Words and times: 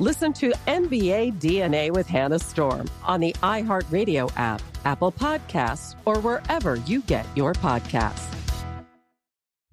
Listen 0.00 0.32
to 0.32 0.50
NBA 0.66 1.34
DNA 1.34 1.92
with 1.92 2.08
Hannah 2.08 2.40
Storm 2.40 2.90
on 3.04 3.20
the 3.20 3.32
iHeartRadio 3.44 4.28
app, 4.36 4.60
Apple 4.84 5.12
Podcasts, 5.12 5.94
or 6.04 6.18
wherever 6.18 6.74
you 6.74 7.00
get 7.02 7.24
your 7.36 7.52
podcasts. 7.52 8.26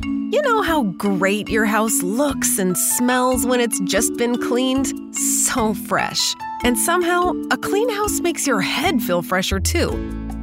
You 0.03 0.44
know 0.44 0.61
how 0.61 0.83
great 0.83 1.50
your 1.50 1.66
house 1.66 2.03
looks 2.03 2.59
and 2.59 2.78
smells 2.78 3.47
when 3.47 3.59
it's 3.59 3.80
just 3.81 4.16
been 4.17 4.39
cleaned? 4.39 4.94
So 5.16 5.73
fresh. 5.73 6.35
And 6.63 6.78
somehow, 6.78 7.31
a 7.50 7.58
clean 7.58 7.89
house 7.89 8.19
makes 8.19 8.45
your 8.45 8.61
head 8.61 9.02
feel 9.02 9.23
fresher 9.23 9.59
too. 9.59 9.89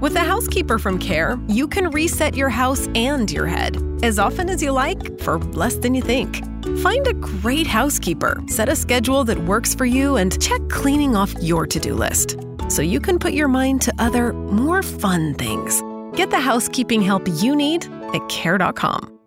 With 0.01 0.17
a 0.17 0.21
housekeeper 0.21 0.81
from 0.81 0.99
Care, 0.99 1.39
you 1.47 1.69
can 1.69 1.91
reset 1.91 2.35
your 2.35 2.49
house 2.49 2.89
and 2.97 3.31
your 3.31 3.47
head 3.47 3.81
as 4.03 4.19
often 4.19 4.49
as 4.49 4.61
you 4.61 4.73
like 4.73 5.21
for 5.21 5.39
less 5.39 5.77
than 5.77 5.95
you 5.95 6.03
think. 6.03 6.43
Find 6.79 7.09
a 7.09 7.15
great 7.15 7.67
housekeeper, 7.67 8.41
set 8.47 8.69
a 8.69 8.77
schedule 8.77 9.25
that 9.25 9.37
works 9.37 9.75
for 9.75 9.85
you, 9.85 10.15
and 10.17 10.41
check 10.41 10.61
cleaning 10.69 11.17
off 11.17 11.35
your 11.43 11.67
to 11.67 11.81
do 11.81 11.93
list 11.93 12.37
so 12.69 12.83
you 12.83 13.01
can 13.01 13.19
put 13.19 13.33
your 13.33 13.49
mind 13.49 13.83
to 13.83 13.95
other, 13.99 14.33
more 14.33 14.85
fun 14.85 15.35
things. 15.35 15.83
Get 16.17 16.31
the 16.31 16.39
housekeeping 16.39 17.03
help 17.03 17.27
you 17.43 17.57
need 17.57 17.87
at 18.15 18.29
care.com. 18.29 19.19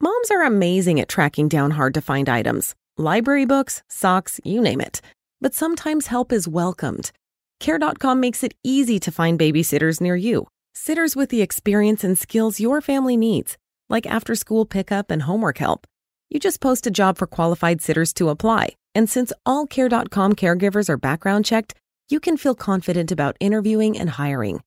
Moms 0.00 0.30
are 0.30 0.44
amazing 0.44 1.00
at 1.00 1.08
tracking 1.08 1.48
down 1.48 1.72
hard 1.72 1.94
to 1.94 2.00
find 2.00 2.28
items 2.28 2.76
library 2.96 3.46
books, 3.46 3.82
socks, 3.88 4.38
you 4.44 4.60
name 4.60 4.80
it. 4.80 5.00
But 5.40 5.54
sometimes 5.54 6.06
help 6.06 6.30
is 6.30 6.46
welcomed. 6.46 7.10
Care.com 7.58 8.20
makes 8.20 8.44
it 8.44 8.54
easy 8.62 9.00
to 9.00 9.10
find 9.10 9.40
babysitters 9.40 10.00
near 10.00 10.14
you, 10.14 10.46
sitters 10.72 11.16
with 11.16 11.30
the 11.30 11.42
experience 11.42 12.04
and 12.04 12.16
skills 12.16 12.60
your 12.60 12.80
family 12.80 13.16
needs, 13.16 13.58
like 13.88 14.06
after 14.06 14.36
school 14.36 14.64
pickup 14.64 15.10
and 15.10 15.22
homework 15.22 15.58
help. 15.58 15.84
You 16.32 16.40
just 16.40 16.62
post 16.62 16.86
a 16.86 16.90
job 16.90 17.18
for 17.18 17.26
qualified 17.26 17.82
sitters 17.82 18.14
to 18.14 18.30
apply. 18.30 18.76
And 18.94 19.08
since 19.08 19.34
all 19.44 19.66
Care.com 19.66 20.32
caregivers 20.32 20.88
are 20.88 20.96
background 20.96 21.44
checked, 21.44 21.74
you 22.08 22.20
can 22.20 22.38
feel 22.38 22.54
confident 22.54 23.12
about 23.12 23.36
interviewing 23.38 23.98
and 23.98 24.08
hiring. 24.08 24.62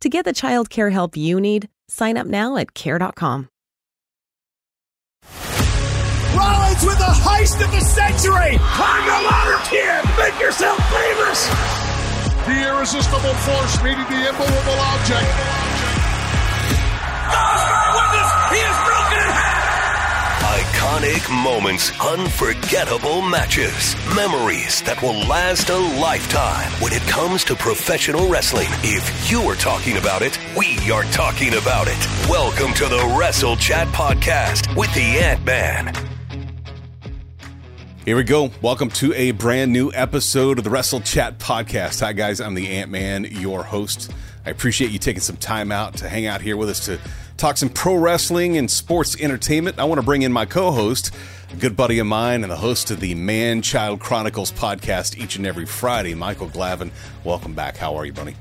To 0.00 0.08
get 0.08 0.24
the 0.24 0.32
child 0.32 0.70
care 0.70 0.88
help 0.88 1.14
you 1.14 1.38
need, 1.38 1.68
sign 1.86 2.16
up 2.16 2.26
now 2.26 2.56
at 2.56 2.72
Care.com. 2.72 3.50
Rollins 6.34 6.82
with 6.82 6.96
the 6.96 7.12
heist 7.12 7.62
of 7.62 7.70
the 7.72 7.80
century! 7.80 8.56
Climb 8.72 9.04
the 9.04 9.20
ladder, 9.28 9.60
kid! 9.68 10.00
Make 10.16 10.40
yourself 10.40 10.78
famous! 10.88 11.46
The 12.48 12.56
irresistible 12.72 13.36
force 13.44 13.82
meeting 13.84 14.08
the 14.08 14.28
immovable 14.30 14.80
object. 14.80 15.28
God's 17.28 17.64
my 17.68 17.84
witness! 18.00 18.28
He 18.48 18.60
is 18.64 18.76
broken 18.80 18.96
in 18.96 18.96
half! 18.96 19.01
Iconic 21.02 21.42
moments, 21.42 22.00
unforgettable 22.00 23.22
matches, 23.22 23.96
memories 24.14 24.82
that 24.82 25.02
will 25.02 25.18
last 25.26 25.68
a 25.68 25.76
lifetime. 25.76 26.70
When 26.80 26.92
it 26.92 27.02
comes 27.02 27.42
to 27.44 27.56
professional 27.56 28.30
wrestling, 28.30 28.68
if 28.84 29.28
you 29.28 29.40
are 29.42 29.56
talking 29.56 29.96
about 29.96 30.22
it, 30.22 30.38
we 30.56 30.78
are 30.92 31.02
talking 31.04 31.54
about 31.54 31.88
it. 31.88 31.98
Welcome 32.30 32.72
to 32.74 32.84
the 32.84 33.16
Wrestle 33.18 33.56
Chat 33.56 33.88
Podcast 33.88 34.76
with 34.76 34.94
the 34.94 35.00
Ant 35.00 35.44
Man. 35.44 35.92
Here 38.04 38.16
we 38.16 38.22
go. 38.22 38.52
Welcome 38.60 38.90
to 38.90 39.12
a 39.14 39.32
brand 39.32 39.72
new 39.72 39.90
episode 39.92 40.58
of 40.58 40.64
the 40.64 40.70
Wrestle 40.70 41.00
Chat 41.00 41.40
Podcast. 41.40 42.00
Hi, 42.00 42.12
guys. 42.12 42.40
I'm 42.40 42.54
the 42.54 42.68
Ant 42.68 42.92
Man, 42.92 43.24
your 43.24 43.64
host. 43.64 44.12
I 44.46 44.50
appreciate 44.50 44.92
you 44.92 45.00
taking 45.00 45.20
some 45.20 45.36
time 45.36 45.72
out 45.72 45.96
to 45.96 46.08
hang 46.08 46.26
out 46.26 46.42
here 46.42 46.56
with 46.56 46.68
us 46.68 46.86
to 46.86 47.00
talk 47.42 47.56
some 47.56 47.68
pro 47.68 47.96
wrestling 47.96 48.56
and 48.56 48.70
sports 48.70 49.20
entertainment. 49.20 49.80
I 49.80 49.84
want 49.84 49.98
to 49.98 50.04
bring 50.04 50.22
in 50.22 50.30
my 50.30 50.46
co 50.46 50.70
host, 50.70 51.12
a 51.52 51.56
good 51.56 51.76
buddy 51.76 51.98
of 51.98 52.06
mine, 52.06 52.44
and 52.44 52.52
the 52.52 52.56
host 52.56 52.92
of 52.92 53.00
the 53.00 53.16
Man 53.16 53.62
Child 53.62 53.98
Chronicles 53.98 54.52
podcast 54.52 55.18
each 55.18 55.34
and 55.34 55.44
every 55.44 55.66
Friday, 55.66 56.14
Michael 56.14 56.46
Glavin. 56.46 56.92
Welcome 57.24 57.52
back. 57.52 57.76
How 57.76 57.96
are 57.96 58.06
you, 58.06 58.12
buddy? 58.12 58.36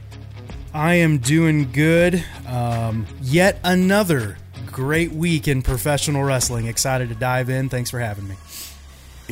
I 0.72 0.95
am 0.95 1.17
doing 1.17 1.72
good. 1.72 2.23
Um, 2.45 3.07
yet 3.23 3.59
another 3.63 4.38
great 4.67 5.11
week 5.11 5.47
in 5.47 5.63
professional 5.63 6.23
wrestling. 6.23 6.67
Excited 6.67 7.09
to 7.09 7.16
dive 7.16 7.50
in. 7.50 7.69
Thanks 7.69 7.90
for 7.90 8.00
having 8.00 8.28
me. 8.28 8.35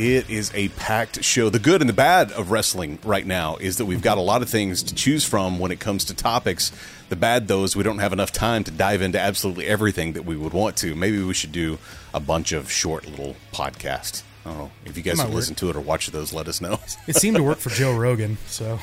It 0.01 0.29
is 0.29 0.49
a 0.55 0.69
packed 0.69 1.25
show. 1.25 1.49
The 1.49 1.59
good 1.59 1.81
and 1.81 1.89
the 1.89 1.93
bad 1.93 2.31
of 2.31 2.51
wrestling 2.51 2.99
right 3.03 3.25
now 3.27 3.57
is 3.57 3.75
that 3.77 3.85
we've 3.85 4.01
got 4.01 4.17
a 4.17 4.21
lot 4.21 4.41
of 4.41 4.49
things 4.49 4.81
to 4.83 4.95
choose 4.95 5.25
from 5.25 5.59
when 5.59 5.71
it 5.71 5.81
comes 5.81 6.05
to 6.05 6.13
topics. 6.13 6.71
The 7.09 7.17
bad, 7.17 7.49
though, 7.49 7.65
is 7.65 7.75
we 7.75 7.83
don't 7.83 7.99
have 7.99 8.13
enough 8.13 8.31
time 8.31 8.63
to 8.63 8.71
dive 8.71 9.01
into 9.01 9.19
absolutely 9.19 9.65
everything 9.67 10.13
that 10.13 10.23
we 10.23 10.37
would 10.37 10.53
want 10.53 10.77
to. 10.77 10.95
Maybe 10.95 11.21
we 11.21 11.33
should 11.33 11.51
do 11.51 11.79
a 12.13 12.21
bunch 12.21 12.53
of 12.53 12.71
short 12.71 13.07
little 13.07 13.35
podcasts. 13.51 14.23
I 14.45 14.51
don't 14.51 14.57
know. 14.59 14.71
If 14.85 14.95
you 14.95 15.03
guys 15.03 15.17
Might 15.17 15.23
have 15.23 15.31
work. 15.31 15.35
listened 15.35 15.57
to 15.57 15.69
it 15.69 15.75
or 15.75 15.81
watched 15.81 16.13
those, 16.13 16.31
let 16.31 16.47
us 16.47 16.61
know. 16.61 16.79
It 17.05 17.17
seemed 17.17 17.35
to 17.35 17.43
work 17.43 17.57
for 17.57 17.69
Joe 17.69 17.93
Rogan, 17.97 18.37
so 18.47 18.79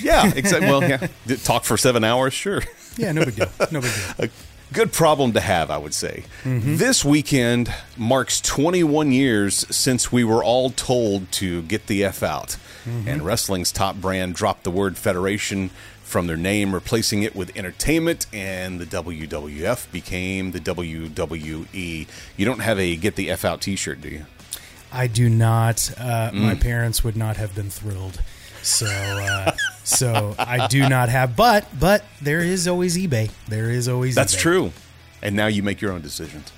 yeah, 0.00 0.32
exactly. 0.32 0.68
Well, 0.68 0.88
yeah. 0.88 1.08
Talk 1.42 1.64
for 1.64 1.76
seven 1.76 2.04
hours? 2.04 2.34
Sure. 2.34 2.62
yeah, 2.96 3.10
no 3.10 3.24
big 3.24 3.34
deal. 3.34 3.50
No 3.72 3.80
big 3.80 3.90
deal. 4.16 4.28
good 4.72 4.92
problem 4.92 5.32
to 5.32 5.40
have, 5.40 5.70
I 5.70 5.78
would 5.78 5.94
say. 5.94 6.24
Mm-hmm. 6.44 6.76
This 6.76 7.04
weekend 7.04 7.72
marks 7.96 8.40
21 8.40 9.12
years 9.12 9.66
since 9.74 10.10
we 10.10 10.24
were 10.24 10.42
all 10.42 10.70
told 10.70 11.30
to 11.32 11.62
get 11.62 11.86
the 11.86 12.04
F 12.04 12.22
out. 12.22 12.56
Mm-hmm. 12.84 13.08
And 13.08 13.22
wrestling's 13.22 13.70
top 13.70 13.96
brand 13.96 14.34
dropped 14.34 14.64
the 14.64 14.70
word 14.70 14.96
federation 14.96 15.70
from 16.02 16.26
their 16.26 16.36
name, 16.36 16.74
replacing 16.74 17.22
it 17.22 17.34
with 17.34 17.56
entertainment, 17.56 18.26
and 18.32 18.78
the 18.78 18.84
WWF 18.84 19.90
became 19.90 20.50
the 20.50 20.60
WWE. 20.60 22.06
You 22.36 22.44
don't 22.44 22.60
have 22.60 22.78
a 22.78 22.96
get 22.96 23.16
the 23.16 23.30
F 23.30 23.44
out 23.44 23.62
t 23.62 23.76
shirt, 23.76 24.00
do 24.00 24.08
you? 24.08 24.26
I 24.92 25.06
do 25.06 25.30
not. 25.30 25.90
Uh, 25.96 26.30
My 26.34 26.54
mm. 26.54 26.60
parents 26.60 27.02
would 27.02 27.16
not 27.16 27.38
have 27.38 27.54
been 27.54 27.70
thrilled. 27.70 28.20
So, 28.62 28.86
uh, 28.86 29.52
so 29.84 30.34
I 30.38 30.66
do 30.68 30.88
not 30.88 31.08
have. 31.08 31.36
But, 31.36 31.66
but 31.78 32.04
there 32.20 32.40
is 32.40 32.68
always 32.68 32.96
eBay. 32.96 33.30
There 33.48 33.70
is 33.70 33.88
always. 33.88 34.14
That's 34.14 34.34
eBay. 34.34 34.40
true. 34.40 34.72
And 35.20 35.36
now 35.36 35.46
you 35.46 35.62
make 35.62 35.80
your 35.80 35.92
own 35.92 36.00
decisions. 36.02 36.52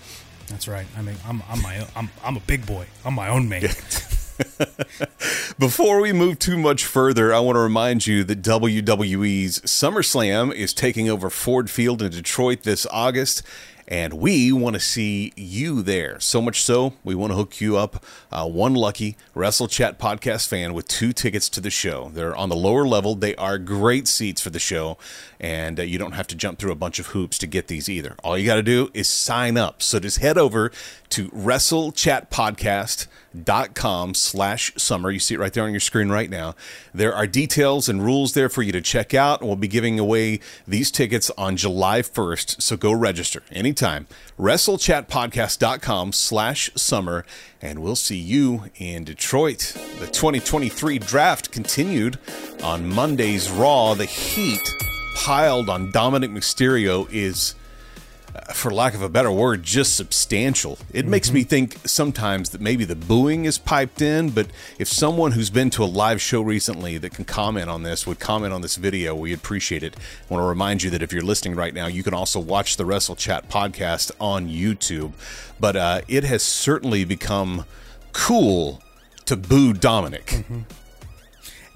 That's 0.49 0.69
right. 0.69 0.87
I 0.97 1.03
mean, 1.03 1.17
I'm, 1.27 1.43
I'm 1.49 1.63
my, 1.63 1.79
own, 1.81 1.87
I'm, 1.97 2.11
I'm 2.23 2.37
a 2.37 2.41
big 2.41 2.67
boy. 2.67 2.87
I'm 3.05 3.15
my 3.15 3.29
own 3.29 3.49
man. 3.49 3.63
Before 5.59 6.01
we 6.01 6.13
move 6.13 6.39
too 6.39 6.59
much 6.59 6.85
further, 6.85 7.33
I 7.33 7.39
want 7.41 7.57
to 7.57 7.61
remind 7.61 8.07
you 8.07 8.25
that 8.25 8.43
WWE's 8.43 9.61
SummerSlam 9.61 10.53
is 10.53 10.75
taking 10.75 11.09
over 11.09 11.31
Ford 11.31 11.71
Field 11.71 12.03
in 12.03 12.11
Detroit 12.11 12.63
this 12.63 12.87
August. 12.91 13.43
And 13.87 14.15
we 14.15 14.53
want 14.53 14.75
to 14.75 14.81
see 14.81 15.33
you 15.37 15.83
there. 15.83 16.19
So 16.21 16.41
much 16.41 16.63
so, 16.63 16.95
we 17.05 17.15
want 17.15 17.33
to 17.33 17.37
hook 17.37 17.61
you 17.61 17.77
up, 17.77 18.05
uh, 18.33 18.49
one 18.49 18.75
lucky 18.75 19.17
Wrestle 19.35 19.69
Chat 19.69 19.99
podcast 19.99 20.49
fan, 20.49 20.75
with 20.75 20.89
two 20.89 21.13
tickets 21.13 21.49
to 21.51 21.61
the 21.61 21.71
show. 21.71 22.11
They're 22.13 22.37
on 22.37 22.49
the 22.49 22.57
lower 22.57 22.87
level. 22.87 23.15
They 23.15 23.35
are 23.37 23.59
great 23.59 24.09
seats 24.09 24.41
for 24.41 24.51
the 24.51 24.59
show, 24.59 24.97
and 25.39 25.79
uh, 25.79 25.83
you 25.83 25.99
don't 25.99 26.13
have 26.13 26.27
to 26.29 26.35
jump 26.35 26.59
through 26.59 26.73
a 26.73 26.77
bunch 26.77 26.99
of 26.99 27.09
hoops 27.09 27.39
to 27.39 27.47
get 27.47 27.69
these 27.69 27.89
either. 27.89 28.17
All 28.25 28.39
you 28.39 28.47
got 28.47 28.57
to 28.57 28.63
do 28.63 28.91
is 28.95 29.09
sign 29.09 29.57
up. 29.57 29.83
So 29.83 30.01
just 30.01 30.19
head 30.19 30.39
over 30.39 30.73
to 31.11 31.31
WrestleChatPodcast.com 33.35 34.15
slash 34.15 34.73
summer. 34.77 35.11
You 35.11 35.19
see 35.19 35.35
it 35.35 35.41
right 35.41 35.53
there 35.53 35.65
on 35.65 35.71
your 35.71 35.81
screen 35.81 36.11
right 36.11 36.31
now. 36.31 36.55
There 36.93 37.15
are 37.15 37.27
details 37.27 37.89
and 37.89 38.05
rules 38.05 38.35
there 38.35 38.49
for 38.49 38.63
you 38.63 38.73
to 38.73 38.81
check 38.81 39.15
out. 39.15 39.43
We'll 39.43 39.57
be 39.57 39.69
giving 39.69 39.99
away 39.99 40.41
these 40.67 40.91
tickets 40.91 41.31
on 41.37 41.57
July 41.57 42.03
1st, 42.03 42.63
so 42.63 42.77
go 42.77 42.93
register 42.93 43.43
anytime. 43.51 44.07
WrestleChatPodcast.com 44.39 46.13
slash 46.13 46.71
summer, 46.75 47.25
and 47.61 47.81
we'll 47.81 47.97
see 47.97 48.19
you 48.19 48.65
in 48.77 49.05
Detroit. 49.05 49.75
The 49.99 50.07
2023 50.07 50.99
draft 50.99 51.51
continued 51.51 52.19
on 52.63 52.89
Monday's 52.89 53.51
Raw. 53.51 53.95
The 53.95 54.07
heat 54.07 54.63
piled 55.17 55.69
on 55.69 55.91
Dominic 55.91 56.31
Mysterio 56.31 57.09
is 57.13 57.55
for 58.53 58.71
lack 58.71 58.95
of 58.95 59.03
a 59.03 59.09
better 59.09 59.31
word, 59.31 59.63
just 59.63 59.97
substantial. 59.97 60.79
It 60.93 61.03
mm-hmm. 61.03 61.11
makes 61.11 61.33
me 61.33 61.45
think 61.45 61.79
sometimes 61.87 62.51
that 62.51 62.61
maybe 62.61 62.85
the 62.85 62.97
booing 62.97 63.45
is 63.45 63.59
piped 63.59 64.03
in, 64.03 64.31
but 64.31 64.49
if 64.79 64.89
someone 64.89 65.33
who's 65.33 65.51
been 65.51 65.71
to 65.71 65.85
a 65.85 65.87
live 65.87 66.21
show 66.21 66.41
recently 66.41 66.99
that 66.99 67.15
can 67.15 67.25
comment 67.25 67.71
on 67.71 67.85
this 67.85 68.07
would 68.07 68.19
comment 68.19 68.53
on 68.53 68.61
this 68.61 68.77
video, 68.77 69.15
we 69.15 69.33
appreciate 69.33 69.83
it. 69.83 69.97
I 69.97 70.35
want 70.35 70.43
to 70.43 70.49
remind 70.49 70.83
you 70.83 70.91
that 70.91 71.03
if 71.03 71.13
you're 71.13 71.23
listening 71.23 71.55
right 71.55 71.73
now, 71.73 71.87
you 71.87 72.03
can 72.03 72.15
also 72.15 72.41
watch 72.41 72.77
the 72.77 72.85
Wrestle 72.85 73.17
Chat 73.17 73.49
podcast 73.49 74.11
on 74.21 74.49
YouTube. 74.49 75.13
But 75.61 75.77
uh, 75.77 76.01
it 76.09 76.25
has 76.25 76.43
certainly 76.43 77.05
become 77.05 77.65
cool 78.13 78.83
to 79.27 79.37
boo 79.37 79.73
Dominic. 79.73 80.27
Mm-hmm. 80.27 80.61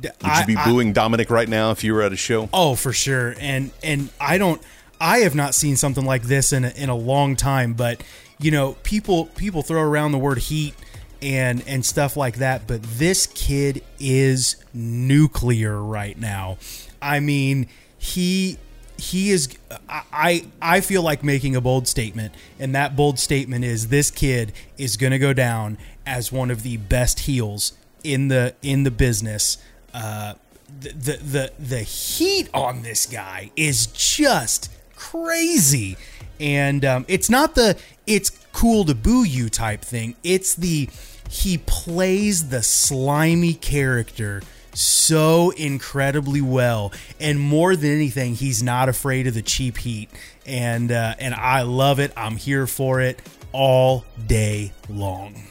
Would 0.03 0.39
you 0.39 0.47
be 0.47 0.57
booing 0.65 0.91
I, 0.91 0.93
Dominic 0.93 1.31
right 1.31 1.49
now 1.49 1.71
if 1.73 1.83
you 1.83 1.93
were 1.93 2.03
at 2.03 2.13
a 2.13 2.17
show? 2.17 2.49
Oh, 2.53 2.75
for 2.77 2.93
sure. 2.93 3.35
And 3.41 3.73
and 3.83 4.11
I 4.21 4.39
don't 4.39 4.63
I 5.01 5.19
have 5.19 5.35
not 5.35 5.55
seen 5.55 5.77
something 5.77 6.05
like 6.05 6.25
this 6.25 6.53
in 6.53 6.65
a, 6.65 6.71
in 6.71 6.89
a 6.89 6.97
long 6.97 7.37
time. 7.37 7.75
But 7.75 8.03
you 8.39 8.51
know, 8.51 8.77
people 8.83 9.27
people 9.27 9.63
throw 9.63 9.83
around 9.83 10.13
the 10.13 10.19
word 10.19 10.39
heat 10.39 10.75
and 11.23 11.63
and 11.67 11.85
stuff 11.85 12.17
like 12.17 12.37
that. 12.37 12.67
But 12.67 12.83
this 12.83 13.27
kid 13.27 13.83
is 13.99 14.57
nuclear 14.73 15.83
right 15.83 16.19
now. 16.19 16.59
I 17.01 17.21
mean, 17.21 17.69
he 17.99 18.59
he 18.99 19.31
is 19.31 19.49
I 19.89 20.47
I 20.61 20.81
feel 20.81 21.03
like 21.03 21.23
making 21.23 21.55
a 21.55 21.61
bold 21.61 21.87
statement 21.87 22.35
and 22.59 22.75
that 22.75 22.97
bold 22.97 23.19
statement 23.19 23.65
is 23.65 23.89
this 23.89 24.11
kid 24.11 24.53
is 24.77 24.97
going 24.97 25.13
to 25.13 25.19
go 25.19 25.33
down 25.33 25.79
as 26.05 26.33
one 26.33 26.51
of 26.51 26.63
the 26.63 26.79
best 26.79 27.21
heels 27.21 27.75
in 28.03 28.29
the 28.29 28.55
in 28.61 28.83
the 28.83 28.91
business 28.91 29.59
uh 29.95 30.35
the 30.81 30.91
the 30.91 31.13
the, 31.17 31.53
the 31.59 31.79
heat 31.81 32.49
on 32.53 32.83
this 32.83 33.07
guy 33.07 33.51
is 33.57 33.87
just 33.87 34.69
crazy. 34.99 35.97
And 36.41 36.85
um, 36.85 37.05
it's 37.09 37.31
not 37.31 37.55
the 37.55 37.79
it's 38.07 38.31
cool 38.53 38.85
to 38.85 38.95
boo 38.95 39.23
you 39.25 39.49
type 39.49 39.83
thing. 39.83 40.17
It's 40.23 40.55
the 40.55 40.89
he 41.31 41.59
plays 41.59 42.49
the 42.49 42.63
slimy 42.63 43.55
character 43.55 44.43
so 44.75 45.51
incredibly 45.51 46.41
well. 46.41 46.93
And 47.21 47.39
more 47.39 47.77
than 47.77 47.91
anything 47.91 48.35
he's 48.35 48.63
not 48.63 48.89
afraid 48.89 49.27
of 49.27 49.35
the 49.35 49.43
cheap 49.43 49.79
heat. 49.79 50.11
And 50.45 50.91
uh, 50.93 51.15
and 51.19 51.35
I 51.35 51.63
love 51.63 52.01
it. 52.01 52.13
I'm 52.17 52.37
here 52.37 52.67
for 52.67 53.01
it 53.01 53.21
all 53.53 54.05
day 54.27 54.73
long. 54.89 55.43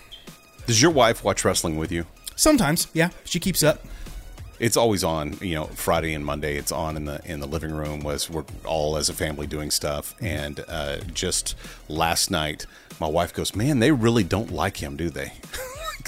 Does 0.65 0.81
your 0.81 0.91
wife 0.91 1.23
watch 1.23 1.45
wrestling 1.45 1.77
with 1.77 1.91
you? 1.91 2.05
Sometimes 2.35 2.87
yeah. 2.93 3.09
She 3.23 3.39
keeps 3.39 3.63
up 3.63 3.83
it's 4.59 4.77
always 4.77 5.03
on 5.03 5.37
you 5.41 5.55
know 5.55 5.65
friday 5.65 6.13
and 6.13 6.25
monday. 6.25 6.57
It's 6.57 6.71
on 6.71 6.95
in 6.95 7.05
the 7.05 7.21
in 7.25 7.39
the 7.39 7.47
living 7.47 7.71
room 7.71 8.01
was 8.01 8.29
we're 8.29 8.45
all 8.65 8.97
as 8.97 9.09
a 9.09 9.13
family 9.13 9.47
doing 9.47 9.71
stuff. 9.71 10.15
Mm-hmm. 10.15 10.25
and 10.25 10.65
uh, 10.67 10.97
just 11.13 11.55
last 11.87 12.31
night 12.31 12.65
my 12.99 13.07
wife 13.07 13.33
goes 13.33 13.55
man 13.55 13.79
they 13.79 13.91
really 13.91 14.23
don't 14.23 14.51
like 14.51 14.77
him 14.77 14.95
do 14.95 15.09
they? 15.09 15.33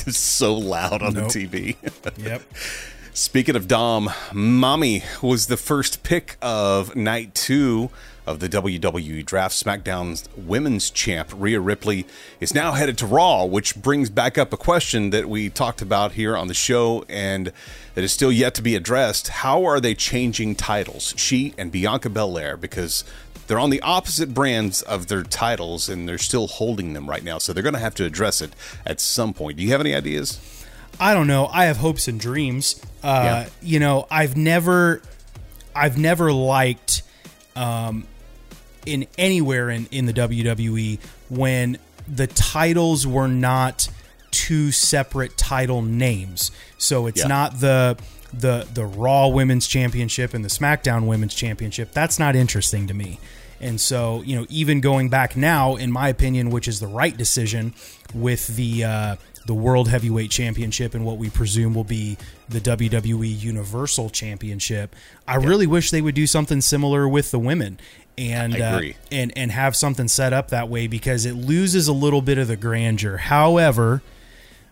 It's 0.08 0.18
so 0.18 0.54
loud 0.56 1.02
on 1.02 1.14
nope. 1.14 1.32
the 1.32 1.48
tv 1.48 1.76
yep. 2.18 2.42
Speaking 3.14 3.56
of 3.58 3.68
dom 3.68 4.10
mommy 4.34 5.04
was 5.22 5.48
the 5.48 5.58
first 5.58 6.04
pick 6.04 6.38
of 6.42 6.96
night 6.96 7.36
two 7.36 7.90
of 8.26 8.40
the 8.40 8.50
WWE 8.50 9.26
Draft. 9.26 9.56
SmackDown's 9.56 10.30
women's 10.36 10.90
champ, 10.90 11.30
Rhea 11.36 11.60
Ripley, 11.60 12.06
is 12.40 12.54
now 12.54 12.74
headed 12.74 12.98
to 13.00 13.06
Raw, 13.06 13.46
which 13.46 13.76
brings 13.76 14.10
back 14.10 14.38
up 14.38 14.54
a 14.54 14.58
question 14.58 15.10
that 15.10 15.28
we 15.28 15.50
talked 15.50 15.82
about 15.82 16.14
here 16.14 16.38
on 16.38 16.48
the 16.48 16.54
show 16.54 17.06
and 17.10 17.52
that 17.96 18.04
is 18.04 18.12
still 18.12 18.32
yet 18.32 18.54
to 18.56 18.62
be 18.62 18.76
addressed. 18.76 19.28
How 19.28 19.66
are 19.66 19.80
they 19.80 19.94
changing 19.94 20.56
titles, 20.56 21.14
she 21.18 21.54
and 21.58 21.72
Bianca 21.72 22.10
Belair? 22.10 22.56
Because 22.56 23.04
they're 23.48 23.60
on 23.60 23.72
the 23.72 23.82
opposite 23.82 24.34
brands 24.34 24.84
of 24.84 25.08
their 25.08 25.24
titles 25.24 25.90
and 25.90 26.08
they're 26.08 26.20
still 26.20 26.48
holding 26.48 26.94
them 26.94 27.10
right 27.10 27.24
now. 27.24 27.40
So 27.40 27.52
they're 27.52 27.64
going 27.64 27.74
to 27.74 27.80
have 27.80 27.96
to 27.96 28.06
address 28.06 28.42
it 28.42 28.54
at 28.86 29.02
some 29.02 29.34
point. 29.34 29.58
Do 29.58 29.64
you 29.64 29.72
have 29.72 29.82
any 29.82 29.96
ideas? 29.96 30.40
I 31.00 31.14
don't 31.14 31.28
know. 31.28 31.48
I 31.48 31.66
have 31.66 31.78
hopes 31.78 32.08
and 32.08 32.20
dreams. 32.20 32.80
Uh, 33.02 33.46
yeah. 33.46 33.50
You 33.62 33.80
know, 33.80 34.06
I've 34.12 34.38
never, 34.38 35.02
I've 35.76 35.98
never 35.98 36.32
liked 36.32 37.02
um, 37.60 38.08
in 38.86 39.06
anywhere 39.18 39.70
in, 39.70 39.88
in 39.92 40.06
the 40.06 40.14
WWE 40.14 41.00
when 41.30 41.78
the 42.08 42.26
titles 42.26 43.06
were 43.06 43.28
not 43.28 43.90
two 44.32 44.72
separate 44.72 45.38
title 45.38 45.82
names. 45.82 46.52
So 46.78 47.06
it's 47.08 47.22
yeah. 47.22 47.28
not 47.28 47.60
the 47.60 47.98
the 48.34 48.68
the 48.74 48.86
Raw 48.86 49.28
Women's 49.28 49.68
Championship 49.68 50.34
and 50.34 50.44
the 50.46 50.50
SmackDown 50.50 51.06
Women's 51.06 51.36
Championship. 51.36 51.92
That's 51.92 52.18
not 52.18 52.36
interesting 52.36 52.88
to 52.88 52.94
me. 52.94 53.20
And 53.62 53.82
so, 53.82 54.22
you 54.22 54.38
know, 54.38 54.46
even 54.50 54.80
going 54.80 55.10
back 55.10 55.36
now, 55.36 55.76
in 55.76 55.92
my 55.92 56.08
opinion, 56.08 56.50
which 56.50 56.68
is 56.68 56.80
the 56.80 56.88
right 56.88 57.16
decision 57.16 57.74
with 58.14 58.48
the 58.56 58.86
uh, 58.86 59.16
the 59.46 59.54
World 59.54 59.90
Heavyweight 59.90 60.32
Championship 60.32 60.94
and 60.94 61.06
what 61.06 61.18
we 61.18 61.30
presume 61.30 61.74
will 61.74 61.84
be 61.84 62.18
the 62.48 62.60
WWE 62.60 63.40
Universal 63.40 64.10
Championship, 64.12 64.96
I 65.28 65.38
yeah. 65.38 65.48
really 65.48 65.68
wish 65.68 65.92
they 65.92 66.02
would 66.02 66.16
do 66.16 66.28
something 66.28 66.62
similar 66.62 67.08
with 67.08 67.32
the 67.32 67.40
women 67.40 67.80
and 68.18 68.60
uh, 68.60 68.82
and 69.12 69.32
and 69.38 69.52
have 69.52 69.76
something 69.76 70.08
set 70.08 70.34
up 70.34 70.50
that 70.50 70.68
way 70.68 70.88
because 70.88 71.26
it 71.26 71.34
loses 71.34 71.88
a 71.88 71.94
little 71.94 72.22
bit 72.22 72.38
of 72.38 72.48
the 72.50 72.58
grandeur. 72.58 73.18
However, 73.18 74.02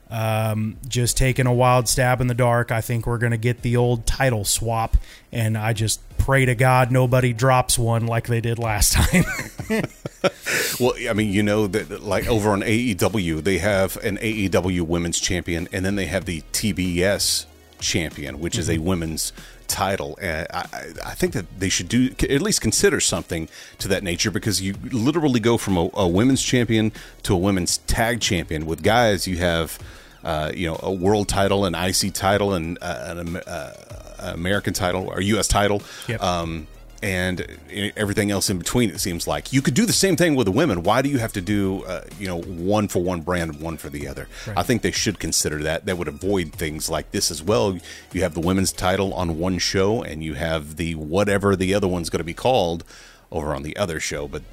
um, 0.09 0.77
just 0.87 1.17
taking 1.17 1.47
a 1.47 1.53
wild 1.53 1.87
stab 1.87 2.19
in 2.19 2.27
the 2.27 2.33
dark, 2.33 2.71
I 2.71 2.81
think 2.81 3.07
we're 3.07 3.17
going 3.17 3.31
to 3.31 3.37
get 3.37 3.61
the 3.61 3.77
old 3.77 4.05
title 4.05 4.43
swap, 4.43 4.97
and 5.31 5.57
I 5.57 5.73
just 5.73 6.01
pray 6.17 6.45
to 6.45 6.55
God 6.55 6.91
nobody 6.91 7.31
drops 7.31 7.79
one 7.79 8.05
like 8.05 8.27
they 8.27 8.41
did 8.41 8.59
last 8.59 8.93
time. 8.93 9.23
well, 10.79 10.93
I 11.09 11.13
mean, 11.13 11.31
you 11.31 11.43
know 11.43 11.67
that 11.67 12.03
like 12.03 12.27
over 12.27 12.51
on 12.51 12.61
AEW, 12.61 13.43
they 13.43 13.57
have 13.59 13.97
an 13.97 14.17
AEW 14.17 14.81
Women's 14.81 15.19
Champion, 15.19 15.67
and 15.71 15.85
then 15.85 15.95
they 15.95 16.05
have 16.05 16.25
the 16.25 16.41
TBS 16.53 17.45
Champion, 17.79 18.39
which 18.39 18.53
mm-hmm. 18.53 18.59
is 18.61 18.69
a 18.69 18.75
mm-hmm. 18.75 18.85
women's 18.85 19.33
title. 19.67 20.17
And 20.21 20.47
I, 20.53 20.65
I, 21.05 21.13
think 21.13 21.33
that 21.33 21.59
they 21.59 21.69
should 21.69 21.89
do 21.89 22.09
at 22.21 22.41
least 22.41 22.61
consider 22.61 22.99
something 22.99 23.49
to 23.79 23.87
that 23.89 24.01
nature 24.01 24.31
because 24.31 24.61
you 24.61 24.75
literally 24.91 25.39
go 25.39 25.57
from 25.57 25.77
a, 25.77 25.89
a 25.93 26.07
women's 26.07 26.41
champion 26.41 26.91
to 27.23 27.33
a 27.33 27.37
women's 27.37 27.79
tag 27.79 28.21
champion. 28.21 28.65
With 28.65 28.81
guys, 28.81 29.27
you 29.27 29.37
have 29.37 29.77
uh, 30.23 30.51
you 30.55 30.67
know 30.67 30.79
a 30.81 30.91
world 30.91 31.27
title, 31.27 31.65
an 31.65 31.75
IC 31.75 32.13
title, 32.13 32.53
and 32.53 32.77
uh, 32.81 33.15
an 33.17 33.37
uh, 33.37 33.73
American 34.19 34.73
title 34.73 35.07
or 35.07 35.21
U.S. 35.21 35.47
title. 35.47 35.81
Yep. 36.07 36.21
Um, 36.21 36.67
and 37.03 37.45
everything 37.95 38.31
else 38.31 38.49
in 38.49 38.57
between. 38.57 38.89
It 38.89 38.99
seems 38.99 39.27
like 39.27 39.53
you 39.53 39.61
could 39.61 39.73
do 39.73 39.85
the 39.85 39.93
same 39.93 40.15
thing 40.15 40.35
with 40.35 40.45
the 40.45 40.51
women. 40.51 40.83
Why 40.83 41.01
do 41.01 41.09
you 41.09 41.19
have 41.19 41.33
to 41.33 41.41
do, 41.41 41.83
uh, 41.83 42.05
you 42.19 42.27
know, 42.27 42.41
one 42.41 42.87
for 42.87 42.99
one 42.99 43.21
brand, 43.21 43.59
one 43.59 43.77
for 43.77 43.89
the 43.89 44.07
other? 44.07 44.27
Right. 44.47 44.57
I 44.57 44.63
think 44.63 44.81
they 44.81 44.91
should 44.91 45.19
consider 45.19 45.61
that. 45.63 45.85
That 45.85 45.97
would 45.97 46.07
avoid 46.07 46.53
things 46.53 46.89
like 46.89 47.11
this 47.11 47.29
as 47.29 47.43
well. 47.43 47.77
You 48.11 48.21
have 48.23 48.33
the 48.33 48.39
women's 48.39 48.71
title 48.71 49.13
on 49.13 49.37
one 49.37 49.59
show, 49.59 50.01
and 50.01 50.23
you 50.23 50.33
have 50.33 50.77
the 50.77 50.95
whatever 50.95 51.55
the 51.55 51.73
other 51.73 51.87
one's 51.87 52.09
going 52.09 52.19
to 52.19 52.23
be 52.23 52.33
called 52.33 52.83
over 53.31 53.53
on 53.53 53.63
the 53.63 53.77
other 53.77 53.99
show. 53.99 54.27
But 54.27 54.43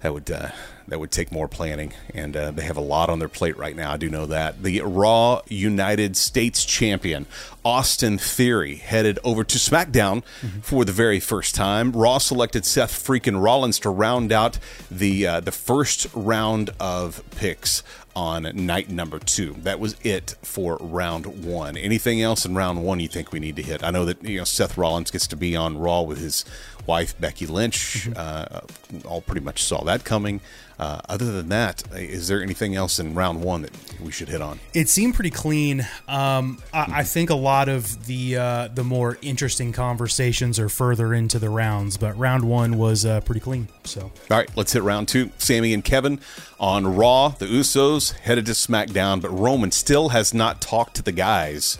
that 0.00 0.12
would 0.12 0.30
uh, 0.30 0.50
that 0.88 1.00
would 1.00 1.10
take 1.10 1.32
more 1.32 1.48
planning, 1.48 1.92
and 2.14 2.36
uh, 2.36 2.50
they 2.50 2.62
have 2.62 2.76
a 2.76 2.82
lot 2.82 3.10
on 3.10 3.18
their 3.18 3.28
plate 3.28 3.56
right 3.56 3.74
now. 3.74 3.92
I 3.92 3.96
do 3.96 4.08
know 4.08 4.26
that. 4.26 4.62
The 4.62 4.80
Raw 4.82 5.42
United 5.48 6.16
States 6.16 6.64
champion, 6.64 7.26
Austin 7.64 8.18
Theory, 8.18 8.76
headed 8.76 9.18
over 9.24 9.42
to 9.44 9.58
SmackDown 9.58 10.22
mm-hmm. 10.40 10.60
for 10.60 10.84
the 10.84 10.92
very 10.92 11.20
first 11.20 11.54
time. 11.54 11.92
Raw 11.92 12.18
selected 12.18 12.64
Seth 12.64 12.92
freaking 12.92 13.42
Rollins 13.42 13.78
to 13.80 13.90
round 13.90 14.32
out 14.32 14.58
the 14.90 15.26
uh, 15.26 15.40
the 15.40 15.52
first 15.52 16.06
round 16.14 16.70
of 16.78 17.22
picks 17.32 17.82
on 18.16 18.50
night 18.54 18.88
number 18.88 19.18
two. 19.18 19.54
That 19.58 19.78
was 19.78 19.94
it 20.02 20.36
for 20.42 20.78
round 20.80 21.44
one. 21.44 21.76
Anything 21.76 22.22
else 22.22 22.46
in 22.46 22.54
round 22.54 22.82
one 22.82 22.98
you 22.98 23.08
think 23.08 23.30
we 23.30 23.40
need 23.40 23.56
to 23.56 23.62
hit? 23.62 23.84
I 23.84 23.90
know 23.90 24.06
that 24.06 24.24
you 24.24 24.38
know 24.38 24.44
Seth 24.44 24.78
Rollins 24.78 25.10
gets 25.10 25.26
to 25.28 25.36
be 25.36 25.54
on 25.54 25.78
Raw 25.78 26.00
with 26.00 26.18
his 26.18 26.44
wife 26.86 27.18
Becky 27.20 27.46
Lynch. 27.46 28.08
Mm-hmm. 28.08 28.12
Uh, 28.16 29.06
all 29.06 29.20
pretty 29.20 29.42
much 29.42 29.62
saw 29.62 29.84
that 29.84 30.04
coming. 30.04 30.40
Uh, 30.78 31.00
other 31.08 31.32
than 31.32 31.48
that, 31.48 31.82
is 31.94 32.28
there 32.28 32.42
anything 32.42 32.74
else 32.74 32.98
in 32.98 33.14
round 33.14 33.42
one 33.42 33.62
that 33.62 33.72
we 33.98 34.12
should 34.12 34.28
hit 34.28 34.42
on? 34.42 34.60
It 34.74 34.90
seemed 34.90 35.14
pretty 35.14 35.30
clean. 35.30 35.80
Um, 36.06 36.62
I, 36.74 36.82
mm-hmm. 36.82 36.94
I, 36.94 37.02
think 37.02 37.30
a 37.30 37.34
lot 37.34 37.70
of 37.70 38.04
the 38.04 38.36
uh, 38.36 38.68
the 38.68 38.84
more 38.84 39.16
interesting 39.22 39.72
conversations 39.72 40.58
are 40.58 40.68
further 40.68 41.14
into 41.14 41.38
the 41.38 41.48
rounds, 41.48 41.96
but 41.96 42.16
round 42.18 42.44
one 42.44 42.76
was 42.76 43.06
uh, 43.06 43.22
pretty 43.22 43.40
clean. 43.40 43.68
So, 43.84 44.02
all 44.02 44.12
right, 44.28 44.50
let's 44.54 44.74
hit 44.74 44.82
round 44.82 45.08
two. 45.08 45.30
Sammy 45.38 45.72
and 45.72 45.82
Kevin 45.82 46.20
on 46.60 46.94
Raw. 46.94 47.30
The 47.30 47.46
Usos 47.46 48.12
headed 48.12 48.44
to 48.44 48.52
SmackDown, 48.52 49.22
but 49.22 49.30
Roman 49.30 49.70
still 49.70 50.10
has 50.10 50.34
not 50.34 50.60
talked 50.60 50.96
to 50.96 51.02
the 51.02 51.12
guys 51.12 51.78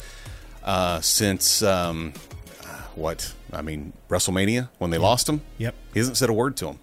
uh, 0.65 1.03
since 1.03 1.63
um, 1.63 2.15
what? 2.95 3.35
I 3.53 3.61
mean, 3.61 3.93
WrestleMania 4.09 4.71
when 4.79 4.91
they 4.91 4.97
yep. 4.97 5.03
lost 5.03 5.29
him. 5.29 5.43
Yep, 5.59 5.75
he 5.93 5.99
hasn't 5.99 6.17
said 6.17 6.31
a 6.31 6.33
word 6.33 6.57
to 6.57 6.69
him. 6.69 6.79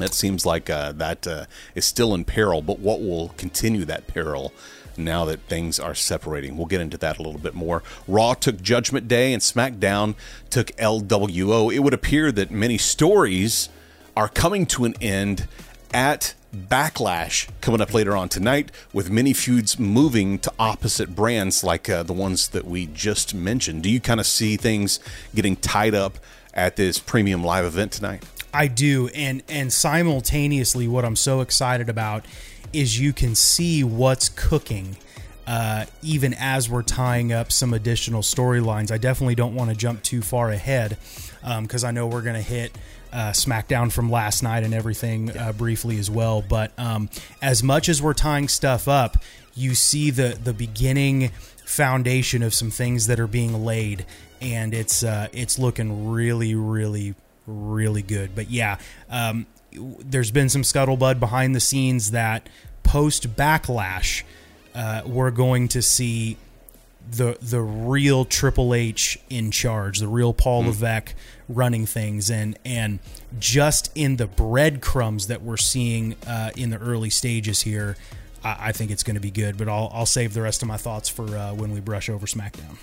It 0.00 0.14
seems 0.14 0.46
like 0.46 0.70
uh, 0.70 0.92
that 0.92 1.26
uh, 1.26 1.44
is 1.74 1.84
still 1.84 2.14
in 2.14 2.24
peril, 2.24 2.62
but 2.62 2.78
what 2.78 3.00
will 3.00 3.30
continue 3.36 3.84
that 3.84 4.06
peril 4.06 4.52
now 4.96 5.24
that 5.26 5.40
things 5.48 5.78
are 5.78 5.94
separating? 5.94 6.56
We'll 6.56 6.66
get 6.66 6.80
into 6.80 6.96
that 6.98 7.18
a 7.18 7.22
little 7.22 7.40
bit 7.40 7.54
more. 7.54 7.82
Raw 8.08 8.34
took 8.34 8.62
Judgment 8.62 9.08
Day 9.08 9.32
and 9.32 9.42
SmackDown 9.42 10.14
took 10.50 10.68
LWO. 10.76 11.72
It 11.72 11.80
would 11.80 11.94
appear 11.94 12.32
that 12.32 12.50
many 12.50 12.78
stories 12.78 13.68
are 14.16 14.28
coming 14.28 14.66
to 14.66 14.84
an 14.84 14.94
end 15.00 15.46
at 15.92 16.34
Backlash 16.54 17.48
coming 17.62 17.80
up 17.80 17.94
later 17.94 18.14
on 18.14 18.28
tonight, 18.28 18.70
with 18.92 19.10
many 19.10 19.32
feuds 19.32 19.78
moving 19.78 20.38
to 20.40 20.52
opposite 20.58 21.14
brands 21.14 21.64
like 21.64 21.88
uh, 21.88 22.02
the 22.02 22.12
ones 22.12 22.48
that 22.48 22.66
we 22.66 22.86
just 22.86 23.34
mentioned. 23.34 23.82
Do 23.82 23.90
you 23.90 24.00
kind 24.00 24.20
of 24.20 24.26
see 24.26 24.56
things 24.56 25.00
getting 25.34 25.56
tied 25.56 25.94
up 25.94 26.18
at 26.52 26.76
this 26.76 26.98
premium 26.98 27.42
live 27.42 27.64
event 27.64 27.92
tonight? 27.92 28.24
I 28.52 28.66
do, 28.66 29.08
and 29.08 29.42
and 29.48 29.72
simultaneously, 29.72 30.88
what 30.88 31.04
I'm 31.04 31.16
so 31.16 31.40
excited 31.40 31.88
about 31.88 32.24
is 32.72 32.98
you 32.98 33.12
can 33.12 33.34
see 33.34 33.84
what's 33.84 34.28
cooking. 34.28 34.96
Uh, 35.44 35.86
even 36.02 36.34
as 36.34 36.70
we're 36.70 36.82
tying 36.82 37.32
up 37.32 37.50
some 37.50 37.74
additional 37.74 38.22
storylines, 38.22 38.92
I 38.92 38.98
definitely 38.98 39.34
don't 39.34 39.54
want 39.54 39.70
to 39.70 39.76
jump 39.76 40.02
too 40.02 40.22
far 40.22 40.50
ahead 40.50 40.96
because 41.60 41.84
um, 41.84 41.88
I 41.88 41.90
know 41.90 42.06
we're 42.06 42.22
going 42.22 42.36
to 42.36 42.42
hit 42.42 42.72
uh, 43.12 43.30
SmackDown 43.32 43.90
from 43.90 44.10
last 44.10 44.42
night 44.42 44.62
and 44.62 44.72
everything 44.72 45.36
uh, 45.36 45.52
briefly 45.52 45.98
as 45.98 46.08
well. 46.08 46.42
But 46.42 46.72
um, 46.78 47.10
as 47.42 47.62
much 47.62 47.88
as 47.88 48.00
we're 48.00 48.14
tying 48.14 48.48
stuff 48.48 48.86
up, 48.88 49.18
you 49.54 49.74
see 49.74 50.10
the 50.10 50.38
the 50.42 50.54
beginning 50.54 51.30
foundation 51.64 52.42
of 52.42 52.54
some 52.54 52.70
things 52.70 53.06
that 53.06 53.18
are 53.20 53.26
being 53.26 53.64
laid, 53.64 54.06
and 54.40 54.72
it's 54.72 55.02
uh, 55.02 55.28
it's 55.32 55.58
looking 55.58 56.10
really, 56.10 56.54
really, 56.54 57.14
really 57.46 58.02
good. 58.02 58.34
But 58.34 58.50
yeah, 58.50 58.78
um, 59.10 59.46
there's 59.72 60.30
been 60.30 60.48
some 60.48 60.62
scuttlebutt 60.62 61.20
behind 61.20 61.54
the 61.54 61.60
scenes 61.60 62.10
that 62.10 62.48
post 62.82 63.36
backlash, 63.36 64.22
uh, 64.74 65.02
we're 65.06 65.30
going 65.30 65.68
to 65.68 65.82
see 65.82 66.36
the 67.10 67.36
the 67.40 67.60
real 67.60 68.24
Triple 68.24 68.74
H 68.74 69.18
in 69.28 69.50
charge, 69.50 69.98
the 69.98 70.08
real 70.08 70.32
Paul 70.32 70.62
mm. 70.62 70.66
Levesque 70.66 71.14
running 71.48 71.86
things, 71.86 72.30
and 72.30 72.58
and 72.64 73.00
just 73.38 73.90
in 73.94 74.16
the 74.16 74.26
breadcrumbs 74.26 75.26
that 75.26 75.42
we're 75.42 75.56
seeing 75.56 76.16
uh, 76.26 76.50
in 76.56 76.70
the 76.70 76.78
early 76.78 77.10
stages 77.10 77.62
here, 77.62 77.96
I, 78.44 78.68
I 78.68 78.72
think 78.72 78.90
it's 78.90 79.02
going 79.02 79.16
to 79.16 79.20
be 79.20 79.30
good. 79.30 79.58
But 79.58 79.68
I'll 79.68 79.90
I'll 79.92 80.06
save 80.06 80.34
the 80.34 80.42
rest 80.42 80.62
of 80.62 80.68
my 80.68 80.76
thoughts 80.76 81.08
for 81.08 81.36
uh, 81.36 81.54
when 81.54 81.72
we 81.72 81.80
brush 81.80 82.08
over 82.08 82.26
SmackDown. 82.26 82.76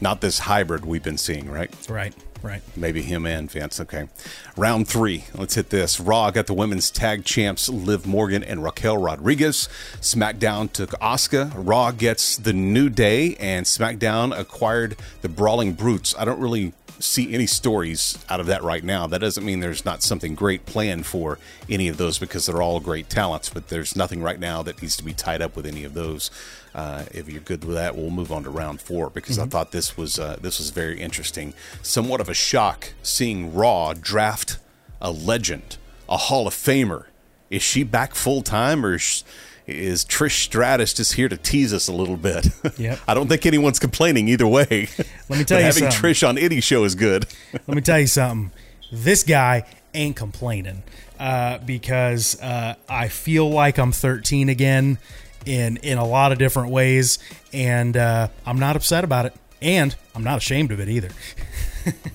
Not 0.00 0.20
this 0.20 0.40
hybrid 0.40 0.84
we've 0.84 1.02
been 1.02 1.18
seeing, 1.18 1.50
right? 1.50 1.74
Right. 1.88 2.14
Right. 2.40 2.62
Maybe 2.76 3.02
him 3.02 3.26
and 3.26 3.50
Vince. 3.50 3.80
Okay. 3.80 4.08
Round 4.56 4.86
three. 4.86 5.24
Let's 5.34 5.56
hit 5.56 5.70
this. 5.70 5.98
Raw 5.98 6.30
got 6.30 6.46
the 6.46 6.54
women's 6.54 6.90
tag 6.90 7.24
champs 7.24 7.68
Liv 7.68 8.06
Morgan 8.06 8.44
and 8.44 8.62
Raquel 8.62 8.96
Rodriguez. 8.96 9.68
SmackDown 10.00 10.72
took 10.72 10.90
Asuka. 11.00 11.52
Raw 11.56 11.90
gets 11.90 12.36
the 12.36 12.52
New 12.52 12.88
Day, 12.90 13.34
and 13.40 13.66
SmackDown 13.66 14.38
acquired 14.38 14.96
the 15.22 15.28
Brawling 15.28 15.72
Brutes. 15.72 16.14
I 16.16 16.24
don't 16.24 16.40
really 16.40 16.74
see 17.00 17.34
any 17.34 17.46
stories 17.46 18.18
out 18.28 18.40
of 18.40 18.46
that 18.46 18.62
right 18.62 18.84
now. 18.84 19.06
That 19.06 19.20
doesn't 19.20 19.44
mean 19.44 19.60
there's 19.60 19.84
not 19.84 20.02
something 20.02 20.34
great 20.34 20.66
planned 20.66 21.06
for 21.06 21.38
any 21.68 21.88
of 21.88 21.96
those 21.96 22.18
because 22.18 22.46
they're 22.46 22.62
all 22.62 22.80
great 22.80 23.08
talents, 23.08 23.48
but 23.48 23.68
there's 23.68 23.96
nothing 23.96 24.22
right 24.22 24.38
now 24.38 24.62
that 24.62 24.80
needs 24.82 24.96
to 24.96 25.04
be 25.04 25.12
tied 25.12 25.42
up 25.42 25.56
with 25.56 25.66
any 25.66 25.84
of 25.84 25.94
those. 25.94 26.30
Uh, 26.74 27.04
if 27.12 27.28
you're 27.28 27.40
good 27.40 27.64
with 27.64 27.76
that, 27.76 27.96
we'll 27.96 28.10
move 28.10 28.30
on 28.30 28.44
to 28.44 28.50
round 28.50 28.80
four 28.80 29.10
because 29.10 29.36
mm-hmm. 29.36 29.46
I 29.46 29.50
thought 29.50 29.72
this 29.72 29.96
was 29.96 30.18
uh, 30.18 30.36
this 30.40 30.58
was 30.58 30.70
very 30.70 31.00
interesting. 31.00 31.54
Somewhat 31.82 32.20
of 32.20 32.28
a 32.28 32.34
shock 32.34 32.92
seeing 33.02 33.54
Raw 33.54 33.94
draft 33.94 34.58
a 35.00 35.10
legend, 35.10 35.76
a 36.08 36.16
Hall 36.16 36.46
of 36.46 36.54
Famer. 36.54 37.04
Is 37.50 37.62
she 37.62 37.82
back 37.82 38.14
full 38.14 38.42
time 38.42 38.84
or 38.84 38.94
is, 38.94 39.24
is 39.68 40.04
Trish 40.04 40.42
Stratus 40.42 40.94
just 40.94 41.12
here 41.12 41.28
to 41.28 41.36
tease 41.36 41.72
us 41.74 41.88
a 41.88 41.92
little 41.92 42.16
bit? 42.16 42.48
Yep. 42.78 43.00
I 43.08 43.14
don't 43.14 43.28
think 43.28 43.44
anyone's 43.44 43.78
complaining 43.80 44.28
either 44.28 44.46
way. 44.46 44.88
Let 45.28 45.38
me 45.38 45.44
tell 45.44 45.58
you 45.58 45.64
having 45.64 45.90
something. 45.90 46.00
Trish 46.00 46.26
on 46.28 46.38
any 46.38 46.60
show 46.60 46.84
is 46.84 46.94
good. 46.94 47.26
Let 47.52 47.68
me 47.68 47.80
tell 47.80 47.98
you 47.98 48.06
something. 48.06 48.52
This 48.92 49.24
guy 49.24 49.64
ain't 49.94 50.14
complaining 50.14 50.82
uh, 51.18 51.58
because 51.58 52.40
uh, 52.40 52.76
I 52.88 53.08
feel 53.08 53.50
like 53.50 53.78
I'm 53.78 53.90
13 53.90 54.48
again 54.48 54.98
in 55.44 55.78
in 55.78 55.98
a 55.98 56.06
lot 56.06 56.30
of 56.30 56.38
different 56.38 56.70
ways, 56.70 57.18
and 57.52 57.96
uh, 57.96 58.28
I'm 58.46 58.58
not 58.58 58.76
upset 58.76 59.02
about 59.02 59.26
it, 59.26 59.34
and 59.60 59.96
I'm 60.14 60.22
not 60.24 60.38
ashamed 60.38 60.70
of 60.70 60.78
it 60.78 60.88
either. 60.88 61.10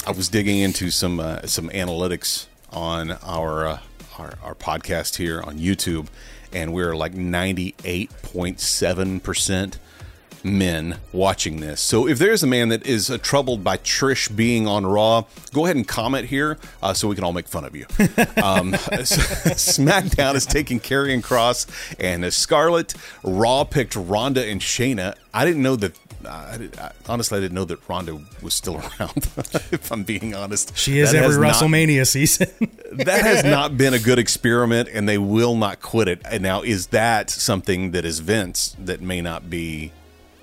I 0.07 0.11
was 0.11 0.29
digging 0.29 0.59
into 0.59 0.91
some 0.91 1.19
uh, 1.19 1.41
some 1.45 1.69
analytics 1.69 2.45
on 2.71 3.11
our, 3.23 3.65
uh, 3.67 3.79
our 4.17 4.33
our 4.43 4.55
podcast 4.55 5.17
here 5.17 5.41
on 5.41 5.57
YouTube, 5.59 6.07
and 6.53 6.73
we're 6.73 6.95
like 6.95 7.13
98.7 7.13 9.23
percent 9.23 9.79
men 10.43 10.97
watching 11.11 11.59
this. 11.59 11.81
So 11.81 12.07
if 12.07 12.19
there's 12.19 12.43
a 12.43 12.47
man 12.47 12.69
that 12.69 12.85
is 12.85 13.09
uh, 13.09 13.17
troubled 13.17 13.63
by 13.63 13.77
Trish 13.77 14.33
being 14.35 14.67
on 14.67 14.85
Raw, 14.85 15.25
go 15.53 15.65
ahead 15.65 15.75
and 15.75 15.87
comment 15.87 16.27
here 16.27 16.57
uh, 16.81 16.93
so 16.93 17.07
we 17.07 17.15
can 17.15 17.23
all 17.23 17.33
make 17.33 17.47
fun 17.47 17.65
of 17.65 17.75
you. 17.75 17.85
um, 17.97 18.73
SmackDown 18.73 20.35
is 20.35 20.45
taking 20.45 20.79
Karrion 20.79 21.21
Kross 21.21 21.67
and 21.99 22.31
Scarlett. 22.33 22.93
Raw 23.23 23.63
picked 23.63 23.95
Ronda 23.95 24.45
and 24.45 24.61
Shayna. 24.61 25.15
I 25.33 25.45
didn't 25.45 25.63
know 25.63 25.75
that 25.77 25.97
I, 26.25 26.69
I, 26.77 26.91
honestly, 27.07 27.37
I 27.37 27.41
didn't 27.41 27.55
know 27.55 27.65
that 27.65 27.87
Ronda 27.87 28.19
was 28.41 28.53
still 28.53 28.75
around. 28.99 29.29
if 29.71 29.91
I'm 29.91 30.03
being 30.03 30.35
honest, 30.35 30.77
she 30.77 30.99
is 30.99 31.11
that 31.11 31.23
every 31.23 31.37
WrestleMania 31.37 31.99
not, 31.99 32.07
season. 32.07 32.47
that 32.91 33.23
has 33.23 33.43
not 33.43 33.77
been 33.77 33.93
a 33.93 33.99
good 33.99 34.19
experiment, 34.19 34.89
and 34.91 35.07
they 35.07 35.17
will 35.17 35.55
not 35.55 35.81
quit 35.81 36.07
it. 36.07 36.21
And 36.29 36.43
now, 36.43 36.61
is 36.61 36.87
that 36.87 37.29
something 37.29 37.91
that 37.91 38.05
is 38.05 38.19
Vince 38.19 38.75
that 38.79 39.01
may 39.01 39.21
not 39.21 39.49
be 39.49 39.91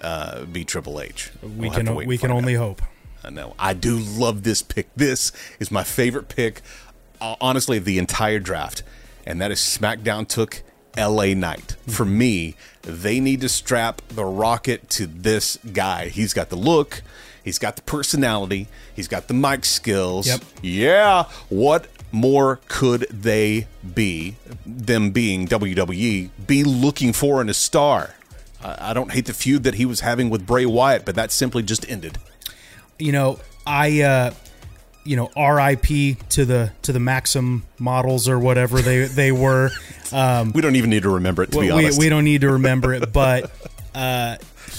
uh, 0.01 0.45
be 0.45 0.65
Triple 0.65 1.01
H. 1.01 1.31
We 1.43 1.49
we'll 1.49 1.71
can 1.71 1.95
we 1.95 2.19
can 2.19 2.31
only 2.31 2.55
hope. 2.55 2.83
I 3.23 3.31
know. 3.31 3.55
I 3.59 3.75
do 3.75 3.99
love 3.99 4.43
this 4.45 4.63
pick. 4.63 4.89
This 4.97 5.33
is 5.59 5.71
my 5.71 5.85
favorite 5.85 6.29
pick, 6.29 6.63
uh, 7.21 7.37
honestly, 7.41 7.77
of 7.77 7.85
the 7.85 7.99
entire 7.99 8.39
draft, 8.39 8.83
and 9.27 9.41
that 9.41 9.51
is 9.51 9.59
SmackDown 9.59 10.27
took 10.27 10.63
L.A. 10.97 11.35
Knight. 11.35 11.77
For 11.89 12.05
me, 12.05 12.57
they 12.83 13.21
need 13.21 13.41
to 13.43 13.49
strap 13.49 14.03
the 14.09 14.25
rocket 14.25 14.89
to 14.91 15.07
this 15.07 15.59
guy. 15.73 16.09
He's 16.09 16.35
got 16.35 16.51
the 16.51 16.57
look. 16.57 17.03
He's 17.43 17.59
got 17.59 17.77
the 17.77 17.83
personality. 17.83 18.69
He's 18.95 19.09
got 19.09 19.29
the 19.29 19.35
mic 19.35 19.65
skills. 19.65 20.27
Yep. 20.27 20.41
Yeah. 20.63 21.25
What 21.49 21.89
more 22.13 22.61
could 22.69 23.03
they 23.11 23.67
be, 23.95 24.37
them 24.67 25.11
being 25.11 25.47
WWE, 25.47 26.31
be 26.47 26.65
looking 26.65 27.13
for 27.13 27.41
in 27.41 27.49
a 27.49 27.55
star? 27.55 28.15
I 28.63 28.93
don't 28.93 29.13
hate 29.13 29.25
the 29.25 29.33
feud 29.33 29.63
that 29.63 29.75
he 29.75 29.87
was 29.87 30.01
having 30.01 30.29
with 30.29 30.47
Bray 30.47 30.67
Wyatt, 30.67 31.07
but 31.07 31.15
that 31.15 31.33
simply 31.33 31.63
just 31.63 31.89
ended. 31.91 32.19
You 32.99 33.13
know, 33.13 33.41
I, 33.67 34.03
uh, 34.03 34.35
you 35.05 35.17
know, 35.17 35.31
R.I.P. 35.35 36.17
to 36.31 36.45
the 36.45 36.73
to 36.83 36.93
the 36.93 37.01
Maxim 37.01 37.65
models 37.79 38.29
or 38.29 38.39
whatever 38.39 38.81
they 38.81 39.05
they 39.05 39.33
were. 39.33 39.71
Um, 40.13 40.53
we 40.53 40.61
don't 40.61 40.77
even 40.77 40.91
need 40.91 41.03
to 41.05 41.11
remember 41.11 41.43
it. 41.43 41.53
To 41.53 41.59
we, 41.59 41.67
be 41.67 41.71
honest, 41.71 41.99
we, 41.99 42.07
we 42.07 42.09
don't 42.09 42.25
need 42.25 42.43
to 42.43 42.53
remember 42.53 42.93
it, 42.93 43.13
but 43.13 43.51
uh, 43.95 44.37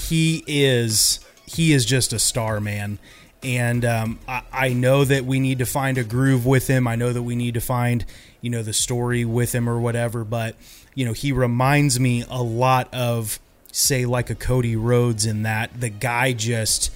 he 0.08 0.44
is 0.46 1.20
he 1.46 1.72
is 1.72 1.84
just 1.84 2.12
a 2.12 2.18
star, 2.18 2.60
man. 2.60 2.98
And 3.42 3.84
um, 3.84 4.20
I, 4.28 4.42
I 4.52 4.68
know 4.72 5.04
that 5.04 5.24
we 5.24 5.40
need 5.40 5.58
to 5.58 5.66
find 5.66 5.98
a 5.98 6.04
groove 6.04 6.46
with 6.46 6.68
him. 6.68 6.86
I 6.86 6.94
know 6.94 7.12
that 7.12 7.22
we 7.22 7.34
need 7.34 7.54
to 7.54 7.60
find 7.60 8.04
you 8.40 8.50
know 8.50 8.62
the 8.62 8.72
story 8.72 9.24
with 9.24 9.54
him 9.54 9.68
or 9.68 9.80
whatever, 9.80 10.24
but 10.24 10.56
you 10.94 11.04
know 11.04 11.12
he 11.12 11.32
reminds 11.32 11.98
me 11.98 12.24
a 12.30 12.42
lot 12.42 12.92
of 12.94 13.40
say 13.72 14.04
like 14.04 14.30
a 14.30 14.34
Cody 14.34 14.76
Rhodes 14.76 15.26
in 15.26 15.42
that 15.42 15.80
the 15.80 15.88
guy 15.88 16.32
just 16.32 16.90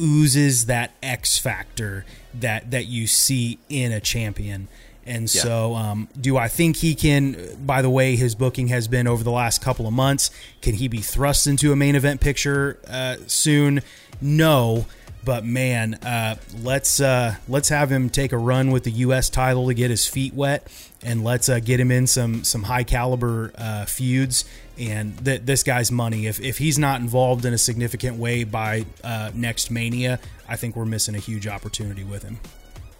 oozes 0.00 0.66
that 0.66 0.92
X 1.02 1.38
factor 1.38 2.04
that 2.34 2.70
that 2.70 2.86
you 2.86 3.06
see 3.06 3.58
in 3.68 3.92
a 3.92 4.00
champion. 4.00 4.68
And 5.06 5.34
yeah. 5.34 5.42
so, 5.42 5.74
um, 5.74 6.08
do 6.20 6.36
I 6.36 6.48
think 6.48 6.76
he 6.76 6.94
can? 6.94 7.56
By 7.64 7.82
the 7.82 7.90
way, 7.90 8.16
his 8.16 8.34
booking 8.34 8.68
has 8.68 8.86
been 8.86 9.06
over 9.06 9.24
the 9.24 9.30
last 9.30 9.62
couple 9.62 9.86
of 9.86 9.92
months. 9.92 10.30
Can 10.62 10.74
he 10.74 10.88
be 10.88 10.98
thrust 10.98 11.46
into 11.46 11.72
a 11.72 11.76
main 11.76 11.94
event 11.94 12.20
picture 12.20 12.78
uh, 12.86 13.16
soon? 13.26 13.80
No, 14.20 14.86
but 15.24 15.44
man, 15.44 15.94
uh, 15.94 16.36
let's 16.62 17.00
uh, 17.00 17.36
let's 17.48 17.68
have 17.68 17.90
him 17.90 18.10
take 18.10 18.32
a 18.32 18.38
run 18.38 18.70
with 18.70 18.84
the 18.84 18.90
U.S. 18.90 19.28
title 19.28 19.66
to 19.68 19.74
get 19.74 19.90
his 19.90 20.06
feet 20.06 20.34
wet, 20.34 20.66
and 21.02 21.22
let's 21.24 21.48
uh, 21.48 21.60
get 21.60 21.80
him 21.80 21.90
in 21.90 22.06
some 22.06 22.44
some 22.44 22.64
high 22.64 22.84
caliber 22.84 23.52
uh, 23.56 23.84
feuds. 23.84 24.44
And 24.78 25.22
th- 25.24 25.42
this 25.44 25.62
guy's 25.62 25.92
money. 25.92 26.26
If 26.26 26.40
if 26.40 26.58
he's 26.58 26.78
not 26.78 27.00
involved 27.00 27.44
in 27.44 27.52
a 27.52 27.58
significant 27.58 28.16
way 28.16 28.44
by 28.44 28.86
uh, 29.04 29.30
next 29.34 29.70
Mania, 29.70 30.18
I 30.48 30.56
think 30.56 30.76
we're 30.76 30.86
missing 30.86 31.14
a 31.14 31.18
huge 31.18 31.46
opportunity 31.46 32.04
with 32.04 32.22
him. 32.22 32.38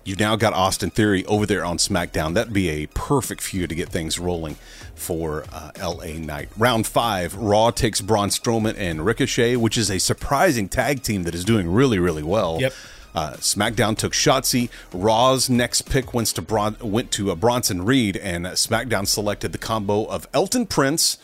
You've 0.05 0.19
now 0.21 0.37
got 0.37 0.55
Austin 0.55 0.91
Theory 0.91 1.25
over 1.27 1.45
there 1.45 1.65
on 1.65 1.77
SmackDown. 1.77 2.35
That'd 2.35 2.53
be 2.53 2.71
a 2.71 2.87
perfect 2.87 3.43
feud 3.43 3.69
to 3.69 3.75
get 3.75 3.91
things 3.91 4.19
rolling 4.19 4.57
for 4.95 5.45
uh, 5.53 5.73
LA 5.79 6.19
Knight. 6.19 6.49
Round 6.57 6.87
five, 6.87 7.35
Raw 7.35 7.71
takes 7.71 8.01
Braun 8.01 8.31
Strowman 8.31 8.75
and 8.79 9.05
Ricochet, 9.05 9.57
which 9.57 9.77
is 9.77 9.91
a 9.91 9.99
surprising 9.99 10.69
tag 10.69 11.03
team 11.03 11.25
that 11.25 11.35
is 11.35 11.45
doing 11.45 11.71
really, 11.71 11.99
really 11.99 12.23
well. 12.23 12.59
Yep. 12.61 12.73
Uh, 13.15 13.33
SmackDown 13.35 13.97
took 13.97 14.13
Shotzi. 14.13 14.71
Raw's 14.93 15.51
next 15.51 15.83
pick 15.91 16.15
went 16.15 16.29
to 16.29 16.43
Bron- 16.43 16.77
went 16.81 17.11
to 17.13 17.31
uh, 17.31 17.35
Bronson 17.35 17.85
Reed, 17.85 18.17
and 18.17 18.47
SmackDown 18.47 19.07
selected 19.07 19.53
the 19.53 19.59
combo 19.59 20.05
of 20.05 20.29
Elton 20.33 20.67
Prince 20.67 21.19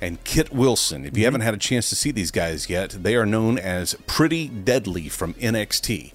and 0.00 0.22
Kit 0.24 0.52
Wilson. 0.52 1.04
If 1.04 1.06
you 1.06 1.10
mm-hmm. 1.12 1.24
haven't 1.24 1.40
had 1.42 1.54
a 1.54 1.58
chance 1.58 1.88
to 1.90 1.96
see 1.96 2.10
these 2.10 2.30
guys 2.30 2.68
yet, 2.68 2.90
they 2.90 3.16
are 3.16 3.26
known 3.26 3.58
as 3.58 3.94
Pretty 4.06 4.48
Deadly 4.48 5.08
from 5.08 5.34
NXT 5.34 6.12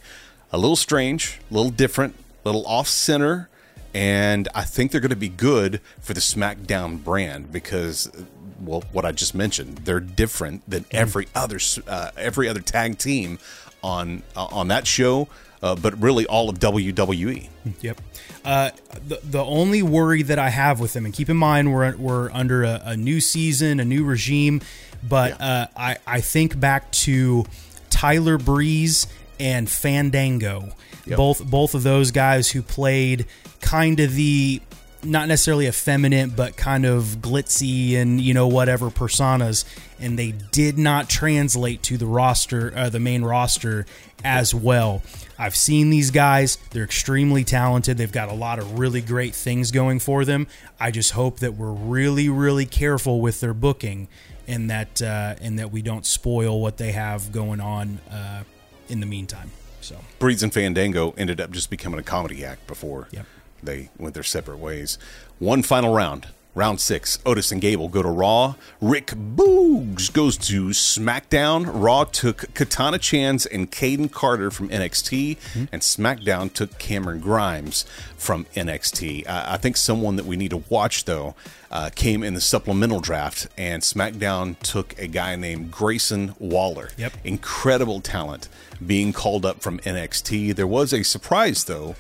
a 0.52 0.58
little 0.58 0.76
strange, 0.76 1.40
a 1.50 1.54
little 1.54 1.72
different, 1.72 2.16
a 2.44 2.48
little 2.48 2.66
off 2.66 2.88
center, 2.88 3.50
and 3.94 4.48
I 4.56 4.64
think 4.64 4.92
they're 4.92 5.02
going 5.02 5.10
to 5.10 5.16
be 5.16 5.30
good 5.30 5.82
for 6.00 6.14
the 6.14 6.20
SmackDown 6.20 7.04
brand 7.04 7.52
because, 7.52 8.12
well, 8.60 8.84
what 8.92 9.06
I 9.06 9.12
just 9.12 9.36
mentioned, 9.36 9.80
they're 9.80 10.00
different 10.00 10.70
than 10.70 10.84
mm-hmm. 10.84 10.98
every 10.98 11.28
other 11.36 11.60
uh, 11.88 12.12
every 12.18 12.48
other 12.48 12.62
tag 12.62 12.98
team 12.98 13.40
on 13.84 14.24
uh, 14.36 14.46
on 14.46 14.68
that 14.70 14.88
show. 14.88 15.28
Uh, 15.64 15.76
but 15.76 16.02
really 16.02 16.26
all 16.26 16.50
of 16.50 16.58
WWE. 16.58 17.48
Yep. 17.82 18.02
Uh, 18.44 18.72
the 19.08 19.20
the 19.24 19.46
only 19.46 19.84
worry 19.84 20.24
that 20.24 20.40
I 20.40 20.50
have 20.50 20.80
with 20.80 20.94
them, 20.94 21.06
and 21.06 21.14
keep 21.14 21.30
in 21.30 21.38
mind 21.38 21.72
we're 21.72 21.96
we're 21.98 22.32
under 22.32 22.64
a, 22.64 22.82
a 22.86 22.98
new 22.98 23.22
season, 23.22 23.80
a 23.80 23.86
new 23.86 24.04
regime, 24.04 24.62
but 25.08 25.38
yeah. 25.40 25.46
uh, 25.46 25.68
I 25.78 25.98
I 26.08 26.22
think 26.22 26.60
back 26.60 26.92
to 26.92 27.46
Tyler 27.92 28.40
Breeze 28.40 29.06
and 29.42 29.68
Fandango. 29.68 30.70
Yep. 31.06 31.18
Both 31.18 31.46
both 31.46 31.76
of 31.76 31.84
those 31.84 32.12
guys 32.12 32.52
who 32.52 32.62
played 32.62 33.26
kind 33.60 34.00
of 34.00 34.14
the 34.14 34.62
not 35.04 35.28
necessarily 35.28 35.66
effeminate 35.66 36.36
but 36.36 36.56
kind 36.56 36.86
of 36.86 37.04
glitzy 37.22 37.96
and 37.96 38.22
you 38.22 38.36
know 38.36 38.48
whatever 38.48 38.92
personas 38.92 39.66
and 40.00 40.18
they 40.18 40.32
did 40.52 40.78
not 40.78 41.10
translate 41.10 41.82
to 41.82 41.98
the 41.98 42.06
roster 42.06 42.72
uh, 42.76 42.88
the 42.88 43.00
main 43.00 43.24
roster 43.24 43.88
as 44.24 44.54
well 44.54 45.02
i've 45.40 45.56
seen 45.56 45.90
these 45.90 46.12
guys 46.12 46.60
they're 46.70 46.84
extremely 46.84 47.44
talented 47.44 47.98
they've 47.98 48.12
got 48.12 48.30
a 48.30 48.34
lot 48.34 48.60
of 48.60 48.78
really 48.78 49.02
great 49.02 49.34
things 49.34 49.72
going 49.72 49.98
for 49.98 50.24
them 50.24 50.46
i 50.80 50.92
just 50.92 51.14
hope 51.14 51.40
that 51.40 51.56
we're 51.56 51.72
really 51.72 52.30
really 52.30 52.68
careful 52.68 53.22
with 53.22 53.40
their 53.40 53.56
booking 53.56 54.08
and 54.48 54.70
that 54.70 55.02
uh, 55.02 55.34
and 55.42 55.58
that 55.58 55.72
we 55.72 55.82
don't 55.82 56.06
spoil 56.06 56.62
what 56.62 56.78
they 56.78 56.92
have 56.92 57.32
going 57.32 57.60
on 57.60 58.00
uh, 58.12 58.44
in 58.92 59.00
the 59.00 59.06
meantime. 59.06 59.52
So 59.80 59.98
Breeze 60.20 60.44
and 60.44 60.54
Fandango 60.54 61.14
ended 61.18 61.42
up 61.42 61.52
just 61.52 61.70
becoming 61.70 62.00
a 62.00 62.04
comedy 62.04 62.46
act 62.46 62.68
before 62.68 63.08
yep. 63.12 63.26
they 63.64 63.90
went 63.98 64.14
their 64.14 64.24
separate 64.24 64.58
ways. 64.60 64.98
One 65.40 65.64
final 65.64 65.94
round. 65.94 66.28
Round 66.54 66.82
six, 66.82 67.18
Otis 67.26 67.54
and 67.54 67.62
Gable 67.62 67.88
go 67.88 68.02
to 68.02 68.10
Raw. 68.10 68.56
Rick 68.82 69.08
Boogs 69.08 70.12
goes 70.12 70.36
to 70.40 70.68
SmackDown. 70.68 71.72
Raw 71.74 72.04
took 72.04 72.54
Katana 72.54 72.98
Chance 72.98 73.46
and 73.46 73.72
Kayden 73.72 74.12
Carter 74.12 74.52
from 74.52 74.68
NXT, 74.68 75.38
mm-hmm. 75.38 75.64
and 75.72 75.82
SmackDown 75.82 76.52
took 76.52 76.78
Cameron 76.78 77.22
Grimes 77.22 77.86
from 78.18 78.48
NXT. 78.54 79.26
Uh, 79.30 79.46
I 79.48 79.56
think 79.56 79.78
someone 79.78 80.18
that 80.18 80.26
we 80.26 80.36
need 80.36 80.50
to 80.50 80.64
watch, 80.68 81.06
though, 81.06 81.36
uh, 81.72 81.90
came 81.96 82.22
in 82.22 82.34
the 82.34 82.42
supplemental 82.42 83.00
draft, 83.00 83.48
and 83.58 83.82
SmackDown 83.82 84.60
took 84.60 85.00
a 85.00 85.08
guy 85.08 85.38
named 85.38 85.72
Grayson 85.72 86.36
Waller. 86.38 86.90
Yep. 86.98 87.14
Incredible 87.24 88.02
talent 88.02 88.50
being 88.86 89.14
called 89.14 89.46
up 89.46 89.62
from 89.62 89.80
NXT. 89.80 90.54
There 90.58 90.68
was 90.68 90.94
a 90.94 91.04
surprise, 91.04 91.64
though. 91.64 91.96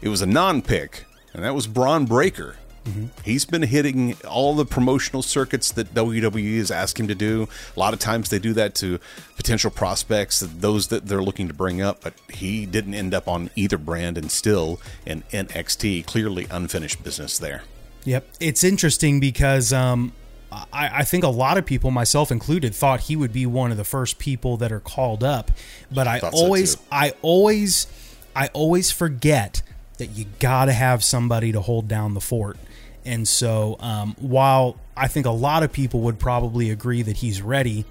It 0.00 0.08
was 0.08 0.22
a 0.22 0.26
non 0.26 0.60
pick, 0.60 1.04
and 1.32 1.44
that 1.44 1.54
was 1.54 1.68
Bron 1.68 2.04
Breakker 2.04 2.56
Mm-hmm. 2.84 3.06
He's 3.24 3.44
been 3.44 3.62
hitting 3.62 4.16
all 4.28 4.54
the 4.54 4.64
promotional 4.64 5.22
circuits 5.22 5.70
that 5.72 5.94
WWE 5.94 6.58
has 6.58 6.70
asked 6.70 6.98
him 6.98 7.06
to 7.08 7.14
do. 7.14 7.48
A 7.76 7.80
lot 7.80 7.92
of 7.92 8.00
times 8.00 8.28
they 8.28 8.38
do 8.38 8.52
that 8.54 8.74
to 8.76 8.98
potential 9.36 9.70
prospects, 9.70 10.40
those 10.40 10.88
that 10.88 11.06
they're 11.06 11.22
looking 11.22 11.48
to 11.48 11.54
bring 11.54 11.80
up, 11.80 12.02
but 12.02 12.14
he 12.32 12.66
didn't 12.66 12.94
end 12.94 13.14
up 13.14 13.28
on 13.28 13.50
either 13.54 13.78
brand 13.78 14.18
and 14.18 14.30
still 14.30 14.80
in 15.06 15.22
NXT. 15.32 16.06
Clearly 16.06 16.46
unfinished 16.50 17.04
business 17.04 17.38
there. 17.38 17.62
Yep. 18.04 18.26
It's 18.40 18.64
interesting 18.64 19.20
because 19.20 19.72
um, 19.72 20.12
I, 20.50 20.66
I, 20.72 21.04
think 21.04 21.24
a 21.24 21.28
lot 21.28 21.56
of 21.58 21.64
people, 21.64 21.90
myself 21.90 22.32
included, 22.32 22.74
thought 22.74 23.00
he 23.00 23.14
would 23.14 23.32
be 23.32 23.46
one 23.46 23.70
of 23.70 23.76
the 23.76 23.84
first 23.84 24.18
people 24.18 24.56
that 24.56 24.72
are 24.72 24.80
called 24.80 25.22
up. 25.22 25.50
But 25.90 26.08
I, 26.08 26.16
I 26.16 26.30
always, 26.30 26.72
so 26.72 26.80
I 26.90 27.12
always, 27.22 27.86
I 28.34 28.48
always 28.48 28.90
forget 28.90 29.62
that 29.98 30.06
you 30.06 30.26
got 30.40 30.64
to 30.64 30.72
have 30.72 31.04
somebody 31.04 31.52
to 31.52 31.60
hold 31.60 31.86
down 31.86 32.14
the 32.14 32.20
fort. 32.20 32.58
And 33.04 33.26
so, 33.26 33.76
um, 33.80 34.14
while 34.18 34.76
I 34.96 35.08
think 35.08 35.26
a 35.26 35.30
lot 35.30 35.62
of 35.62 35.72
people 35.72 36.00
would 36.00 36.18
probably 36.18 36.70
agree 36.70 37.02
that 37.02 37.18
he's 37.18 37.42
ready, 37.42 37.84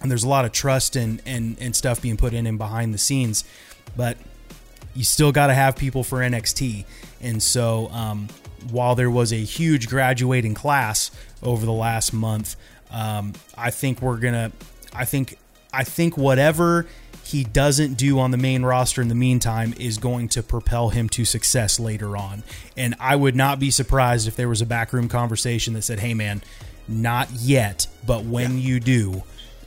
and 0.00 0.10
there's 0.10 0.24
a 0.24 0.28
lot 0.28 0.44
of 0.44 0.52
trust 0.52 0.96
and 0.96 1.20
and, 1.26 1.56
and 1.60 1.76
stuff 1.76 2.00
being 2.00 2.16
put 2.16 2.32
in 2.32 2.46
him 2.46 2.58
behind 2.58 2.94
the 2.94 2.98
scenes, 2.98 3.44
but 3.96 4.16
you 4.94 5.04
still 5.04 5.32
got 5.32 5.48
to 5.48 5.54
have 5.54 5.76
people 5.76 6.04
for 6.04 6.18
NXT. 6.18 6.84
And 7.20 7.42
so, 7.42 7.88
um, 7.90 8.28
while 8.70 8.94
there 8.94 9.10
was 9.10 9.32
a 9.32 9.36
huge 9.36 9.88
graduating 9.88 10.54
class 10.54 11.10
over 11.42 11.66
the 11.66 11.72
last 11.72 12.12
month, 12.12 12.56
um, 12.90 13.34
I 13.56 13.70
think 13.70 14.00
we're 14.00 14.18
gonna. 14.18 14.52
I 14.92 15.04
think 15.04 15.38
I 15.72 15.84
think 15.84 16.16
whatever 16.16 16.86
he 17.24 17.44
doesn't 17.44 17.94
do 17.94 18.18
on 18.18 18.30
the 18.30 18.36
main 18.36 18.62
roster 18.62 19.00
in 19.00 19.08
the 19.08 19.14
meantime 19.14 19.74
is 19.78 19.98
going 19.98 20.28
to 20.28 20.42
propel 20.42 20.90
him 20.90 21.08
to 21.10 21.24
success 21.24 21.80
later 21.80 22.16
on. 22.16 22.42
And 22.76 22.94
I 23.00 23.16
would 23.16 23.34
not 23.34 23.58
be 23.58 23.70
surprised 23.70 24.28
if 24.28 24.36
there 24.36 24.48
was 24.48 24.60
a 24.60 24.66
backroom 24.66 25.08
conversation 25.08 25.74
that 25.74 25.82
said, 25.82 26.00
"Hey, 26.00 26.14
man, 26.14 26.42
not 26.86 27.30
yet, 27.32 27.86
but 28.06 28.24
when 28.24 28.52
yeah. 28.52 28.68
you 28.68 28.80
do, 28.80 29.22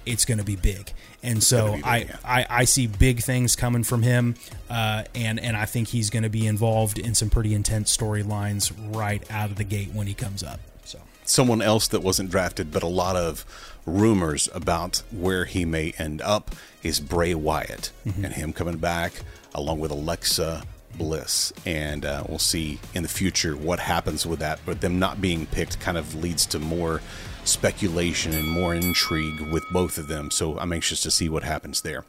it's 0.06 0.26
going 0.26 0.38
to 0.38 0.43
be 0.43 0.56
big." 0.56 0.91
And 1.24 1.43
so 1.43 1.74
big, 1.74 1.84
I, 1.84 1.98
yeah. 1.98 2.15
I, 2.24 2.46
I 2.50 2.63
see 2.65 2.86
big 2.86 3.22
things 3.22 3.56
coming 3.56 3.84
from 3.84 4.04
him, 4.04 4.36
uh, 4.70 5.04
and 5.15 5.39
and 5.39 5.58
I 5.58 5.65
think 5.65 5.89
he's 5.89 6.10
going 6.10 6.24
to 6.24 6.30
be 6.30 6.46
involved 6.46 7.00
in 7.00 7.15
some 7.15 7.30
pretty 7.30 7.54
intense 7.54 7.96
storylines 7.96 8.72
right 8.96 9.24
out 9.32 9.50
of 9.50 9.58
the 9.58 9.63
gate 9.63 9.89
when 9.93 10.08
he 10.08 10.13
comes 10.13 10.43
up. 10.43 10.60
So 10.86 11.00
someone 11.26 11.62
else 11.62 11.88
that 11.88 12.04
wasn't 12.04 12.30
drafted, 12.30 12.72
but 12.72 12.84
a 12.84 12.88
lot 12.88 13.15
of 13.15 13.46
rumors 13.88 14.50
about 14.54 15.02
where 15.12 15.45
he 15.45 15.65
may 15.65 15.93
end 15.97 16.21
up 16.21 16.54
is 16.84 17.00
Bray 17.00 17.34
Wyatt 17.34 17.91
mm-hmm. 18.06 18.26
and 18.26 18.34
him 18.34 18.54
coming 18.54 18.78
back 18.78 19.13
along 19.56 19.80
with 19.80 19.91
Alexa 19.91 20.63
Bliss. 20.95 21.54
And 21.65 22.06
uh, 22.06 22.23
we'll 22.28 22.39
see 22.39 22.80
in 22.93 23.04
the 23.04 23.10
future 23.10 23.56
what 23.56 23.80
happens 23.80 24.26
with 24.26 24.39
that. 24.39 24.60
But 24.65 24.82
them 24.82 25.00
not 25.00 25.21
being 25.21 25.45
picked 25.47 25.80
kind 25.80 25.97
of 25.97 26.15
leads 26.15 26.45
to 26.47 26.60
more 26.60 27.02
speculation 27.47 28.34
and 28.34 28.47
more 28.47 28.76
intrigue 28.76 29.39
with 29.52 29.63
both 29.71 29.97
of 29.97 30.08
them. 30.08 30.30
So 30.30 30.60
I'm 30.60 30.73
anxious 30.73 31.02
to 31.02 31.12
see 31.12 31.30
what 31.30 31.43
happens 31.43 31.82
there. 31.82 32.04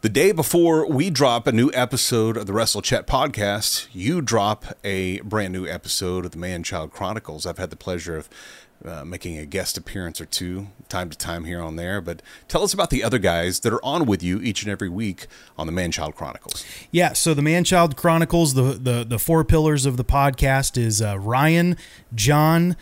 The 0.00 0.08
day 0.08 0.32
before 0.32 0.90
we 0.90 1.10
drop 1.10 1.46
a 1.46 1.52
new 1.52 1.70
episode 1.74 2.38
of 2.38 2.46
the 2.46 2.54
Wrestle 2.54 2.80
Chat 2.80 3.06
podcast, 3.06 3.88
you 3.92 4.22
drop 4.22 4.64
a 4.82 5.20
brand 5.20 5.52
new 5.52 5.66
episode 5.66 6.24
of 6.24 6.30
the 6.30 6.38
Man 6.38 6.62
Child 6.62 6.92
Chronicles. 6.92 7.44
I've 7.44 7.58
had 7.58 7.70
the 7.70 7.76
pleasure 7.76 8.16
of 8.16 8.30
uh, 8.84 9.04
making 9.04 9.38
a 9.38 9.46
guest 9.46 9.76
appearance 9.76 10.20
or 10.20 10.26
two 10.26 10.68
time 10.88 11.10
to 11.10 11.18
time 11.18 11.44
here 11.44 11.60
on 11.60 11.76
there. 11.76 12.00
But 12.00 12.22
tell 12.46 12.62
us 12.62 12.72
about 12.72 12.90
the 12.90 13.02
other 13.02 13.18
guys 13.18 13.60
that 13.60 13.72
are 13.72 13.84
on 13.84 14.06
with 14.06 14.22
you 14.22 14.40
each 14.40 14.62
and 14.62 14.70
every 14.70 14.88
week 14.88 15.26
on 15.56 15.66
the 15.66 15.72
Man 15.72 15.90
Child 15.90 16.14
Chronicles. 16.14 16.64
Yeah, 16.90 17.12
so 17.12 17.34
the 17.34 17.42
Man 17.42 17.64
Child 17.64 17.96
Chronicles, 17.96 18.54
the 18.54 18.62
the, 18.62 19.04
the 19.04 19.18
four 19.18 19.44
pillars 19.44 19.86
of 19.86 19.96
the 19.96 20.04
podcast 20.04 20.76
is 20.76 21.02
uh, 21.02 21.18
Ryan, 21.18 21.76
John, 22.14 22.76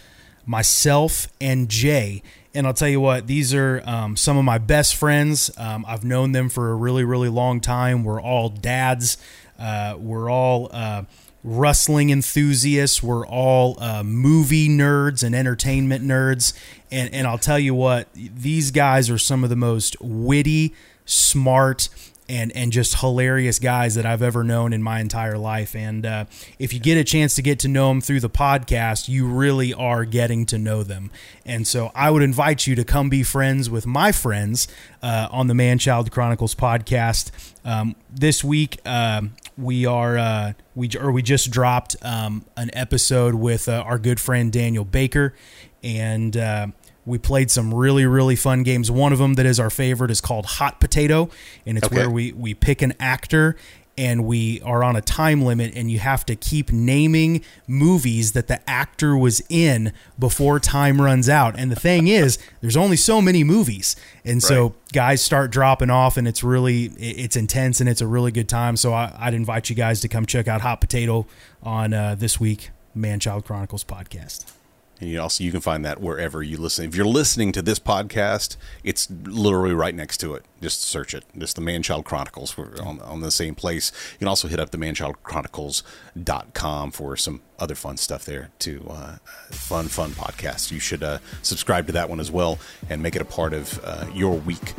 myself, 0.45 1.29
and 1.41 1.69
Jay. 1.69 2.23
And 2.55 2.67
I'll 2.67 2.75
tell 2.75 2.89
you 2.89 3.01
what, 3.01 3.27
these 3.27 3.53
are 3.53 3.83
um, 3.85 4.17
some 4.17 4.39
of 4.39 4.45
my 4.45 4.57
best 4.57 4.97
friends. 4.97 5.51
Um, 5.59 5.85
I've 5.87 6.05
known 6.05 6.33
them 6.33 6.49
for 6.49 6.71
a 6.71 6.75
really, 6.75 7.05
really 7.05 7.29
long 7.29 7.61
time. 7.61 8.03
We're 8.03 8.21
all 8.21 8.49
dads. 8.49 9.19
Uh, 9.59 9.97
we're 9.99 10.31
all 10.31 10.71
uh, 10.73 11.03
wrestling 11.47 12.11
enthusiasts. 12.11 13.03
We're 13.03 13.27
all 13.27 13.77
uh, 13.81 14.03
movie 14.03 14.69
nerds 14.69 15.23
and 15.23 15.35
entertainment 15.35 16.05
nerds. 16.05 16.53
And, 16.91 17.15
and 17.15 17.27
I'll 17.27 17.39
tell 17.39 17.59
you 17.59 17.75
what, 17.75 18.09
these 18.15 18.73
guys 18.73 19.09
are 19.09 19.19
some 19.19 19.45
of 19.45 19.51
the 19.51 19.57
most 19.57 19.97
witty, 20.01 20.75
smart, 21.07 21.89
and 22.29 22.51
and 22.57 22.73
just 22.73 22.99
hilarious 22.99 23.61
guys 23.61 23.95
that 23.95 24.05
I've 24.05 24.23
ever 24.23 24.43
known 24.43 24.73
in 24.73 24.83
my 24.83 24.99
entire 24.99 25.39
life. 25.39 25.77
And 25.77 26.05
uh, 26.05 26.25
if 26.59 26.73
you 26.73 26.81
get 26.81 26.99
a 26.99 27.05
chance 27.05 27.37
to 27.37 27.43
get 27.43 27.61
to 27.61 27.69
know 27.69 27.89
them 27.91 28.01
through 28.01 28.19
the 28.19 28.29
podcast, 28.29 29.09
you 29.09 29.29
really 29.29 29.73
are 29.73 30.05
getting 30.05 30.45
to 30.47 30.59
know 30.59 30.83
them. 30.83 31.13
And 31.45 31.69
so 31.69 31.93
I 31.95 32.11
would 32.11 32.23
invite 32.23 32.67
you 32.67 32.75
to 32.75 32.85
come 32.85 33.09
be 33.09 33.23
friends 33.23 33.71
with 33.71 33.87
my 33.87 34.11
friends 34.11 34.67
uh, 35.03 35.29
on 35.31 35.47
the 35.47 35.55
Manchild 35.55 36.11
Chronicles 36.11 36.57
podcast. 36.57 37.31
Um, 37.65 37.95
this 38.11 38.43
week 38.43 38.81
uh, 38.85 39.23
we 39.59 39.87
are 39.87 40.19
uh, 40.19 40.53
we 40.75 40.91
or 40.99 41.11
we 41.11 41.23
just 41.23 41.51
dropped 41.51 41.97
um, 42.03 42.45
an 42.57 42.71
episode 42.73 43.35
with 43.35 43.69
uh, 43.69 43.85
our 43.87 43.99
good 43.99 44.21
friend 44.21 44.53
Daniel 44.53 44.85
Baker, 44.85 45.35
and 45.83 46.37
uh, 46.37 46.67
we 47.07 47.19
played 47.19 47.51
some 47.51 47.73
really, 47.73 48.05
really 48.05 48.37
fun 48.37 48.65
games. 48.65 48.91
One 48.91 49.13
of 49.13 49.19
them 49.19 49.35
that 49.35 49.47
is 49.47 49.61
our 49.61 49.71
favorite 49.71 50.11
is 50.11 50.21
called 50.21 50.45
Hot 50.47 50.81
Potato, 50.81 51.31
and 51.65 51.79
it's 51.79 51.87
okay. 51.87 51.97
where 51.97 52.11
we, 52.11 52.33
we 52.33 52.53
pick 52.53 52.83
an 52.83 52.95
actor 52.99 53.57
and 53.99 54.27
we 54.27 54.61
are 54.63 54.85
on 54.85 54.97
a 54.97 55.01
time 55.01 55.43
limit, 55.43 55.75
and 55.75 55.91
you 55.91 55.99
have 55.99 56.27
to 56.27 56.37
keep 56.37 56.73
naming 56.73 57.43
movies 57.67 58.33
that 58.33 58.47
the 58.47 58.69
actor 58.69 59.17
was 59.17 59.43
in 59.49 59.93
before 60.19 60.61
time 60.61 61.01
runs 61.01 61.29
out. 61.29 61.59
And 61.59 61.71
the 61.71 61.77
thing 61.77 62.09
is, 62.09 62.39
there's 62.61 62.77
only 62.77 62.97
so 62.97 63.23
many 63.23 63.45
movies, 63.45 63.97
and 64.25 64.43
so 64.43 64.75
guys 64.93 65.23
start 65.23 65.51
dropping 65.51 65.91
off, 65.91 66.17
and 66.17 66.27
it's 66.29 66.43
really 66.43 66.87
it's 66.99 67.37
intense 67.37 67.81
and 67.81 67.89
it's 67.89 68.01
a 68.01 68.07
really 68.07 68.33
good 68.33 68.49
time. 68.49 68.77
So 68.77 68.93
I, 68.93 69.27
would 69.27 69.35
invite 69.35 69.71
you 69.71 69.77
guys 69.77 70.01
to 70.01 70.09
come 70.09 70.27
check 70.27 70.49
out 70.49 70.61
Hot 70.61 70.81
Potato 70.81 71.27
on 71.63 71.93
uh, 71.93 72.15
this 72.15 72.39
week 72.41 72.71
Man 72.95 73.21
Child 73.21 73.45
Chronicles 73.45 73.85
podcast. 73.85 74.56
And 75.01 75.11
you 75.11 75.21
also 75.21 75.43
you 75.45 75.53
can 75.53 75.61
find 75.61 75.85
that 75.85 76.01
wherever 76.01 76.43
you 76.43 76.57
listen. 76.57 76.87
If 76.87 76.97
you're 76.97 77.05
listening 77.05 77.53
to 77.53 77.61
this 77.61 77.79
podcast, 77.79 78.57
it's 78.83 79.11
literally 79.11 79.75
right 79.75 79.95
next 79.95 80.17
to 80.19 80.35
it. 80.35 80.47
Just 80.63 80.81
search 80.81 81.13
it. 81.13 81.25
It's 81.35 81.53
the 81.53 81.61
Manchild 81.61 82.05
Chronicles. 82.05 82.57
We're 82.57 82.81
on, 82.83 83.03
on 83.03 83.21
the 83.21 83.31
same 83.31 83.55
place. 83.55 83.93
You 84.15 84.21
can 84.21 84.29
also 84.29 84.49
hit 84.49 84.59
up 84.59 84.71
the 84.71 84.79
manchildchronicles.com 84.79 86.91
for 86.93 87.15
some 87.17 87.43
other 87.59 87.75
fun 87.75 87.99
stuff 87.99 88.25
there 88.25 88.49
too. 88.59 88.87
Uh, 88.89 89.17
fun, 89.51 89.89
fun 89.89 90.13
podcast. 90.13 90.71
You 90.71 90.81
should 90.81 91.03
uh, 91.03 91.19
subscribe 91.43 91.87
to 91.89 91.93
that 91.93 92.09
one 92.09 92.21
as 92.21 92.31
well 92.31 92.59
and 92.89 93.03
make 93.03 93.17
it 93.17 93.23
a 93.23 93.27
part 93.27 93.53
of 93.53 93.79
uh, 93.85 94.07
your 94.15 94.39
week. 94.39 94.73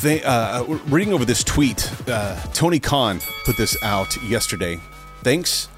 Th- 0.00 0.22
uh, 0.24 0.64
reading 0.86 1.14
over 1.14 1.24
this 1.24 1.42
tweet, 1.42 1.90
uh, 2.08 2.38
Tony 2.52 2.78
Khan 2.78 3.20
put 3.46 3.56
this 3.56 3.82
out 3.82 4.22
yesterday. 4.24 4.78
Thanks 5.22 5.68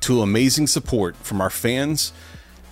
to 0.00 0.22
amazing 0.22 0.66
support 0.66 1.14
from 1.16 1.40
our 1.40 1.50
fans 1.50 2.12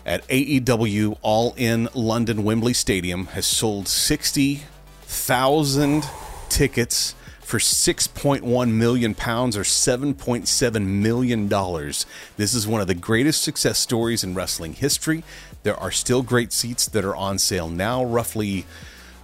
at 0.06 0.26
AEW 0.28 1.18
All 1.20 1.52
In 1.58 1.90
London 1.92 2.44
Wembley 2.44 2.72
Stadium 2.72 3.26
has 3.26 3.44
sold 3.44 3.88
60,000 3.88 6.04
tickets 6.48 7.14
for 7.40 7.58
6.1 7.58 8.72
million 8.72 9.14
pounds 9.14 9.56
or 9.56 9.62
7.7 9.62 10.86
million 10.86 11.48
dollars. 11.48 12.06
This 12.36 12.54
is 12.54 12.66
one 12.66 12.80
of 12.80 12.86
the 12.86 12.94
greatest 12.94 13.42
success 13.42 13.78
stories 13.78 14.24
in 14.24 14.34
wrestling 14.34 14.74
history. 14.74 15.24
There 15.64 15.76
are 15.76 15.90
still 15.90 16.22
great 16.22 16.52
seats 16.52 16.86
that 16.86 17.04
are 17.04 17.16
on 17.16 17.38
sale 17.38 17.68
now, 17.68 18.04
roughly 18.04 18.64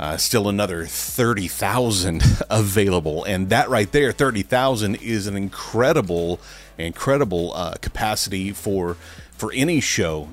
uh, 0.01 0.17
still 0.17 0.49
another 0.49 0.85
30,000 0.85 2.23
available. 2.51 3.23
And 3.25 3.51
that 3.51 3.69
right 3.69 3.91
there, 3.91 4.11
30,000 4.11 4.97
is 4.97 5.29
an 5.29 5.37
incredible 5.37 6.41
incredible 6.79 7.53
uh, 7.55 7.75
capacity 7.81 8.51
for 8.51 8.97
for 9.33 9.53
any 9.53 9.81
show 9.81 10.29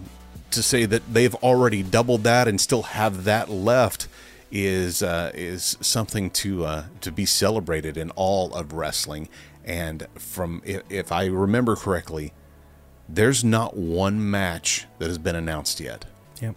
to 0.52 0.64
say 0.64 0.86
that 0.86 1.14
they've 1.14 1.36
already 1.36 1.84
doubled 1.84 2.24
that 2.24 2.48
and 2.48 2.60
still 2.60 2.84
have 2.84 3.24
that 3.26 3.50
left 3.50 4.08
is 4.52 5.04
uh, 5.04 5.32
is 5.34 5.78
something 5.82 6.30
to 6.32 6.66
uh, 6.66 6.84
to 7.02 7.12
be 7.12 7.26
celebrated 7.26 7.98
in 7.98 8.12
all 8.12 8.54
of 8.54 8.74
wrestling. 8.74 9.30
And 9.64 10.08
from 10.16 10.62
if, 10.66 10.82
if, 10.90 11.12
I 11.12 11.26
remember 11.26 11.76
correctly, 11.76 12.34
there's 13.08 13.44
not 13.44 13.78
one 13.78 14.30
match 14.30 14.88
that 14.98 15.08
has 15.08 15.18
been 15.18 15.36
announced 15.36 15.80
yet. 15.80 16.06
Yep. 16.42 16.56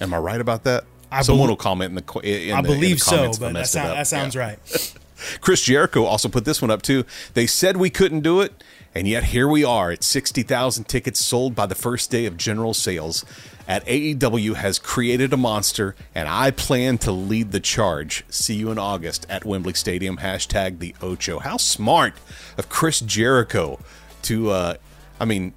Am 0.00 0.14
I 0.14 0.18
right 0.18 0.40
about 0.40 0.64
that? 0.64 0.84
I 1.12 1.22
Someone 1.22 1.48
will 1.48 1.56
comment 1.56 1.90
in 1.90 1.94
the. 1.94 2.48
In 2.48 2.54
I 2.56 2.62
the, 2.62 2.68
believe 2.68 3.00
so, 3.00 3.32
but 3.38 3.52
that, 3.52 3.68
sound, 3.68 3.90
that, 3.90 4.06
sounds 4.06 4.34
yeah. 4.34 4.40
right. 4.40 4.94
Chris 5.40 5.62
Jericho 5.62 6.04
also 6.04 6.28
put 6.28 6.44
this 6.44 6.60
one 6.60 6.70
up 6.70 6.82
too. 6.82 7.04
They 7.34 7.46
said 7.46 7.76
we 7.76 7.90
couldn't 7.90 8.20
do 8.20 8.40
it, 8.40 8.62
and 8.94 9.08
yet 9.08 9.24
here 9.24 9.48
we 9.48 9.64
are 9.64 9.90
at 9.90 10.04
60,000 10.04 10.84
tickets 10.84 11.20
sold 11.20 11.54
by 11.54 11.66
the 11.66 11.74
first 11.74 12.10
day 12.10 12.26
of 12.26 12.36
general 12.36 12.74
sales. 12.74 13.24
At 13.66 13.84
AEW 13.86 14.56
has 14.56 14.78
created 14.78 15.32
a 15.32 15.38
monster, 15.38 15.96
and 16.14 16.28
I 16.28 16.50
plan 16.50 16.98
to 16.98 17.12
lead 17.12 17.52
the 17.52 17.60
charge. 17.60 18.24
See 18.28 18.54
you 18.54 18.70
in 18.70 18.78
August 18.78 19.26
at 19.30 19.46
Wembley 19.46 19.72
Stadium. 19.72 20.18
Hashtag 20.18 20.80
the 20.80 20.94
Ocho. 21.00 21.38
How 21.38 21.56
smart 21.56 22.14
of 22.58 22.68
Chris 22.68 23.00
Jericho 23.00 23.80
to, 24.22 24.50
uh, 24.50 24.74
I 25.18 25.24
mean, 25.24 25.54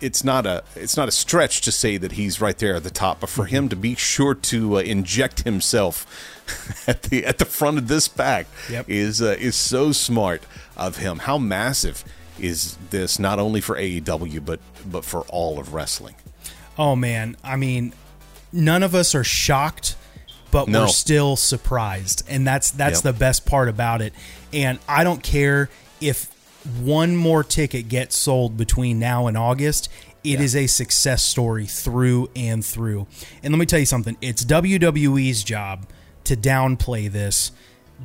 it's 0.00 0.24
not 0.24 0.46
a 0.46 0.62
it's 0.76 0.96
not 0.96 1.08
a 1.08 1.12
stretch 1.12 1.60
to 1.62 1.72
say 1.72 1.96
that 1.96 2.12
he's 2.12 2.40
right 2.40 2.56
there 2.56 2.76
at 2.76 2.84
the 2.84 2.90
top, 2.90 3.20
but 3.20 3.28
for 3.28 3.44
him 3.46 3.68
to 3.68 3.76
be 3.76 3.94
sure 3.94 4.34
to 4.34 4.78
uh, 4.78 4.80
inject 4.80 5.42
himself 5.42 6.39
at 6.86 7.04
the 7.04 7.24
at 7.24 7.38
the 7.38 7.44
front 7.44 7.78
of 7.78 7.88
this 7.88 8.08
pack 8.08 8.46
yep. 8.70 8.88
is 8.88 9.20
uh, 9.22 9.36
is 9.38 9.56
so 9.56 9.92
smart 9.92 10.42
of 10.76 10.96
him. 10.96 11.20
How 11.20 11.38
massive 11.38 12.04
is 12.38 12.76
this 12.90 13.18
not 13.18 13.38
only 13.38 13.60
for 13.60 13.76
AEW 13.76 14.44
but 14.44 14.60
but 14.90 15.04
for 15.04 15.22
all 15.28 15.58
of 15.58 15.74
wrestling? 15.74 16.14
Oh 16.78 16.96
man, 16.96 17.36
I 17.44 17.56
mean, 17.56 17.92
none 18.52 18.82
of 18.82 18.94
us 18.94 19.14
are 19.14 19.24
shocked, 19.24 19.96
but 20.50 20.68
no. 20.68 20.82
we're 20.82 20.88
still 20.88 21.36
surprised, 21.36 22.22
and 22.28 22.46
that's 22.46 22.70
that's 22.70 23.04
yep. 23.04 23.14
the 23.14 23.18
best 23.18 23.46
part 23.46 23.68
about 23.68 24.02
it. 24.02 24.14
And 24.52 24.78
I 24.88 25.04
don't 25.04 25.22
care 25.22 25.68
if 26.00 26.28
one 26.80 27.16
more 27.16 27.44
ticket 27.44 27.88
gets 27.88 28.16
sold 28.16 28.56
between 28.56 28.98
now 28.98 29.26
and 29.26 29.36
August. 29.36 29.88
It 30.22 30.38
yeah. 30.38 30.44
is 30.44 30.54
a 30.54 30.66
success 30.66 31.22
story 31.22 31.66
through 31.66 32.28
and 32.36 32.64
through. 32.64 33.06
And 33.42 33.52
let 33.54 33.58
me 33.58 33.66
tell 33.66 33.78
you 33.78 33.86
something: 33.86 34.16
it's 34.20 34.44
WWE's 34.44 35.44
job 35.44 35.86
to 36.30 36.36
downplay 36.36 37.10
this 37.10 37.50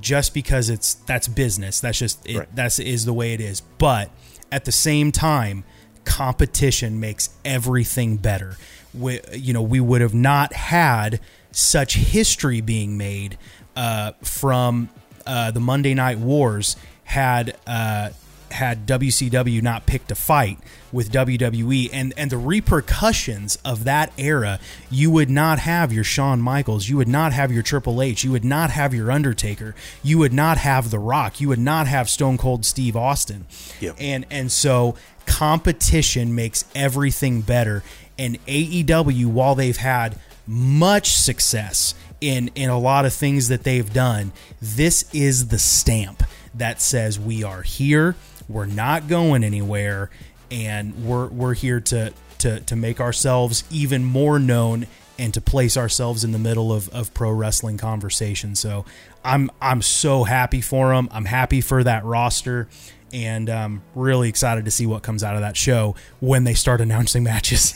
just 0.01 0.33
because 0.33 0.69
it's 0.69 0.95
that's 0.95 1.27
business. 1.27 1.79
That's 1.79 1.99
just 1.99 2.27
it, 2.27 2.37
right. 2.39 2.55
that's 2.55 2.79
is 2.79 3.05
the 3.05 3.13
way 3.13 3.33
it 3.33 3.39
is. 3.39 3.61
But 3.61 4.09
at 4.51 4.65
the 4.65 4.71
same 4.71 5.11
time, 5.11 5.63
competition 6.05 6.99
makes 6.99 7.29
everything 7.45 8.17
better. 8.17 8.57
We, 8.93 9.21
you 9.31 9.53
know, 9.53 9.61
we 9.61 9.79
would 9.79 10.01
have 10.01 10.13
not 10.13 10.53
had 10.53 11.19
such 11.51 11.95
history 11.95 12.61
being 12.61 12.97
made 12.97 13.37
uh, 13.75 14.13
from 14.23 14.89
uh, 15.27 15.51
the 15.51 15.59
Monday 15.59 15.93
Night 15.93 16.17
Wars 16.17 16.75
had 17.03 17.55
uh, 17.67 18.09
had 18.51 18.85
WCW 18.85 19.61
not 19.61 19.85
picked 19.85 20.11
a 20.11 20.15
fight 20.15 20.59
with 20.91 21.11
WWE 21.11 21.89
and 21.91 22.13
and 22.15 22.31
the 22.31 22.37
repercussions 22.37 23.57
of 23.65 23.83
that 23.83 24.11
era, 24.17 24.59
you 24.89 25.11
would 25.11 25.29
not 25.29 25.59
have 25.59 25.91
your 25.91 26.03
Shawn 26.03 26.41
Michaels, 26.41 26.87
you 26.87 26.97
would 26.97 27.07
not 27.07 27.33
have 27.33 27.51
your 27.51 27.63
Triple 27.63 28.01
H, 28.01 28.23
you 28.23 28.31
would 28.31 28.45
not 28.45 28.69
have 28.69 28.93
your 28.93 29.11
Undertaker, 29.11 29.75
you 30.01 30.17
would 30.17 30.33
not 30.33 30.57
have 30.57 30.91
The 30.91 30.99
Rock, 30.99 31.41
you 31.41 31.49
would 31.49 31.59
not 31.59 31.87
have 31.87 32.09
Stone 32.09 32.37
Cold 32.37 32.65
Steve 32.65 32.95
Austin. 32.95 33.45
Yep. 33.81 33.95
And 33.99 34.25
and 34.31 34.51
so 34.51 34.95
competition 35.25 36.33
makes 36.33 36.65
everything 36.73 37.41
better. 37.41 37.83
And 38.17 38.43
AEW, 38.45 39.25
while 39.25 39.55
they've 39.55 39.75
had 39.75 40.17
much 40.47 41.11
success 41.11 41.93
in 42.21 42.49
in 42.55 42.69
a 42.69 42.79
lot 42.79 43.05
of 43.05 43.13
things 43.13 43.49
that 43.49 43.63
they've 43.63 43.91
done, 43.91 44.31
this 44.61 45.13
is 45.13 45.49
the 45.49 45.59
stamp 45.59 46.23
that 46.53 46.81
says 46.81 47.19
we 47.19 47.43
are 47.43 47.63
here 47.63 48.15
we're 48.47 48.65
not 48.65 49.07
going 49.07 49.43
anywhere, 49.43 50.09
and 50.51 51.05
we're 51.05 51.27
we're 51.27 51.53
here 51.53 51.79
to 51.79 52.13
to 52.39 52.59
to 52.61 52.75
make 52.75 52.99
ourselves 52.99 53.63
even 53.69 54.03
more 54.03 54.39
known 54.39 54.87
and 55.17 55.33
to 55.33 55.41
place 55.41 55.77
ourselves 55.77 56.23
in 56.23 56.31
the 56.31 56.39
middle 56.39 56.73
of, 56.73 56.89
of 56.89 57.13
pro 57.13 57.31
wrestling 57.31 57.77
conversation. 57.77 58.55
So 58.55 58.85
I'm 59.23 59.49
I'm 59.61 59.81
so 59.81 60.23
happy 60.23 60.61
for 60.61 60.93
them. 60.93 61.09
I'm 61.11 61.25
happy 61.25 61.61
for 61.61 61.83
that 61.83 62.03
roster, 62.05 62.67
and 63.13 63.49
I'm 63.49 63.81
really 63.95 64.29
excited 64.29 64.65
to 64.65 64.71
see 64.71 64.85
what 64.85 65.03
comes 65.03 65.23
out 65.23 65.35
of 65.35 65.41
that 65.41 65.57
show 65.57 65.95
when 66.19 66.43
they 66.43 66.53
start 66.53 66.81
announcing 66.81 67.23
matches. 67.23 67.73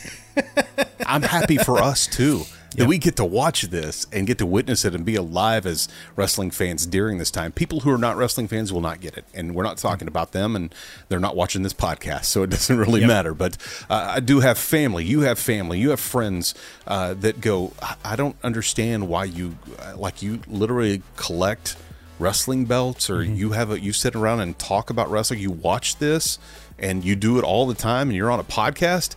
I'm 1.06 1.22
happy 1.22 1.56
for 1.56 1.78
us 1.78 2.06
too 2.06 2.44
that 2.76 2.86
we 2.86 2.98
get 2.98 3.16
to 3.16 3.24
watch 3.24 3.62
this 3.62 4.06
and 4.12 4.26
get 4.26 4.38
to 4.38 4.46
witness 4.46 4.84
it 4.84 4.94
and 4.94 5.04
be 5.04 5.16
alive 5.16 5.66
as 5.66 5.88
wrestling 6.16 6.50
fans 6.50 6.86
during 6.86 7.18
this 7.18 7.30
time. 7.30 7.52
People 7.52 7.80
who 7.80 7.90
are 7.90 7.98
not 7.98 8.16
wrestling 8.16 8.48
fans 8.48 8.72
will 8.72 8.80
not 8.80 9.00
get 9.00 9.16
it, 9.16 9.24
and 9.34 9.54
we're 9.54 9.64
not 9.64 9.78
talking 9.78 10.08
about 10.08 10.32
them, 10.32 10.54
and 10.54 10.74
they're 11.08 11.18
not 11.18 11.34
watching 11.36 11.62
this 11.62 11.74
podcast, 11.74 12.26
so 12.26 12.42
it 12.42 12.50
doesn't 12.50 12.78
really 12.78 13.00
yep. 13.00 13.08
matter. 13.08 13.34
But 13.34 13.56
uh, 13.88 14.12
I 14.16 14.20
do 14.20 14.40
have 14.40 14.58
family. 14.58 15.04
You 15.04 15.22
have 15.22 15.38
family. 15.38 15.78
You 15.78 15.90
have 15.90 16.00
friends 16.00 16.54
uh, 16.86 17.14
that 17.14 17.40
go. 17.40 17.72
I 18.04 18.16
don't 18.16 18.36
understand 18.42 19.08
why 19.08 19.24
you 19.24 19.56
uh, 19.78 19.96
like 19.96 20.22
you 20.22 20.40
literally 20.46 21.02
collect 21.16 21.76
wrestling 22.18 22.66
belts 22.66 23.08
or 23.08 23.20
Mm-hmm. 23.20 23.34
you 23.34 23.52
have 23.52 23.70
a 23.70 23.80
you 23.80 23.92
sit 23.92 24.14
around 24.14 24.40
and 24.40 24.58
talk 24.58 24.90
about 24.90 25.10
wrestling, 25.10 25.40
you 25.40 25.50
watch 25.50 25.96
this 25.96 26.38
and 26.78 27.04
you 27.04 27.16
do 27.16 27.38
it 27.38 27.44
all 27.44 27.66
the 27.66 27.74
time 27.74 28.08
and 28.08 28.16
you're 28.16 28.30
on 28.30 28.40
a 28.40 28.44
podcast, 28.44 29.14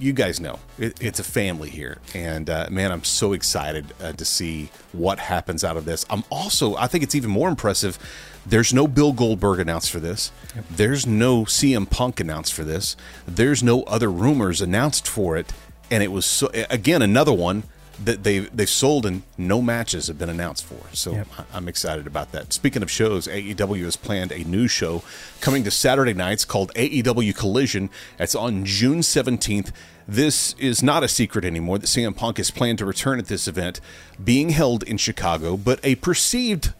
you 0.00 0.12
guys 0.12 0.40
know 0.40 0.58
it, 0.78 1.00
it's 1.00 1.20
a 1.20 1.24
family 1.24 1.70
here. 1.70 1.98
And 2.14 2.48
uh, 2.48 2.68
man, 2.70 2.92
I'm 2.92 3.04
so 3.04 3.32
excited 3.32 3.86
uh, 4.02 4.12
to 4.12 4.24
see 4.24 4.70
what 4.92 5.18
happens 5.18 5.64
out 5.64 5.76
of 5.76 5.84
this. 5.84 6.04
I'm 6.10 6.24
also, 6.30 6.76
I 6.76 6.86
think 6.86 7.04
it's 7.04 7.14
even 7.14 7.30
more 7.30 7.48
impressive. 7.48 7.98
There's 8.46 8.72
no 8.72 8.86
Bill 8.86 9.12
Goldberg 9.12 9.60
announced 9.60 9.90
for 9.90 10.00
this. 10.00 10.32
There's 10.70 11.06
no 11.06 11.44
CM 11.44 11.88
Punk 11.88 12.20
announced 12.20 12.54
for 12.54 12.64
this. 12.64 12.96
There's 13.26 13.62
no 13.62 13.82
other 13.82 14.10
rumors 14.10 14.60
announced 14.60 15.06
for 15.06 15.36
it. 15.36 15.52
And 15.90 16.02
it 16.02 16.12
was 16.12 16.26
so, 16.26 16.50
again 16.70 17.02
another 17.02 17.32
one 17.32 17.62
that 18.04 18.22
they 18.22 18.40
they've 18.40 18.68
sold 18.68 19.04
and 19.06 19.22
no 19.36 19.60
matches 19.60 20.06
have 20.06 20.18
been 20.18 20.28
announced 20.28 20.64
for. 20.64 20.78
So 20.92 21.12
Yep. 21.12 21.28
I'm 21.52 21.68
excited 21.68 22.06
about 22.06 22.32
that. 22.32 22.52
Speaking 22.52 22.82
of 22.82 22.90
shows, 22.90 23.26
AEW 23.26 23.84
has 23.84 23.96
planned 23.96 24.32
a 24.32 24.44
new 24.44 24.68
show 24.68 25.02
coming 25.40 25.64
to 25.64 25.70
Saturday 25.70 26.14
nights 26.14 26.44
called 26.44 26.72
AEW 26.74 27.34
Collision. 27.34 27.90
It's 28.18 28.34
on 28.34 28.64
June 28.64 29.00
17th. 29.00 29.72
This 30.06 30.54
is 30.58 30.82
not 30.82 31.02
a 31.02 31.08
secret 31.08 31.44
anymore 31.44 31.78
that 31.78 31.86
CM 31.86 32.16
Punk 32.16 32.38
is 32.38 32.50
planned 32.50 32.78
to 32.78 32.86
return 32.86 33.18
at 33.18 33.26
this 33.26 33.46
event, 33.46 33.80
being 34.22 34.50
held 34.50 34.82
in 34.84 34.96
Chicago, 34.96 35.56
but 35.56 35.80
a 35.84 35.96
perceived 35.96 36.72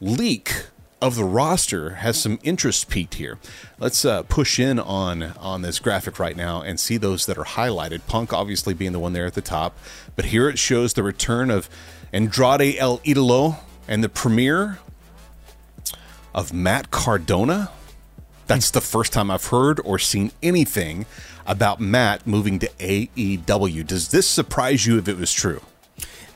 leak 0.00 0.66
of 1.02 1.16
the 1.16 1.24
roster 1.24 1.94
has 1.96 2.16
some 2.16 2.38
interest 2.44 2.88
piqued 2.88 3.14
here. 3.14 3.36
Let's 3.78 4.04
uh, 4.04 4.22
push 4.22 4.60
in 4.60 4.78
on 4.78 5.22
on 5.38 5.62
this 5.62 5.80
graphic 5.80 6.20
right 6.20 6.36
now 6.36 6.62
and 6.62 6.78
see 6.78 6.96
those 6.96 7.26
that 7.26 7.36
are 7.36 7.44
highlighted. 7.44 8.06
Punk 8.06 8.32
obviously 8.32 8.72
being 8.72 8.92
the 8.92 9.00
one 9.00 9.12
there 9.12 9.26
at 9.26 9.34
the 9.34 9.42
top, 9.42 9.76
but 10.14 10.26
here 10.26 10.48
it 10.48 10.60
shows 10.60 10.94
the 10.94 11.02
return 11.02 11.50
of 11.50 11.68
Andrade 12.12 12.76
El 12.78 12.98
Idolo 13.00 13.56
and 13.88 14.04
the 14.04 14.08
premiere 14.08 14.78
of 16.32 16.52
Matt 16.52 16.92
Cardona. 16.92 17.70
That's 18.46 18.70
the 18.70 18.80
first 18.80 19.12
time 19.12 19.30
I've 19.30 19.46
heard 19.46 19.80
or 19.84 19.98
seen 19.98 20.30
anything 20.40 21.06
about 21.46 21.80
Matt 21.80 22.26
moving 22.28 22.60
to 22.60 22.68
AEW. 22.78 23.84
Does 23.86 24.08
this 24.08 24.28
surprise 24.28 24.86
you 24.86 24.98
if 24.98 25.08
it 25.08 25.16
was 25.16 25.32
true? 25.32 25.62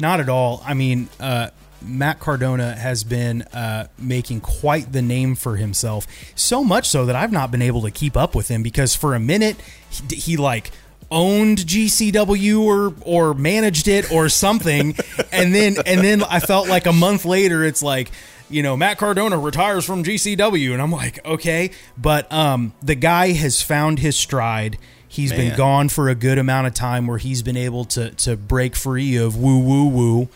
Not 0.00 0.18
at 0.18 0.28
all. 0.28 0.62
I 0.66 0.74
mean, 0.74 1.08
uh, 1.20 1.50
Matt 1.82 2.18
Cardona 2.18 2.74
has 2.74 3.04
been 3.04 3.42
uh, 3.42 3.88
making 3.98 4.40
quite 4.40 4.92
the 4.92 5.02
name 5.02 5.34
for 5.34 5.56
himself. 5.56 6.06
So 6.34 6.64
much 6.64 6.88
so 6.88 7.06
that 7.06 7.16
I've 7.16 7.32
not 7.32 7.50
been 7.50 7.62
able 7.62 7.82
to 7.82 7.90
keep 7.90 8.16
up 8.16 8.34
with 8.34 8.48
him 8.48 8.62
because 8.62 8.94
for 8.94 9.14
a 9.14 9.20
minute 9.20 9.56
he, 9.90 10.16
he 10.16 10.36
like 10.36 10.70
owned 11.10 11.58
GCW 11.58 12.60
or 12.60 12.94
or 13.02 13.34
managed 13.34 13.88
it 13.88 14.10
or 14.10 14.28
something, 14.28 14.96
and 15.32 15.54
then 15.54 15.76
and 15.86 16.00
then 16.00 16.22
I 16.24 16.40
felt 16.40 16.68
like 16.68 16.86
a 16.86 16.92
month 16.92 17.24
later 17.24 17.64
it's 17.64 17.82
like. 17.82 18.10
You 18.48 18.62
know, 18.62 18.76
Matt 18.76 18.98
Cardona 18.98 19.36
retires 19.36 19.84
from 19.84 20.04
GCW, 20.04 20.72
and 20.72 20.80
I'm 20.80 20.92
like, 20.92 21.18
okay, 21.26 21.72
but 21.98 22.32
um, 22.32 22.74
the 22.80 22.94
guy 22.94 23.32
has 23.32 23.60
found 23.60 23.98
his 23.98 24.14
stride. 24.14 24.78
He's 25.08 25.32
been 25.32 25.56
gone 25.56 25.88
for 25.88 26.08
a 26.08 26.14
good 26.14 26.38
amount 26.38 26.68
of 26.68 26.74
time, 26.74 27.08
where 27.08 27.18
he's 27.18 27.42
been 27.42 27.56
able 27.56 27.84
to 27.86 28.10
to 28.10 28.36
break 28.36 28.76
free 28.76 29.16
of 29.16 29.36
woo 29.36 29.58
woo 29.58 29.88
woo, 29.88 30.28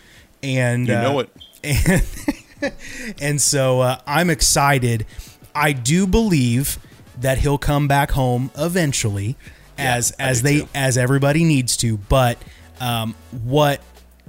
and 0.43 0.89
You 0.89 0.95
uh, 0.95 1.03
know 1.03 1.19
it. 1.21 1.31
and 2.63 2.73
and 3.21 3.41
so 3.41 3.81
uh, 3.81 3.99
I'm 4.07 4.31
excited. 4.31 5.07
I 5.55 5.73
do 5.73 6.07
believe 6.07 6.79
that 7.21 7.39
he'll 7.39 7.59
come 7.59 7.89
back 7.89 8.13
home 8.13 8.51
eventually, 8.57 9.37
as 9.79 10.13
I 10.19 10.25
as 10.25 10.43
they 10.43 10.61
too. 10.61 10.69
as 10.75 10.97
everybody 10.97 11.45
needs 11.45 11.77
to. 11.79 11.97
But 11.97 12.39
um, 12.81 13.15
what 13.45 13.81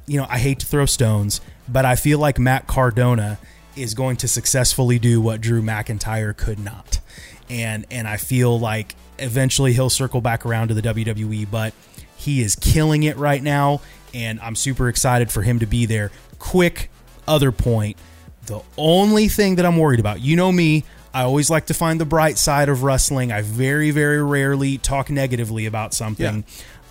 you 0.07 0.17
know, 0.17 0.27
I 0.29 0.39
hate 0.39 0.59
to 0.59 0.65
throw 0.65 0.85
stones, 0.85 1.41
but 1.67 1.85
I 1.85 1.95
feel 1.95 2.19
like 2.19 2.39
Matt 2.39 2.67
Cardona 2.67 3.39
is 3.75 3.93
going 3.93 4.17
to 4.17 4.27
successfully 4.27 4.99
do 4.99 5.21
what 5.21 5.39
Drew 5.39 5.61
McIntyre 5.61 6.35
could 6.35 6.59
not, 6.59 6.99
and 7.49 7.85
and 7.89 8.07
I 8.07 8.17
feel 8.17 8.59
like 8.59 8.95
eventually 9.19 9.73
he'll 9.73 9.89
circle 9.89 10.21
back 10.21 10.45
around 10.45 10.69
to 10.69 10.73
the 10.73 10.81
WWE, 10.81 11.49
but 11.49 11.73
he 12.17 12.41
is 12.41 12.55
killing 12.55 13.03
it 13.03 13.17
right 13.17 13.41
now, 13.41 13.81
and 14.13 14.39
I'm 14.39 14.55
super 14.55 14.89
excited 14.89 15.31
for 15.31 15.41
him 15.41 15.59
to 15.59 15.65
be 15.65 15.85
there. 15.85 16.11
Quick 16.39 16.89
other 17.27 17.51
point 17.51 17.97
the 18.47 18.61
only 18.77 19.27
thing 19.27 19.55
that 19.55 19.65
I'm 19.65 19.77
worried 19.77 19.99
about, 19.99 20.21
you 20.21 20.35
know 20.35 20.51
me, 20.51 20.83
I 21.13 21.23
always 21.23 21.49
like 21.49 21.67
to 21.67 21.73
find 21.73 21.99
the 22.01 22.05
bright 22.05 22.37
side 22.37 22.69
of 22.69 22.83
wrestling. 22.83 23.31
I 23.31 23.41
very, 23.41 23.91
very 23.91 24.23
rarely 24.23 24.77
talk 24.77 25.09
negatively 25.09 25.65
about 25.65 25.93
something. 25.93 26.43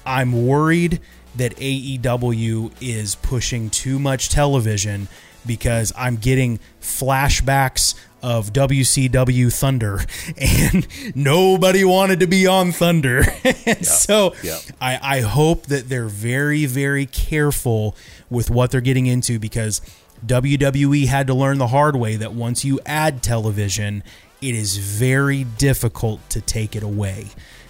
I'm 0.06 0.46
worried 0.46 1.00
that 1.36 1.56
AEW 1.56 2.72
is 2.80 3.14
pushing 3.16 3.70
too 3.70 3.98
much 3.98 4.28
television 4.28 5.08
because 5.46 5.92
I'm 5.96 6.16
getting 6.16 6.60
flashbacks 6.80 7.94
of 8.22 8.52
WCW 8.52 9.52
Thunder 9.52 10.00
and 10.38 10.86
nobody 11.16 11.84
wanted 11.84 12.20
to 12.20 12.26
be 12.26 12.46
on 12.46 12.72
Thunder. 12.72 13.22
and 13.66 13.84
so 13.86 14.34
Yep. 14.42 14.60
I, 14.80 15.16
I 15.18 15.20
hope 15.20 15.66
that 15.66 15.88
they're 15.88 16.06
very, 16.08 16.66
very 16.66 17.06
careful 17.06 17.96
with 18.28 18.50
what 18.50 18.70
they're 18.70 18.80
getting 18.80 19.06
into 19.06 19.38
because 19.38 19.80
WWE 20.26 21.06
had 21.06 21.26
to 21.28 21.34
learn 21.34 21.58
the 21.58 21.68
hard 21.68 21.96
way 21.96 22.16
that 22.16 22.32
once 22.34 22.64
you 22.64 22.78
add 22.84 23.22
television, 23.22 24.02
it 24.42 24.54
is 24.54 24.76
very 24.76 25.44
difficult 25.44 26.20
to 26.30 26.40
take 26.40 26.76
it 26.76 26.82
away. 26.82 27.26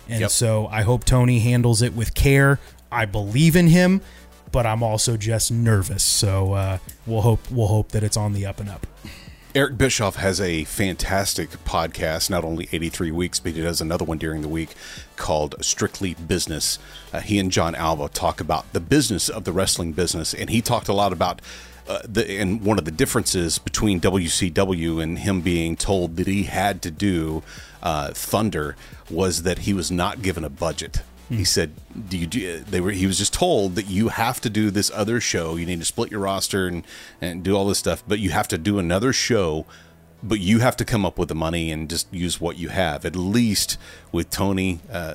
And 0.08 0.20
Yep. 0.22 0.30
so 0.30 0.66
I 0.66 0.82
hope 0.82 1.04
Tony 1.04 1.38
handles 1.40 1.82
it 1.82 1.94
with 1.94 2.14
care. 2.14 2.58
I 2.90 3.04
believe 3.04 3.54
in 3.54 3.68
him, 3.68 4.00
but 4.50 4.66
I'm 4.66 4.82
also 4.82 5.16
just 5.16 5.52
nervous. 5.52 6.02
So 6.02 6.54
uh, 6.54 6.78
we'll 7.06 7.20
hope 7.22 7.38
we'll 7.52 7.68
hope 7.68 7.92
that 7.92 8.02
it's 8.02 8.16
on 8.16 8.32
the 8.32 8.46
up 8.46 8.58
and 8.58 8.68
up. 8.68 8.84
Eric 9.52 9.76
Bischoff 9.76 10.14
has 10.14 10.40
a 10.40 10.62
fantastic 10.62 11.50
podcast, 11.64 12.30
not 12.30 12.44
only 12.44 12.68
83 12.70 13.10
Weeks, 13.10 13.40
but 13.40 13.50
he 13.50 13.60
does 13.60 13.80
another 13.80 14.04
one 14.04 14.16
during 14.16 14.42
the 14.42 14.48
week 14.48 14.76
called 15.16 15.56
Strictly 15.60 16.14
Business. 16.14 16.78
Uh, 17.12 17.18
he 17.18 17.36
and 17.40 17.50
Jon 17.50 17.74
Alba 17.74 18.10
talk 18.10 18.40
about 18.40 18.72
the 18.72 18.78
business 18.78 19.28
of 19.28 19.42
the 19.42 19.50
wrestling 19.50 19.92
business, 19.92 20.32
and 20.32 20.50
he 20.50 20.62
talked 20.62 20.86
a 20.86 20.92
lot 20.92 21.12
about. 21.12 21.42
Uh, 21.88 21.98
the, 22.04 22.38
and 22.38 22.62
one 22.62 22.78
of 22.78 22.84
the 22.84 22.92
differences 22.92 23.58
between 23.58 24.00
WCW 24.00 25.02
and 25.02 25.18
him 25.18 25.40
being 25.40 25.74
told 25.74 26.14
that 26.14 26.28
he 26.28 26.44
had 26.44 26.80
to 26.82 26.90
do 26.92 27.42
uh, 27.82 28.12
Thunder 28.12 28.76
was 29.10 29.42
that 29.42 29.60
he 29.60 29.74
was 29.74 29.90
not 29.90 30.22
given 30.22 30.44
a 30.44 30.50
budget. 30.50 31.02
He 31.30 31.44
said, 31.44 31.72
"Do 32.08 32.18
you 32.18 32.26
do?" 32.26 32.58
They 32.58 32.80
were. 32.80 32.90
He 32.90 33.06
was 33.06 33.18
just 33.18 33.32
told 33.32 33.76
that 33.76 33.86
you 33.86 34.08
have 34.08 34.40
to 34.40 34.50
do 34.50 34.70
this 34.70 34.90
other 34.92 35.20
show. 35.20 35.54
You 35.54 35.64
need 35.64 35.78
to 35.78 35.86
split 35.86 36.10
your 36.10 36.20
roster 36.20 36.66
and 36.66 36.84
and 37.20 37.44
do 37.44 37.56
all 37.56 37.66
this 37.66 37.78
stuff, 37.78 38.02
but 38.06 38.18
you 38.18 38.30
have 38.30 38.48
to 38.48 38.58
do 38.58 38.78
another 38.78 39.12
show. 39.12 39.64
But 40.22 40.40
you 40.40 40.58
have 40.58 40.76
to 40.76 40.84
come 40.84 41.06
up 41.06 41.18
with 41.18 41.28
the 41.28 41.34
money 41.34 41.70
and 41.70 41.88
just 41.88 42.12
use 42.12 42.40
what 42.40 42.58
you 42.58 42.68
have. 42.68 43.06
At 43.06 43.16
least 43.16 43.78
with 44.12 44.28
Tony, 44.28 44.80
uh, 44.92 45.14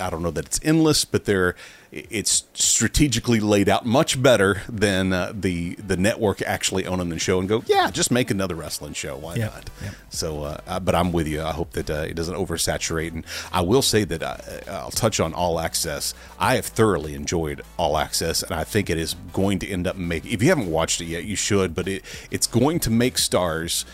I 0.00 0.08
don't 0.08 0.22
know 0.22 0.30
that 0.30 0.46
it's 0.46 0.60
endless, 0.62 1.04
but 1.04 1.26
there, 1.26 1.54
it's 2.10 2.44
strategically 2.54 3.40
laid 3.40 3.68
out 3.68 3.86
much 3.86 4.20
better 4.22 4.62
than 4.68 5.12
uh, 5.12 5.32
the 5.34 5.74
the 5.76 5.96
network 5.96 6.42
actually 6.42 6.86
owning 6.86 7.08
the 7.08 7.18
show 7.18 7.38
and 7.40 7.48
go, 7.48 7.62
yeah, 7.66 7.90
just 7.90 8.10
make 8.10 8.30
another 8.30 8.54
wrestling 8.54 8.92
show. 8.92 9.16
Why 9.16 9.36
Yep, 9.36 9.54
not? 9.54 9.70
yep. 9.82 9.94
So, 10.10 10.42
uh, 10.44 10.60
uh, 10.66 10.80
but 10.80 10.94
I'm 10.94 11.12
with 11.12 11.26
you. 11.26 11.42
I 11.42 11.52
hope 11.52 11.72
that 11.72 11.88
uh, 11.90 12.04
it 12.08 12.14
doesn't 12.14 12.34
oversaturate. 12.36 13.12
And 13.12 13.24
I 13.52 13.60
will 13.62 13.82
say 13.82 14.04
that 14.04 14.22
uh, 14.22 14.36
I'll 14.70 14.90
touch 14.90 15.20
on 15.20 15.32
All 15.34 15.58
Access. 15.60 16.14
I 16.38 16.56
have 16.56 16.66
thoroughly 16.66 17.14
enjoyed 17.14 17.62
All 17.76 17.96
Access, 17.98 18.42
and 18.42 18.52
I 18.52 18.64
think 18.64 18.90
it 18.90 18.98
is 18.98 19.14
going 19.32 19.58
to 19.60 19.68
end 19.68 19.86
up 19.86 19.96
making. 19.96 20.32
If 20.32 20.42
you 20.42 20.48
haven't 20.50 20.70
watched 20.70 21.00
it 21.00 21.06
yet, 21.06 21.24
you 21.24 21.36
should. 21.36 21.74
But 21.74 21.88
it 21.88 22.04
it's 22.30 22.46
going 22.46 22.80
to 22.80 22.90
make 22.90 23.18
stars 23.18 23.84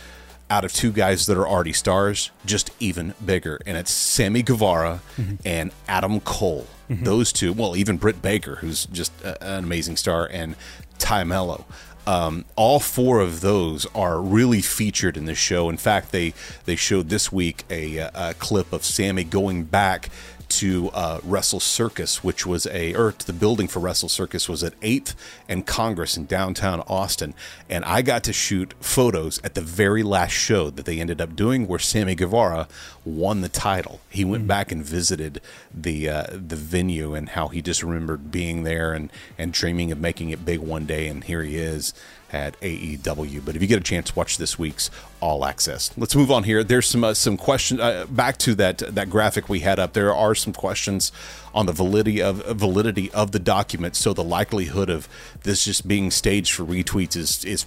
out 0.50 0.64
of 0.66 0.72
two 0.72 0.92
guys 0.92 1.24
that 1.26 1.38
are 1.38 1.48
already 1.48 1.72
stars 1.72 2.30
just 2.44 2.70
even 2.78 3.14
bigger, 3.24 3.58
and 3.64 3.76
it's 3.78 3.90
Sammy 3.90 4.42
Guevara 4.42 5.00
and 5.46 5.70
Adam 5.88 6.20
Cole. 6.20 6.66
Those 7.00 7.32
two, 7.32 7.52
well, 7.52 7.76
even 7.76 7.96
Britt 7.96 8.20
Baker, 8.22 8.56
who's 8.56 8.86
just 8.86 9.12
a, 9.22 9.42
an 9.42 9.64
amazing 9.64 9.96
star, 9.96 10.28
and 10.30 10.56
Tay 10.98 11.24
Melo 11.24 11.64
um, 12.06 12.44
all 12.56 12.80
four 12.80 13.20
of 13.20 13.40
those 13.40 13.86
are 13.94 14.20
really 14.20 14.60
featured 14.60 15.16
in 15.16 15.26
this 15.26 15.38
show. 15.38 15.68
In 15.68 15.76
fact, 15.76 16.12
they 16.12 16.34
they 16.64 16.76
showed 16.76 17.08
this 17.08 17.30
week 17.30 17.64
a, 17.70 17.98
a 17.98 18.34
clip 18.38 18.72
of 18.72 18.84
Sammy 18.84 19.24
going 19.24 19.64
back 19.64 20.10
to 20.58 20.90
uh, 20.90 21.20
Wrestle 21.24 21.60
Circus, 21.60 22.22
which 22.22 22.46
was 22.46 22.66
a 22.66 22.94
or 22.94 23.14
the 23.26 23.32
building 23.32 23.68
for 23.68 23.80
Wrestle 23.80 24.08
Circus 24.08 24.48
was 24.48 24.62
at 24.62 24.74
Eighth 24.82 25.14
and 25.48 25.66
Congress 25.66 26.16
in 26.16 26.26
downtown 26.26 26.80
Austin, 26.88 27.34
and 27.68 27.84
I 27.84 28.02
got 28.02 28.24
to 28.24 28.32
shoot 28.32 28.74
photos 28.80 29.40
at 29.44 29.54
the 29.54 29.60
very 29.60 30.02
last 30.02 30.32
show 30.32 30.70
that 30.70 30.84
they 30.84 31.00
ended 31.00 31.20
up 31.20 31.36
doing, 31.36 31.66
where 31.66 31.78
Sammy 31.78 32.14
Guevara 32.14 32.68
won 33.04 33.40
the 33.40 33.48
title. 33.48 34.00
He 34.10 34.24
went 34.24 34.46
back 34.46 34.70
and 34.70 34.84
visited 34.84 35.40
the 35.72 36.08
uh, 36.08 36.26
the 36.30 36.56
venue 36.56 37.14
and 37.14 37.30
how 37.30 37.48
he 37.48 37.62
just 37.62 37.82
remembered 37.82 38.30
being 38.30 38.64
there 38.64 38.92
and 38.92 39.10
and 39.38 39.52
dreaming 39.52 39.92
of 39.92 39.98
making 39.98 40.30
it 40.30 40.44
big 40.44 40.60
one 40.60 40.86
day, 40.86 41.08
and 41.08 41.24
here 41.24 41.42
he 41.42 41.56
is 41.56 41.94
at 42.32 42.58
AEW. 42.60 43.44
But 43.44 43.56
if 43.56 43.62
you 43.62 43.68
get 43.68 43.78
a 43.78 43.82
chance, 43.82 44.16
watch 44.16 44.38
this 44.38 44.58
week's 44.58 44.90
All 45.20 45.44
Access. 45.44 45.90
Let's 45.96 46.16
move 46.16 46.30
on 46.30 46.44
here. 46.44 46.64
There's 46.64 46.86
some 46.86 47.04
uh, 47.04 47.14
some 47.14 47.36
questions 47.36 47.80
uh, 47.80 48.06
back 48.08 48.38
to 48.38 48.54
that 48.56 48.78
that 48.78 49.10
graphic 49.10 49.48
we 49.48 49.60
had 49.60 49.78
up. 49.78 49.92
There 49.92 50.14
are 50.14 50.34
some 50.42 50.52
questions 50.52 51.12
on 51.54 51.66
the 51.66 51.72
validity 51.72 52.20
of 52.20 52.44
validity 52.44 53.10
of 53.12 53.32
the 53.32 53.38
document. 53.38 53.96
So 53.96 54.12
the 54.12 54.24
likelihood 54.24 54.90
of 54.90 55.08
this 55.42 55.64
just 55.64 55.88
being 55.88 56.10
staged 56.10 56.52
for 56.52 56.64
retweets 56.64 57.16
is 57.16 57.44
is 57.44 57.64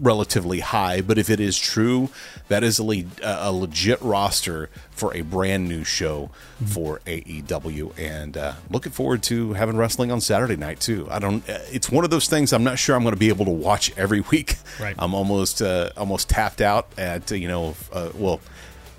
relatively 0.00 0.60
high, 0.60 1.00
but 1.00 1.18
if 1.18 1.30
it 1.30 1.40
is 1.40 1.58
true, 1.58 2.10
that 2.48 2.62
is 2.62 2.78
a, 2.78 2.84
le- 2.84 3.04
a 3.22 3.52
legit 3.52 4.00
roster 4.02 4.70
for 4.90 5.14
a 5.14 5.22
brand 5.22 5.68
new 5.68 5.84
show 5.84 6.30
for 6.66 7.00
AEW, 7.06 7.98
and 7.98 8.36
uh, 8.36 8.54
looking 8.70 8.92
forward 8.92 9.22
to 9.24 9.52
having 9.54 9.76
wrestling 9.76 10.10
on 10.10 10.20
Saturday 10.20 10.56
night 10.56 10.80
too. 10.80 11.06
I 11.10 11.18
don't. 11.18 11.48
Uh, 11.48 11.58
it's 11.70 11.90
one 11.90 12.04
of 12.04 12.10
those 12.10 12.28
things 12.28 12.52
I'm 12.52 12.64
not 12.64 12.78
sure 12.78 12.96
I'm 12.96 13.02
going 13.02 13.14
to 13.14 13.18
be 13.18 13.28
able 13.28 13.44
to 13.46 13.50
watch 13.50 13.96
every 13.96 14.20
week. 14.32 14.56
Right. 14.80 14.94
I'm 14.98 15.14
almost 15.14 15.62
uh, 15.62 15.90
almost 15.96 16.28
tapped 16.28 16.60
out 16.60 16.88
at 16.98 17.30
you 17.30 17.48
know 17.48 17.74
uh, 17.92 18.10
well 18.14 18.40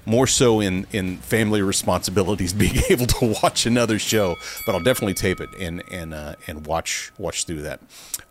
more 0.09 0.27
so 0.27 0.59
in 0.59 0.85
in 0.91 1.17
family 1.17 1.61
responsibilities 1.61 2.53
being 2.65 2.81
able 2.89 3.05
to 3.05 3.35
watch 3.43 3.65
another 3.65 3.99
show 3.99 4.35
but 4.65 4.73
i'll 4.73 4.83
definitely 4.83 5.13
tape 5.13 5.39
it 5.39 5.49
and 5.59 5.83
and 5.91 6.13
uh, 6.13 6.35
and 6.47 6.65
watch 6.65 7.11
watch 7.17 7.45
through 7.45 7.61
that 7.61 7.79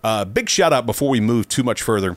uh, 0.04 0.24
big 0.24 0.48
shout 0.48 0.72
out 0.72 0.86
before 0.86 1.08
we 1.08 1.20
move 1.20 1.48
too 1.48 1.62
much 1.62 1.82
further 1.82 2.16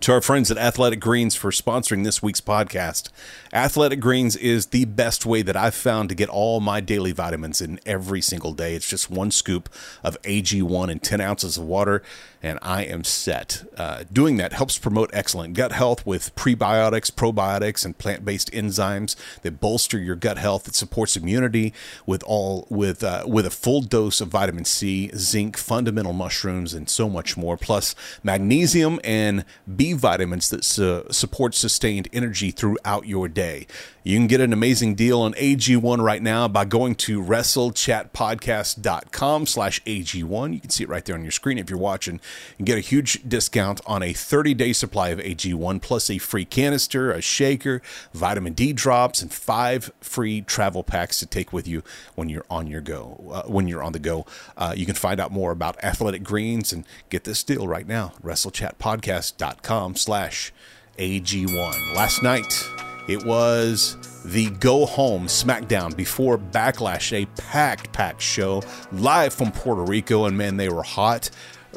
to 0.00 0.12
our 0.12 0.22
friends 0.22 0.50
at 0.50 0.56
Athletic 0.56 0.98
Greens 0.98 1.34
for 1.34 1.50
sponsoring 1.50 2.04
this 2.04 2.22
week's 2.22 2.40
podcast. 2.40 3.10
Athletic 3.52 4.00
Greens 4.00 4.34
is 4.34 4.66
the 4.66 4.86
best 4.86 5.26
way 5.26 5.42
that 5.42 5.56
I've 5.56 5.74
found 5.74 6.08
to 6.08 6.14
get 6.14 6.30
all 6.30 6.60
my 6.60 6.80
daily 6.80 7.12
vitamins 7.12 7.60
in 7.60 7.78
every 7.84 8.22
single 8.22 8.54
day. 8.54 8.74
It's 8.74 8.88
just 8.88 9.10
one 9.10 9.30
scoop 9.30 9.68
of 10.02 10.20
AG1 10.22 10.90
and 10.90 11.02
10 11.02 11.20
ounces 11.20 11.58
of 11.58 11.64
water 11.64 12.02
and 12.42 12.58
I 12.62 12.84
am 12.84 13.04
set. 13.04 13.64
Uh, 13.76 14.04
doing 14.12 14.36
that 14.38 14.52
helps 14.52 14.78
promote 14.78 15.10
excellent 15.12 15.54
gut 15.54 15.72
health 15.72 16.06
with 16.06 16.34
prebiotics, 16.34 17.10
probiotics, 17.10 17.84
and 17.84 17.96
plant-based 17.96 18.50
enzymes 18.52 19.16
that 19.42 19.60
bolster 19.60 19.98
your 19.98 20.16
gut 20.16 20.38
health. 20.38 20.66
It 20.66 20.74
supports 20.74 21.16
immunity 21.16 21.72
with 22.06 22.22
all 22.24 22.66
with 22.70 23.04
uh, 23.04 23.24
with 23.26 23.46
a 23.46 23.50
full 23.50 23.82
dose 23.82 24.20
of 24.20 24.28
vitamin 24.28 24.64
C, 24.64 25.10
zinc, 25.14 25.56
fundamental 25.56 26.12
mushrooms, 26.12 26.74
and 26.74 26.88
so 26.88 27.08
much 27.08 27.36
more. 27.36 27.56
Plus 27.56 27.94
magnesium 28.22 29.00
and 29.04 29.44
B 29.76 29.92
vitamins 29.92 30.48
that 30.50 30.64
su- 30.64 31.04
support 31.10 31.54
sustained 31.54 32.08
energy 32.12 32.50
throughout 32.50 33.06
your 33.06 33.28
day. 33.28 33.66
You 34.02 34.16
can 34.16 34.28
get 34.28 34.40
an 34.40 34.54
amazing 34.54 34.94
deal 34.94 35.20
on 35.20 35.34
AG1 35.34 36.02
right 36.02 36.22
now 36.22 36.48
by 36.48 36.64
going 36.64 36.94
to 36.96 37.22
wrestlechatpodcast.com 37.22 39.46
slash 39.46 39.82
AG1. 39.84 40.54
You 40.54 40.60
can 40.60 40.70
see 40.70 40.84
it 40.84 40.88
right 40.88 41.04
there 41.04 41.16
on 41.16 41.22
your 41.22 41.32
screen 41.32 41.58
if 41.58 41.68
you're 41.68 41.78
watching. 41.78 42.18
And 42.56 42.66
get 42.66 42.78
a 42.78 42.80
huge 42.80 43.28
discount 43.28 43.82
on 43.84 44.02
a 44.02 44.14
30-day 44.14 44.72
supply 44.72 45.10
of 45.10 45.18
AG1 45.18 45.82
plus 45.82 46.08
a 46.08 46.16
free 46.16 46.46
canister, 46.46 47.12
a 47.12 47.20
shaker, 47.20 47.82
vitamin 48.14 48.54
D 48.54 48.72
drops, 48.72 49.20
and 49.20 49.30
five 49.30 49.92
free 50.00 50.40
travel 50.40 50.82
packs 50.82 51.18
to 51.18 51.26
take 51.26 51.52
with 51.52 51.68
you 51.68 51.82
when 52.14 52.30
you're 52.30 52.46
on 52.48 52.66
your 52.66 52.80
go. 52.80 53.22
Uh, 53.30 53.42
when 53.42 53.68
you're 53.68 53.82
on 53.82 53.92
the 53.92 53.98
go, 53.98 54.24
uh, 54.56 54.72
you 54.74 54.86
can 54.86 54.94
find 54.94 55.20
out 55.20 55.30
more 55.30 55.52
about 55.52 55.76
Athletic 55.84 56.22
Greens 56.22 56.72
and 56.72 56.86
get 57.10 57.24
this 57.24 57.44
deal 57.44 57.68
right 57.68 57.86
now. 57.86 58.14
WrestleChatPodcast.com 58.22 59.96
slash 59.96 60.54
AG1. 60.98 61.94
Last 61.94 62.22
night, 62.22 62.64
it 63.10 63.24
was 63.24 63.96
the 64.24 64.50
Go 64.50 64.86
Home 64.86 65.26
SmackDown 65.26 65.96
before 65.96 66.38
Backlash, 66.38 67.12
a 67.12 67.26
packed, 67.40 67.92
packed 67.92 68.22
show 68.22 68.62
live 68.92 69.34
from 69.34 69.50
Puerto 69.50 69.82
Rico, 69.82 70.26
and 70.26 70.38
man, 70.38 70.56
they 70.58 70.68
were 70.68 70.84
hot 70.84 71.28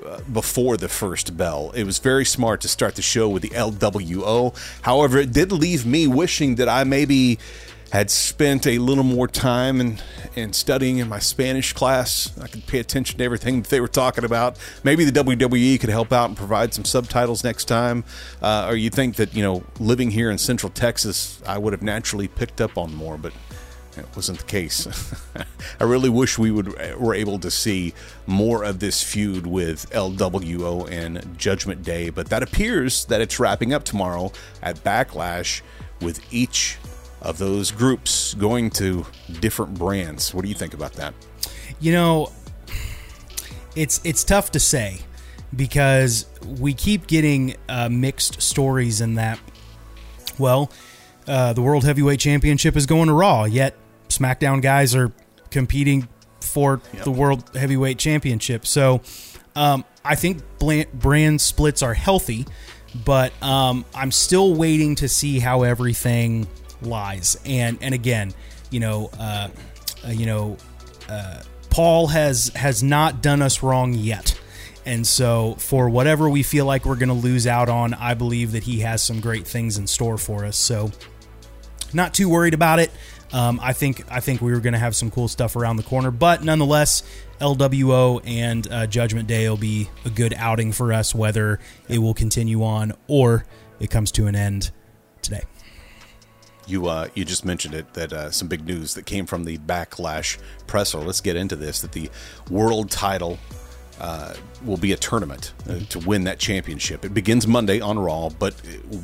uh, 0.06 0.20
before 0.32 0.78
the 0.78 0.88
first 0.88 1.36
bell. 1.36 1.72
It 1.76 1.86
was 1.86 1.98
very 1.98 2.24
smart 2.24 2.62
to 2.62 2.68
start 2.68 2.94
the 2.94 3.02
show 3.02 3.30
with 3.30 3.42
the 3.42 3.50
LWO. 3.50 4.56
However, 4.84 5.18
it 5.18 5.32
did 5.32 5.52
leave 5.52 5.88
me 5.88 6.06
wishing 6.06 6.56
that 6.56 6.70
I 6.70 6.84
maybe 6.84 7.40
had 7.94 8.10
spent 8.10 8.66
a 8.66 8.80
little 8.80 9.04
more 9.04 9.28
time 9.28 9.80
in, 9.80 10.00
in 10.36 10.52
studying 10.52 10.98
in 10.98 11.08
my 11.08 11.20
Spanish 11.20 11.74
class. 11.74 12.36
I 12.42 12.48
could 12.48 12.66
pay 12.66 12.80
attention 12.80 13.20
to 13.20 13.24
everything 13.24 13.62
that 13.62 13.70
they 13.70 13.80
were 13.80 13.88
talking 13.88 14.24
about. 14.24 14.58
Maybe 14.84 15.06
the 15.06 15.12
WWE 15.24 15.80
could 15.80 15.92
help 15.92 16.12
out 16.12 16.28
and 16.28 16.36
provide 16.36 16.74
some 16.74 16.86
subtitles 16.86 17.44
next 17.44 17.66
time. 17.66 18.04
Uh, 18.42 18.66
or 18.68 18.76
you 18.76 18.90
think 18.90 19.18
that, 19.18 19.36
you 19.36 19.44
know, 19.44 19.64
living 19.80 20.10
here 20.10 20.32
in 20.32 20.40
Central 20.40 20.72
Texas, 20.72 21.40
I 21.46 21.60
would 21.60 21.72
have 21.72 21.84
naturally 21.84 22.28
picked 22.28 22.62
up 22.62 22.80
on 22.80 22.96
more, 22.96 23.16
but 23.16 23.32
it 23.96 24.08
wasn't 24.16 24.40
the 24.40 24.46
case. 24.46 24.88
I 25.80 25.84
really 25.84 26.10
wish 26.10 26.40
we 26.40 26.50
would 26.50 26.76
were 26.98 27.14
able 27.14 27.38
to 27.38 27.52
see 27.52 27.94
more 28.26 28.64
of 28.64 28.80
this 28.80 29.04
feud 29.04 29.46
with 29.46 29.88
LWO 29.92 30.90
and 30.90 31.38
Judgment 31.38 31.84
Day, 31.84 32.10
but 32.10 32.30
that 32.30 32.42
appears 32.42 33.06
that 33.06 33.22
it's 33.22 33.40
wrapping 33.40 33.72
up 33.72 33.84
tomorrow 33.84 34.32
at 34.64 34.84
Backlash 34.84 35.62
with 36.02 36.34
each 36.34 36.80
of 37.24 37.38
those 37.38 37.72
groups 37.72 38.34
going 38.36 38.70
to 38.70 39.06
different 39.40 39.74
brands. 39.76 40.34
What 40.34 40.44
do 40.44 40.50
you 40.50 40.56
think 40.56 40.74
about 40.74 40.94
that? 40.94 41.14
You 41.80 41.94
know, 41.94 42.32
it's 43.76 44.02
it's 44.04 44.24
tough 44.24 44.52
to 44.52 44.60
say 44.60 45.00
because 45.56 46.26
we 46.60 46.74
keep 46.74 47.08
getting 47.08 47.56
uh, 47.70 47.90
mixed 47.90 48.42
stories 48.42 49.02
in 49.02 49.16
that. 49.16 49.40
Well, 50.38 50.72
uh, 51.28 51.54
the 51.54 51.62
World 51.62 51.84
Heavyweight 51.84 52.20
Championship 52.20 52.76
is 52.76 52.86
going 52.86 53.08
to 53.08 53.14
Raw, 53.14 53.46
yet 53.46 53.76
SmackDown 54.10 54.62
guys 54.62 54.96
are 54.96 55.12
competing 55.50 56.08
for 56.42 56.82
yep. 56.94 57.04
the 57.04 57.12
World 57.12 57.56
Heavyweight 57.56 57.98
Championship. 57.98 58.66
So 58.66 59.02
um, 59.56 59.86
I 60.04 60.16
think 60.16 60.42
brand 60.94 61.40
splits 61.40 61.82
are 61.82 61.94
healthy, 61.94 62.46
but 63.06 63.32
um, 63.44 63.86
I'm 63.96 64.12
still 64.12 64.56
waiting 64.56 64.96
to 64.96 65.08
see 65.08 65.40
how 65.40 65.64
everything 65.64 66.48
lies. 66.86 67.38
And 67.46 67.78
and 67.82 67.94
again, 67.94 68.34
you 68.72 68.80
know, 68.80 69.10
uh, 69.20 69.50
uh, 70.06 70.10
you 70.10 70.26
know, 70.26 70.58
uh, 71.10 71.42
Paul 71.70 72.08
has 72.08 72.50
has 72.50 72.84
not 72.84 73.22
done 73.22 73.42
us 73.42 73.64
wrong 73.64 73.94
yet. 73.94 74.40
And 74.86 75.08
so, 75.08 75.56
for 75.60 75.90
whatever 75.90 76.30
we 76.30 76.44
feel 76.44 76.66
like 76.66 76.86
we're 76.86 76.98
going 76.98 77.08
to 77.08 77.14
lose 77.16 77.48
out 77.48 77.70
on, 77.70 77.94
I 77.94 78.16
believe 78.16 78.52
that 78.52 78.64
he 78.64 78.82
has 78.82 79.02
some 79.02 79.22
great 79.22 79.48
things 79.48 79.78
in 79.78 79.88
store 79.88 80.18
for 80.18 80.44
us. 80.44 80.58
So, 80.58 80.92
not 81.94 82.14
too 82.14 82.28
worried 82.28 82.54
about 82.54 82.80
it. 82.80 82.92
Um, 83.32 83.60
I 83.64 83.74
think 83.74 84.04
I 84.12 84.20
think 84.20 84.42
we 84.42 84.52
were 84.52 84.60
going 84.60 84.74
to 84.74 84.80
have 84.80 84.96
some 84.96 85.10
cool 85.10 85.28
stuff 85.28 85.56
around 85.56 85.78
the 85.78 85.84
corner, 85.84 86.12
but 86.12 86.44
nonetheless, 86.44 87.02
LWO 87.40 88.22
and 88.26 88.72
uh, 88.72 88.86
Judgment 88.88 89.28
Day 89.28 89.50
will 89.50 89.58
be 89.58 89.90
a 90.06 90.10
good 90.10 90.34
outing 90.38 90.72
for 90.72 90.94
us, 90.94 91.16
whether 91.16 91.60
it 91.90 91.98
will 91.98 92.14
continue 92.14 92.64
on 92.64 92.94
or 93.08 93.46
it 93.80 93.90
comes 93.90 94.12
to 94.14 94.28
an 94.28 94.36
end 94.36 94.72
today. 95.22 95.44
You 96.68 96.88
uh, 96.88 97.08
you 97.14 97.26
just 97.26 97.46
mentioned 97.46 97.74
it 97.74 97.94
that 97.94 98.14
uh, 98.14 98.32
some 98.32 98.48
big 98.48 98.66
news 98.66 98.94
that 98.94 99.06
came 99.06 99.26
from 99.26 99.44
the 99.44 99.58
Backlash 99.58 100.38
presser. 100.68 101.00
Let's 101.00 101.22
get 101.22 101.36
into 101.36 101.56
this. 101.56 101.82
That 101.82 101.92
the 101.92 102.10
world 102.50 102.90
title 102.90 103.38
uh, 104.00 104.34
will 104.66 104.78
be 104.78 104.92
a 104.92 104.98
tournament 104.98 105.54
uh, 105.70 105.80
to 105.90 106.00
win 106.00 106.24
that 106.26 106.40
championship. 106.40 107.06
It 107.06 107.14
begins 107.14 107.48
Monday 107.48 107.80
on 107.80 108.00
Raw, 108.00 108.30
but 108.30 108.56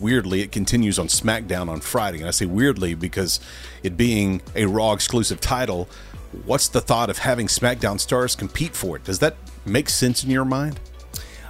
weirdly, 0.01 0.41
it 0.41 0.51
continues 0.51 0.97
on 0.99 1.07
SmackDown 1.07 1.69
on 1.69 1.79
Friday. 1.79 2.19
And 2.19 2.27
I 2.27 2.31
say 2.31 2.45
weirdly 2.45 2.95
because 2.95 3.39
it 3.83 3.95
being 3.95 4.41
a 4.55 4.65
Raw 4.65 4.93
exclusive 4.93 5.39
title, 5.39 5.87
what's 6.45 6.67
the 6.67 6.81
thought 6.81 7.09
of 7.09 7.19
having 7.19 7.47
SmackDown 7.47 7.99
stars 7.99 8.35
compete 8.35 8.75
for 8.75 8.95
it? 8.95 9.03
Does 9.03 9.19
that 9.19 9.35
make 9.65 9.89
sense 9.89 10.23
in 10.23 10.29
your 10.29 10.45
mind? 10.45 10.79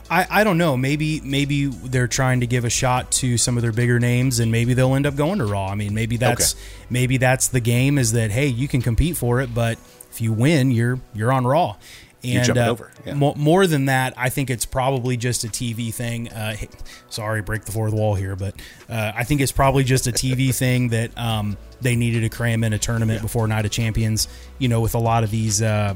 I, 0.10 0.28
I 0.30 0.44
don't 0.44 0.58
know. 0.58 0.76
Maybe 0.76 1.22
maybe 1.22 1.66
they're 1.68 2.08
trying 2.08 2.40
to 2.40 2.48
give 2.48 2.66
a 2.66 2.70
shot 2.70 3.12
to 3.14 3.38
some 3.38 3.58
of 3.58 3.62
their 3.62 3.72
bigger 3.72 4.00
names, 4.00 4.40
and 4.40 4.52
maybe 4.52 4.74
they'll 4.74 4.96
end 4.96 5.06
up 5.06 5.16
going 5.16 5.40
to 5.40 5.46
Raw. 5.46 5.68
I 5.68 5.76
mean, 5.76 5.94
maybe 5.94 6.18
that's 6.18 6.56
okay. 6.56 6.64
maybe 6.90 7.18
that's 7.18 7.50
the 7.50 7.60
game. 7.60 7.98
Is 7.98 8.14
that 8.14 8.32
hey, 8.32 8.48
you 8.48 8.68
can 8.68 8.82
compete 8.82 9.18
for 9.18 9.40
it, 9.42 9.54
but 9.54 9.78
if 10.12 10.22
you 10.22 10.34
win, 10.34 10.72
you're 10.72 11.00
you're 11.14 11.32
on 11.32 11.46
Raw. 11.46 11.76
And 12.22 12.58
uh, 12.58 12.76
yeah. 13.06 13.14
more, 13.14 13.34
more, 13.38 13.66
than 13.66 13.86
that, 13.86 14.14
I 14.18 14.28
think 14.28 14.50
it's 14.50 14.66
probably 14.66 15.16
just 15.16 15.46
a 15.46 15.48
TV 15.48 15.94
thing. 15.94 16.28
Uh, 16.28 16.58
sorry, 17.10 17.42
break 17.42 17.64
the 17.64 17.72
fourth 17.72 17.94
wall 17.94 18.14
here, 18.14 18.36
but 18.36 18.56
uh, 18.90 19.14
I 19.16 19.24
think 19.24 19.40
it's 19.40 19.54
probably 19.54 19.86
just 19.86 20.06
a 20.06 20.12
TV 20.12 20.54
thing 20.56 20.90
that 20.90 21.18
um, 21.18 21.58
they 21.80 21.96
needed 21.96 22.22
to 22.22 22.30
cram 22.30 22.66
in 22.66 22.74
a 22.74 22.78
tournament 22.78 23.20
yeah. 23.20 23.24
before 23.24 23.48
Night 23.48 23.64
of 23.64 23.72
Champions. 23.72 24.28
You 24.58 24.68
know, 24.68 24.82
with 24.82 24.96
a 24.96 25.00
lot 25.00 25.24
of 25.24 25.32
these 25.32 25.62
uh, 25.62 25.96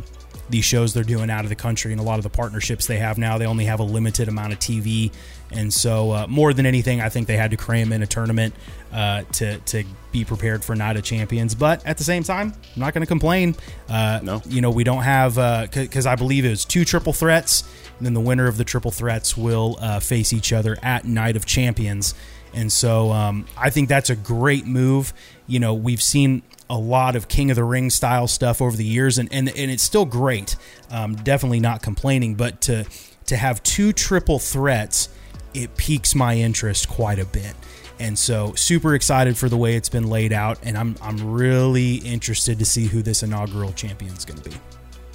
these 0.49 0.65
shows 0.65 0.93
they're 0.93 1.03
doing 1.03 1.29
out 1.29 1.45
of 1.45 1.49
the 1.49 1.55
country 1.55 1.91
and 1.91 2.01
a 2.01 2.03
lot 2.03 2.19
of 2.19 2.23
the 2.23 2.29
partnerships 2.29 2.87
they 2.87 2.97
have 2.97 3.17
now, 3.17 3.37
they 3.37 3.45
only 3.45 3.65
have 3.65 3.79
a 3.79 3.83
limited 3.83 4.27
amount 4.27 4.53
of 4.53 4.59
TV. 4.59 5.11
And 5.51 5.73
so, 5.73 6.11
uh, 6.11 6.27
more 6.27 6.53
than 6.53 6.65
anything, 6.65 6.99
I 6.99 7.09
think 7.09 7.27
they 7.27 7.37
had 7.37 7.51
to 7.51 7.57
cram 7.57 7.93
in 7.93 8.01
a 8.01 8.07
tournament 8.07 8.55
uh, 8.91 9.23
to 9.33 9.57
to 9.59 9.83
be 10.11 10.25
prepared 10.25 10.63
for 10.63 10.75
Night 10.75 10.97
of 10.97 11.03
Champions. 11.03 11.55
But 11.55 11.85
at 11.85 11.97
the 11.97 12.03
same 12.03 12.23
time, 12.23 12.53
I'm 12.75 12.79
not 12.79 12.93
going 12.93 13.01
to 13.01 13.07
complain. 13.07 13.55
Uh, 13.87 14.19
no, 14.23 14.41
you 14.45 14.61
know 14.61 14.71
we 14.71 14.83
don't 14.83 15.03
have 15.03 15.35
because 15.71 16.07
uh, 16.07 16.11
I 16.11 16.15
believe 16.15 16.45
it 16.45 16.49
was 16.49 16.65
two 16.65 16.85
triple 16.85 17.13
threats, 17.13 17.63
and 17.97 18.05
then 18.05 18.13
the 18.13 18.21
winner 18.21 18.47
of 18.47 18.57
the 18.57 18.63
triple 18.63 18.91
threats 18.91 19.37
will 19.37 19.77
uh, 19.79 19.99
face 19.99 20.33
each 20.33 20.51
other 20.51 20.77
at 20.81 21.05
Night 21.05 21.35
of 21.35 21.45
Champions. 21.45 22.15
And 22.53 22.71
so 22.71 23.11
um, 23.11 23.45
I 23.57 23.69
think 23.69 23.89
that's 23.89 24.09
a 24.09 24.15
great 24.15 24.65
move. 24.65 25.13
You 25.47 25.59
know, 25.59 25.73
we've 25.73 26.01
seen 26.01 26.43
a 26.73 26.77
lot 26.77 27.15
of 27.15 27.27
King 27.27 27.51
of 27.51 27.55
the 27.55 27.63
Ring 27.63 27.91
style 27.91 28.27
stuff 28.27 28.59
over 28.59 28.75
the 28.75 28.83
years, 28.83 29.19
and 29.19 29.31
and, 29.31 29.47
and 29.47 29.69
it's 29.69 29.83
still 29.83 30.05
great. 30.05 30.55
Um, 30.89 31.15
definitely 31.15 31.59
not 31.59 31.83
complaining, 31.83 32.33
but 32.33 32.61
to 32.61 32.85
to 33.27 33.37
have 33.37 33.61
two 33.61 33.93
triple 33.93 34.39
threats, 34.39 35.07
it 35.53 35.77
piques 35.77 36.15
my 36.15 36.35
interest 36.35 36.89
quite 36.89 37.19
a 37.19 37.25
bit. 37.25 37.55
And 37.99 38.17
so, 38.17 38.53
super 38.55 38.95
excited 38.95 39.37
for 39.37 39.49
the 39.49 39.57
way 39.57 39.75
it's 39.75 39.87
been 39.87 40.09
laid 40.09 40.33
out, 40.33 40.57
and 40.63 40.75
I'm 40.75 40.95
I'm 40.99 41.31
really 41.31 41.97
interested 41.97 42.57
to 42.57 42.65
see 42.65 42.87
who 42.87 43.03
this 43.03 43.21
inaugural 43.21 43.71
champion 43.73 44.13
is 44.15 44.25
going 44.25 44.41
to 44.41 44.49
be. 44.49 44.55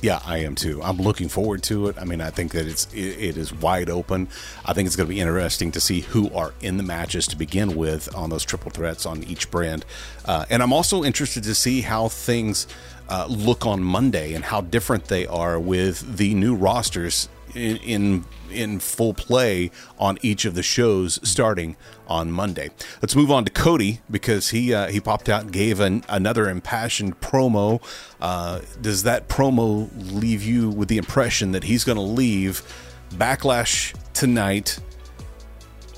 Yeah, 0.00 0.20
I 0.24 0.38
am 0.38 0.54
too. 0.54 0.80
I'm 0.82 0.98
looking 0.98 1.28
forward 1.28 1.64
to 1.64 1.88
it. 1.88 1.96
I 1.98 2.04
mean, 2.04 2.20
I 2.20 2.30
think 2.30 2.52
that 2.52 2.66
it's 2.68 2.92
it, 2.94 2.98
it 2.98 3.36
is 3.36 3.52
wide 3.52 3.90
open. 3.90 4.28
I 4.64 4.72
think 4.72 4.86
it's 4.86 4.94
going 4.94 5.08
to 5.08 5.14
be 5.14 5.20
interesting 5.20 5.72
to 5.72 5.80
see 5.80 6.02
who 6.02 6.32
are 6.34 6.54
in 6.60 6.76
the 6.76 6.84
matches 6.84 7.26
to 7.28 7.36
begin 7.36 7.74
with 7.74 8.14
on 8.14 8.30
those 8.30 8.44
triple 8.44 8.70
threats 8.70 9.06
on 9.06 9.24
each 9.24 9.50
brand, 9.50 9.84
uh, 10.24 10.44
and 10.50 10.62
I'm 10.62 10.72
also 10.72 11.02
interested 11.02 11.42
to 11.44 11.54
see 11.54 11.80
how 11.80 12.08
things 12.08 12.68
uh, 13.08 13.26
look 13.28 13.66
on 13.66 13.82
Monday 13.82 14.34
and 14.34 14.44
how 14.44 14.60
different 14.60 15.06
they 15.06 15.26
are 15.26 15.58
with 15.58 16.16
the 16.16 16.32
new 16.34 16.54
rosters 16.54 17.28
in, 17.58 17.76
in 17.78 18.24
in 18.50 18.78
full 18.78 19.12
play 19.14 19.70
on 19.98 20.18
each 20.22 20.44
of 20.44 20.54
the 20.54 20.62
shows 20.62 21.18
starting 21.22 21.76
on 22.06 22.30
Monday. 22.30 22.70
Let's 23.02 23.14
move 23.14 23.30
on 23.30 23.44
to 23.44 23.50
Cody 23.50 24.00
because 24.10 24.50
he 24.50 24.72
uh, 24.72 24.88
he 24.88 25.00
popped 25.00 25.28
out 25.28 25.42
and 25.42 25.52
gave 25.52 25.80
an, 25.80 26.04
another 26.08 26.48
impassioned 26.48 27.20
promo. 27.20 27.82
Uh, 28.20 28.60
does 28.80 29.02
that 29.02 29.28
promo 29.28 29.90
leave 30.12 30.42
you 30.42 30.70
with 30.70 30.88
the 30.88 30.98
impression 30.98 31.52
that 31.52 31.64
he's 31.64 31.84
going 31.84 31.96
to 31.96 32.02
leave 32.02 32.62
Backlash 33.10 33.94
tonight 34.12 34.78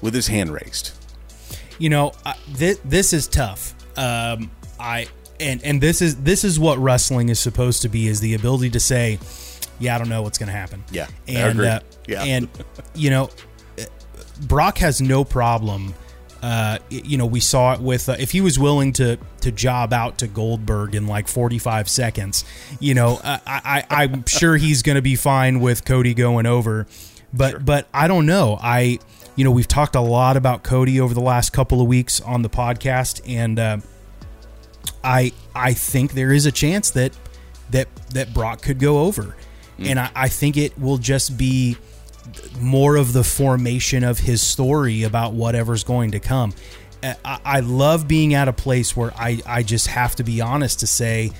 with 0.02 0.14
his 0.14 0.26
hand 0.26 0.52
raised? 0.52 0.92
You 1.78 1.90
know, 1.90 2.12
th- 2.56 2.78
this 2.84 3.12
is 3.12 3.26
tough. 3.26 3.74
Um, 3.96 4.50
I 4.78 5.08
and 5.38 5.62
and 5.64 5.80
this 5.80 6.02
is 6.02 6.16
this 6.16 6.44
is 6.44 6.60
what 6.60 6.78
wrestling 6.78 7.28
is 7.28 7.40
supposed 7.40 7.82
to 7.82 7.88
be: 7.88 8.08
is 8.08 8.20
the 8.20 8.34
ability 8.34 8.70
to 8.70 8.80
say 8.80 9.18
yeah, 9.80 9.94
I 9.94 9.98
don't 9.98 10.08
know 10.08 10.22
what's 10.22 10.38
going 10.38 10.48
to 10.48 10.52
happen. 10.52 10.84
Yeah, 10.92 11.08
and 11.26 11.60
uh, 11.60 11.80
yeah, 12.06 12.22
and 12.22 12.48
you 12.94 13.10
know, 13.10 13.30
Brock 14.46 14.78
has 14.78 15.00
no 15.00 15.24
problem. 15.24 15.94
Uh, 16.42 16.78
you 16.88 17.18
know, 17.18 17.26
we 17.26 17.40
saw 17.40 17.74
it 17.74 17.80
with 17.80 18.08
uh, 18.08 18.16
if 18.18 18.30
he 18.30 18.40
was 18.40 18.58
willing 18.58 18.92
to 18.94 19.18
to 19.40 19.50
job 19.50 19.92
out 19.92 20.18
to 20.18 20.26
Goldberg 20.26 20.94
in 20.94 21.06
like 21.06 21.28
45 21.28 21.88
seconds. 21.88 22.44
You 22.78 22.94
know, 22.94 23.20
I, 23.24 23.40
I 23.46 24.04
I'm 24.04 24.24
sure 24.28 24.56
he's 24.56 24.82
going 24.82 24.96
to 24.96 25.02
be 25.02 25.16
fine 25.16 25.60
with 25.60 25.84
Cody 25.84 26.14
going 26.14 26.46
over, 26.46 26.86
but 27.32 27.50
sure. 27.50 27.60
but 27.60 27.88
I 27.92 28.08
don't 28.08 28.26
know. 28.26 28.58
I 28.60 28.98
you 29.36 29.44
know 29.44 29.50
we've 29.50 29.68
talked 29.68 29.94
a 29.94 30.00
lot 30.00 30.36
about 30.36 30.62
Cody 30.62 31.00
over 31.00 31.14
the 31.14 31.20
last 31.20 31.52
couple 31.52 31.80
of 31.80 31.86
weeks 31.88 32.20
on 32.20 32.42
the 32.42 32.50
podcast, 32.50 33.20
and 33.26 33.58
uh, 33.58 33.78
I 35.04 35.32
I 35.54 35.74
think 35.74 36.12
there 36.12 36.32
is 36.32 36.46
a 36.46 36.52
chance 36.52 36.90
that 36.92 37.12
that 37.70 37.88
that 38.10 38.32
Brock 38.32 38.62
could 38.62 38.78
go 38.78 39.00
over. 39.00 39.36
And 39.80 39.98
I, 39.98 40.10
I 40.14 40.28
think 40.28 40.56
it 40.56 40.78
will 40.78 40.98
just 40.98 41.36
be 41.38 41.76
more 42.60 42.96
of 42.96 43.12
the 43.12 43.24
formation 43.24 44.04
of 44.04 44.18
his 44.18 44.42
story 44.42 45.02
about 45.02 45.32
whatever's 45.32 45.84
going 45.84 46.12
to 46.12 46.20
come. 46.20 46.52
I, 47.02 47.16
I 47.24 47.60
love 47.60 48.06
being 48.06 48.34
at 48.34 48.48
a 48.48 48.52
place 48.52 48.96
where 48.96 49.12
I, 49.14 49.40
I 49.46 49.62
just 49.62 49.86
have 49.86 50.16
to 50.16 50.24
be 50.24 50.40
honest 50.40 50.80
to 50.80 50.86
say, 50.86 51.32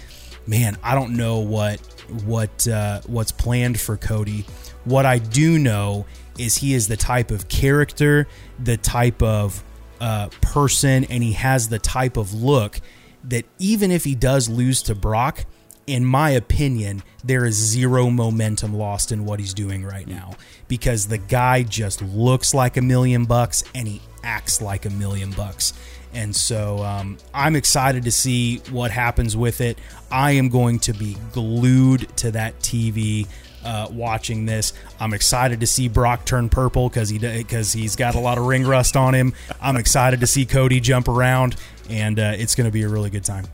man, 0.46 0.78
I 0.82 0.94
don't 0.94 1.16
know 1.16 1.38
what 1.38 1.80
what 2.24 2.66
uh, 2.66 3.00
what's 3.06 3.30
planned 3.30 3.78
for 3.78 3.96
Cody. 3.96 4.46
What 4.84 5.06
I 5.06 5.18
do 5.18 5.58
know 5.58 6.06
is 6.38 6.56
he 6.56 6.74
is 6.74 6.88
the 6.88 6.96
type 6.96 7.30
of 7.30 7.48
character, 7.48 8.26
the 8.58 8.76
type 8.76 9.22
of 9.22 9.62
uh, 10.00 10.28
person, 10.40 11.04
and 11.04 11.22
he 11.22 11.32
has 11.32 11.68
the 11.68 11.78
type 11.78 12.16
of 12.16 12.32
look 12.32 12.80
that 13.24 13.44
even 13.58 13.90
if 13.90 14.04
he 14.04 14.14
does 14.14 14.48
lose 14.48 14.82
to 14.84 14.94
Brock, 14.94 15.44
in 15.86 16.04
my 16.04 16.30
opinion, 16.30 17.02
there 17.24 17.44
is 17.44 17.54
zero 17.54 18.10
momentum 18.10 18.74
lost 18.74 19.12
in 19.12 19.24
what 19.24 19.40
he's 19.40 19.54
doing 19.54 19.84
right 19.84 20.06
now 20.06 20.36
because 20.68 21.08
the 21.08 21.18
guy 21.18 21.62
just 21.62 22.02
looks 22.02 22.54
like 22.54 22.76
a 22.76 22.82
million 22.82 23.24
bucks 23.24 23.64
and 23.74 23.88
he 23.88 24.00
acts 24.22 24.60
like 24.60 24.84
a 24.84 24.90
million 24.90 25.32
bucks. 25.32 25.72
And 26.12 26.34
so 26.34 26.82
um, 26.82 27.18
I'm 27.32 27.56
excited 27.56 28.04
to 28.04 28.10
see 28.10 28.58
what 28.70 28.90
happens 28.90 29.36
with 29.36 29.60
it. 29.60 29.78
I 30.10 30.32
am 30.32 30.48
going 30.48 30.80
to 30.80 30.92
be 30.92 31.16
glued 31.32 32.08
to 32.18 32.32
that 32.32 32.58
TV 32.60 33.28
uh, 33.64 33.88
watching 33.90 34.46
this. 34.46 34.72
I'm 34.98 35.12
excited 35.12 35.60
to 35.60 35.66
see 35.66 35.88
Brock 35.88 36.24
turn 36.24 36.48
purple 36.48 36.88
because 36.88 37.10
he 37.10 37.18
because 37.18 37.72
he's 37.72 37.94
got 37.94 38.14
a 38.14 38.20
lot 38.20 38.38
of 38.38 38.46
ring 38.46 38.66
rust 38.66 38.96
on 38.96 39.14
him. 39.14 39.34
I'm 39.60 39.76
excited 39.76 40.20
to 40.20 40.26
see 40.26 40.46
Cody 40.46 40.80
jump 40.80 41.08
around, 41.08 41.56
and 41.88 42.18
uh, 42.18 42.32
it's 42.36 42.54
going 42.54 42.66
to 42.66 42.72
be 42.72 42.82
a 42.82 42.88
really 42.88 43.10
good 43.10 43.24
time 43.24 43.46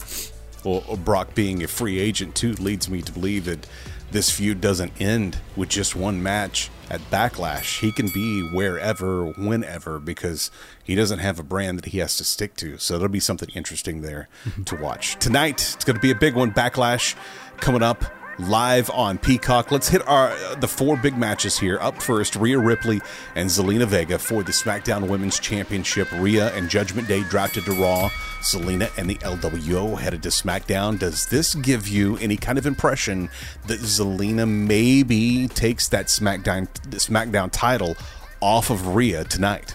well, 0.66 0.96
Brock 0.96 1.34
being 1.34 1.62
a 1.62 1.68
free 1.68 1.98
agent 1.98 2.34
too 2.34 2.52
leads 2.54 2.90
me 2.90 3.00
to 3.02 3.12
believe 3.12 3.44
that 3.44 3.66
this 4.10 4.30
feud 4.30 4.60
doesn't 4.60 4.92
end 5.00 5.38
with 5.56 5.68
just 5.68 5.96
one 5.96 6.22
match 6.22 6.70
at 6.90 7.00
Backlash. 7.10 7.80
He 7.80 7.92
can 7.92 8.08
be 8.08 8.42
wherever, 8.52 9.26
whenever, 9.32 9.98
because 9.98 10.50
he 10.84 10.94
doesn't 10.94 11.18
have 11.18 11.38
a 11.38 11.42
brand 11.42 11.78
that 11.78 11.86
he 11.86 11.98
has 11.98 12.16
to 12.16 12.24
stick 12.24 12.54
to. 12.56 12.78
So 12.78 12.94
there'll 12.98 13.08
be 13.08 13.20
something 13.20 13.48
interesting 13.54 14.02
there 14.02 14.28
to 14.64 14.76
watch. 14.76 15.16
Tonight, 15.16 15.72
it's 15.74 15.84
going 15.84 15.96
to 15.96 16.00
be 16.00 16.10
a 16.10 16.16
big 16.16 16.34
one. 16.34 16.52
Backlash 16.52 17.16
coming 17.58 17.82
up 17.82 18.04
live 18.38 18.90
on 18.90 19.18
Peacock. 19.18 19.70
Let's 19.70 19.88
hit 19.88 20.06
our 20.06 20.28
uh, 20.30 20.54
the 20.56 20.68
four 20.68 20.96
big 20.96 21.16
matches 21.16 21.58
here. 21.58 21.78
Up 21.80 22.02
first, 22.02 22.36
Rhea 22.36 22.58
Ripley 22.58 23.00
and 23.34 23.48
Zelina 23.48 23.86
Vega 23.86 24.18
for 24.18 24.42
the 24.42 24.52
SmackDown 24.52 25.08
Women's 25.08 25.38
Championship. 25.38 26.10
Rhea 26.12 26.54
and 26.54 26.68
Judgment 26.68 27.08
Day 27.08 27.22
drafted 27.24 27.64
to 27.64 27.72
Raw. 27.72 28.10
Zelina 28.42 28.90
and 28.96 29.08
the 29.10 29.16
LWO 29.16 29.98
headed 29.98 30.22
to 30.22 30.28
SmackDown. 30.28 30.98
Does 30.98 31.26
this 31.26 31.54
give 31.54 31.88
you 31.88 32.16
any 32.18 32.36
kind 32.36 32.58
of 32.58 32.66
impression 32.66 33.28
that 33.66 33.80
Zelina 33.80 34.48
maybe 34.48 35.48
takes 35.48 35.88
that 35.88 36.06
SmackDown 36.06 36.68
the 36.90 36.98
SmackDown 36.98 37.50
title 37.50 37.96
off 38.40 38.70
of 38.70 38.94
Rhea 38.94 39.24
tonight? 39.24 39.74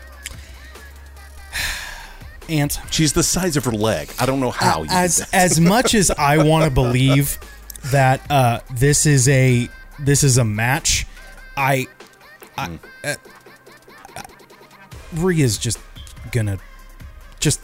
And 2.50 2.78
she's 2.90 3.14
the 3.14 3.24
size 3.24 3.56
of 3.56 3.64
her 3.64 3.72
leg. 3.72 4.10
I 4.20 4.26
don't 4.26 4.42
know 4.42 4.52
how. 4.52 4.84
as 4.90 5.26
as 5.32 5.58
much 5.58 5.94
as 5.94 6.12
I 6.12 6.44
want 6.44 6.66
to 6.66 6.72
believe 6.72 7.40
that 7.86 8.30
uh, 8.30 8.60
this 8.74 9.06
is 9.06 9.28
a 9.28 9.70
this 10.00 10.24
is 10.24 10.38
a 10.38 10.46
match. 10.46 11.06
I, 11.58 11.88
I 12.58 12.68
mm. 12.68 12.80
uh, 13.04 13.16
Rhea's 15.14 15.58
just 15.58 15.80
gonna 16.32 16.60
just 17.40 17.62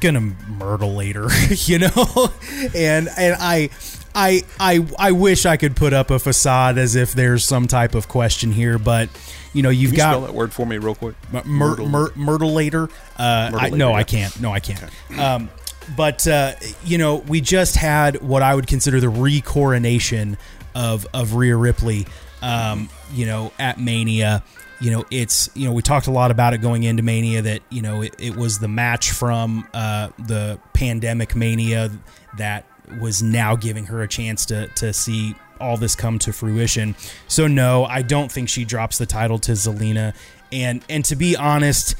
gonna 0.00 0.20
myrtle 0.20 0.94
later, 0.94 1.28
you 1.50 1.78
know, 1.78 2.32
and 2.74 3.08
and 3.16 3.36
I. 3.38 3.70
I, 4.16 4.42
I 4.60 4.86
I 4.96 5.10
wish 5.10 5.44
I 5.44 5.56
could 5.56 5.74
put 5.74 5.92
up 5.92 6.12
a 6.12 6.20
facade 6.20 6.78
as 6.78 6.94
if 6.94 7.14
there's 7.14 7.44
some 7.44 7.66
type 7.66 7.96
of 7.96 8.06
question 8.06 8.52
here, 8.52 8.78
but 8.78 9.08
you 9.52 9.60
know 9.64 9.70
you've 9.70 9.90
you 9.90 9.96
got 9.96 10.12
spell 10.12 10.20
that 10.20 10.32
word 10.32 10.52
for 10.52 10.64
me 10.64 10.78
real 10.78 10.94
quick. 10.94 11.16
Myrtle, 11.44 11.88
myrtle, 11.88 12.16
myrtle 12.16 12.52
later. 12.52 12.88
Uh, 13.16 13.50
I, 13.52 13.70
no, 13.70 13.90
yeah. 13.90 13.96
I 13.96 14.04
can't. 14.04 14.40
No, 14.40 14.52
I 14.52 14.60
can't. 14.60 14.84
Okay. 15.10 15.20
Um, 15.20 15.50
but 15.96 16.26
uh, 16.26 16.52
you 16.84 16.98
know, 16.98 17.16
we 17.16 17.40
just 17.40 17.76
had 17.76 18.20
what 18.22 18.42
I 18.42 18.54
would 18.54 18.66
consider 18.66 19.00
the 19.00 19.08
recoronation 19.08 20.36
of 20.74 21.06
of 21.14 21.34
Rhea 21.34 21.56
Ripley. 21.56 22.06
Um, 22.42 22.90
you 23.12 23.26
know, 23.26 23.52
at 23.58 23.80
Mania. 23.80 24.42
You 24.80 24.90
know, 24.90 25.04
it's 25.10 25.48
you 25.54 25.66
know 25.66 25.72
we 25.72 25.80
talked 25.82 26.08
a 26.08 26.10
lot 26.10 26.30
about 26.30 26.52
it 26.52 26.58
going 26.58 26.82
into 26.82 27.02
Mania 27.02 27.40
that 27.42 27.62
you 27.70 27.80
know 27.80 28.02
it, 28.02 28.14
it 28.18 28.36
was 28.36 28.58
the 28.58 28.68
match 28.68 29.12
from 29.12 29.66
uh, 29.72 30.10
the 30.18 30.58
pandemic 30.74 31.34
Mania 31.34 31.90
that 32.36 32.66
was 33.00 33.22
now 33.22 33.56
giving 33.56 33.86
her 33.86 34.02
a 34.02 34.08
chance 34.08 34.44
to 34.46 34.66
to 34.68 34.92
see 34.92 35.34
all 35.60 35.76
this 35.76 35.94
come 35.94 36.18
to 36.20 36.32
fruition. 36.32 36.94
So 37.28 37.46
no, 37.46 37.84
I 37.84 38.02
don't 38.02 38.30
think 38.30 38.48
she 38.48 38.64
drops 38.64 38.98
the 38.98 39.06
title 39.06 39.38
to 39.40 39.52
Zelina. 39.52 40.14
And 40.52 40.84
and 40.88 41.04
to 41.06 41.16
be 41.16 41.36
honest, 41.36 41.94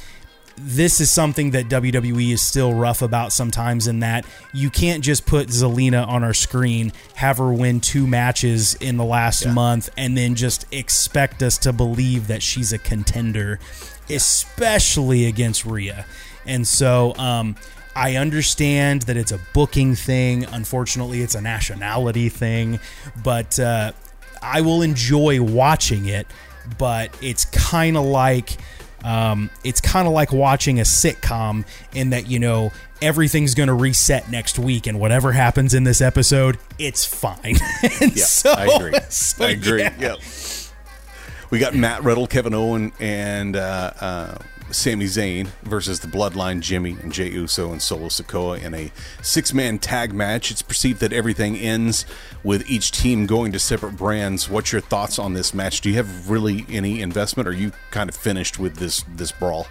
this 0.57 1.01
is 1.01 1.11
something 1.11 1.51
that 1.51 1.69
WWE 1.69 2.33
is 2.33 2.43
still 2.43 2.75
rough 2.75 3.03
about 3.03 3.33
sometimes 3.33 3.87
in 3.87 4.01
that 4.01 4.25
you 4.53 4.71
can't 4.71 5.03
just 5.03 5.27
put 5.27 5.49
Zelina 5.49 6.07
on 6.07 6.23
our 6.23 6.35
screen, 6.35 6.93
have 7.15 7.39
her 7.39 7.53
win 7.53 7.81
two 7.81 8.07
matches 8.07 8.75
in 8.75 8.97
the 8.97 9.05
last 9.05 9.45
yeah. 9.45 9.53
month, 9.53 9.91
and 9.97 10.17
then 10.17 10.35
just 10.35 10.67
expect 10.73 11.43
us 11.43 11.59
to 11.59 11.73
believe 11.73 12.29
that 12.29 12.43
she's 12.43 12.73
a 12.73 12.79
contender, 12.79 13.59
yeah. 14.09 14.17
especially 14.17 15.27
against 15.27 15.65
Rhea. 15.65 16.07
And 16.47 16.67
so, 16.67 17.15
um, 17.17 17.57
I 17.97 18.17
understand 18.17 19.03
that 19.03 19.17
it's 19.17 19.33
a 19.33 19.39
booking 19.53 19.95
thing. 19.95 20.45
Unfortunately, 20.45 21.23
it's 21.23 21.37
a 21.37 21.41
nationality 21.41 22.29
thing, 22.29 22.81
but 23.23 23.59
uh, 23.61 23.93
I 24.43 24.63
will 24.63 24.83
enjoy 24.83 25.41
watching 25.43 26.07
it. 26.07 26.27
But 26.79 27.17
it's 27.23 27.45
kind 27.45 27.97
of 27.97 28.05
like 28.05 28.57
um, 29.05 29.51
it's 29.63 29.81
kind 29.81 30.09
of 30.09 30.15
like 30.15 30.33
watching 30.33 30.81
a 30.81 30.83
sitcom 30.83 31.65
in 31.95 32.11
that 32.11 32.29
you 32.29 32.39
know 32.39 32.73
everything's 33.03 33.55
going 33.55 33.67
to 33.69 33.75
reset 33.75 34.31
next 34.31 34.59
week, 34.59 34.87
and 34.87 34.99
whatever 34.99 35.33
happens 35.33 35.75
in 35.75 35.85
this 35.85 36.01
episode, 36.01 36.59
it's 36.79 37.05
fine. 37.05 37.57
yeah, 37.83 38.25
so, 38.25 38.51
I 38.51 38.65
agree. 38.65 38.99
So, 39.11 39.45
I 39.45 39.51
agree. 39.51 39.83
Yeah. 39.83 39.95
Yep. 39.99 40.19
We 41.51 41.59
got 41.59 41.75
Matt 41.75 42.03
Riddle, 42.03 42.27
Kevin 42.27 42.55
Owen, 42.55 42.93
and 42.99 43.55
uh, 43.55 43.93
uh, 44.01 44.35
Sami 44.71 45.07
Zayn 45.07 45.47
versus 45.63 46.01
the 46.01 46.09
Bloodline 46.09 46.61
Jimmy 46.61 46.97
and 47.03 47.13
Jey 47.13 47.31
Uso 47.31 47.71
and 47.71 47.81
Solo 47.81 48.07
Sikoa 48.07 48.63
in 48.63 48.75
a 48.75 48.91
six 49.23 49.53
man 49.53 49.79
tag 49.79 50.13
match. 50.13 50.51
It's 50.51 50.63
perceived 50.63 51.01
that 51.01 51.13
everything 51.13 51.57
ends 51.57 52.07
with 52.43 52.69
each 52.69 52.93
team 52.93 53.27
going 53.27 53.53
to 53.53 53.59
separate 53.59 53.97
brands. 53.97 54.49
What's 54.49 54.73
your 54.73 54.81
thoughts 54.81 55.19
on 55.19 55.35
this 55.35 55.55
match? 55.55 55.81
Do 55.81 55.91
you 55.91 55.97
have 55.97 56.31
really 56.31 56.67
any 56.69 57.01
investment? 57.01 57.49
Or 57.49 57.53
are 57.53 57.55
you 57.55 57.73
kind 57.91 58.09
of 58.09 58.17
finished 58.17 58.59
with 58.59 58.77
this 58.77 59.05
this 59.17 59.33
brawl? 59.33 59.67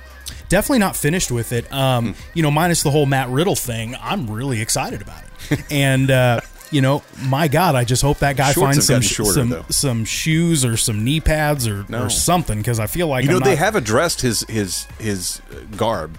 Definitely 0.50 0.80
not 0.80 0.96
finished 0.96 1.32
with 1.32 1.52
it. 1.52 1.72
Um, 1.72 2.14
mm. 2.14 2.18
You 2.34 2.44
know, 2.44 2.52
minus 2.52 2.84
the 2.84 2.92
whole 2.92 3.06
Matt 3.06 3.30
Riddle 3.30 3.56
thing, 3.56 3.96
I'm 4.02 4.30
really 4.30 4.62
excited 4.62 5.02
about 5.02 5.24
it. 5.50 5.64
and 5.72 6.10
uh, 6.10 6.42
you 6.74 6.82
know, 6.82 7.04
my 7.22 7.48
God, 7.48 7.76
I 7.76 7.84
just 7.86 8.02
hope 8.02 8.20
that 8.20 8.36
guy 8.36 8.52
Shorts 8.52 8.76
finds 8.76 8.88
some 8.88 9.02
shorter, 9.02 9.32
some, 9.34 9.50
though. 9.50 9.66
some 9.70 10.06
shoes 10.06 10.66
or 10.66 10.76
some 10.76 11.04
knee 11.06 11.20
pads 11.22 11.68
or, 11.68 11.86
No. 11.88 12.04
or 12.06 12.10
something 12.10 12.58
because 12.58 12.80
I 12.80 12.88
feel 12.88 13.08
like 13.08 13.24
You 13.26 13.32
know, 13.32 13.38
I'm 13.38 13.44
they 13.44 13.52
not- 13.52 13.58
have 13.60 13.76
addressed 13.76 14.22
his 14.22 14.42
his 14.50 14.86
his 15.00 15.42
uh, 15.52 15.76
garb. 15.78 16.18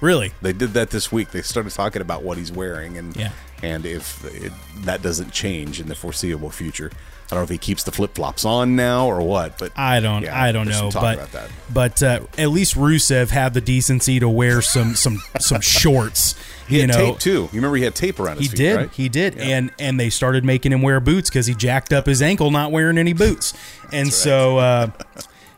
really. 0.00 0.32
They 0.42 0.52
did 0.54 0.72
that 0.74 0.90
this 0.90 1.12
week. 1.12 1.30
They 1.30 1.42
started 1.42 1.72
talking 1.72 2.00
about 2.02 2.22
what 2.22 2.38
he's 2.38 2.50
wearing, 2.50 2.96
and 2.96 3.14
Yeah. 3.16 3.30
and 3.62 3.84
if 3.84 4.24
it, 4.24 4.52
that 4.84 5.02
doesn't 5.02 5.32
change 5.32 5.78
in 5.80 5.88
the 5.88 5.94
foreseeable 5.94 6.50
future, 6.50 6.90
I 7.30 7.36
don't 7.36 7.40
know 7.42 7.44
if 7.44 7.50
he 7.50 7.58
keeps 7.58 7.84
the 7.84 7.92
flip 7.92 8.14
flops 8.14 8.44
on 8.44 8.76
now 8.76 9.06
or 9.06 9.20
what. 9.22 9.58
But 9.58 9.72
I 9.76 10.00
don't. 10.00 10.22
yeah, 10.22 10.40
I 10.40 10.52
don't 10.52 10.68
know, 10.68 10.90
but 10.92 11.28
but 11.72 12.02
uh, 12.02 12.20
at 12.36 12.50
least 12.50 12.74
Rusev 12.76 13.30
had 13.30 13.54
the 13.54 13.60
decency 13.60 14.18
to 14.20 14.28
wear 14.28 14.60
some 14.62 14.94
some 14.94 15.18
some 15.38 15.60
shorts. 15.62 16.34
He 16.68 16.76
you 16.76 16.80
had 16.82 16.90
know, 16.90 17.10
tape 17.12 17.18
too. 17.18 17.30
You 17.30 17.48
remember 17.54 17.76
he 17.76 17.82
had 17.84 17.94
tape 17.96 18.20
around 18.20 18.36
his 18.36 18.46
He 18.46 18.48
feet, 18.50 18.56
did. 18.56 18.76
right? 18.76 18.90
He 18.92 19.08
did. 19.08 19.36
And 19.38 19.72
and 19.78 19.98
they 19.98 20.08
started 20.10 20.44
making 20.44 20.72
him 20.72 20.82
wear 20.82 21.00
boots 21.00 21.28
because 21.28 21.46
he 21.46 21.54
jacked 21.54 21.92
up 21.92 22.06
his 22.06 22.22
ankle 22.22 22.50
not 22.50 22.70
wearing 22.72 22.98
any 22.98 23.12
boots. 23.12 23.54
And 23.92 24.12
so, 24.12 24.58
uh, 24.58 24.90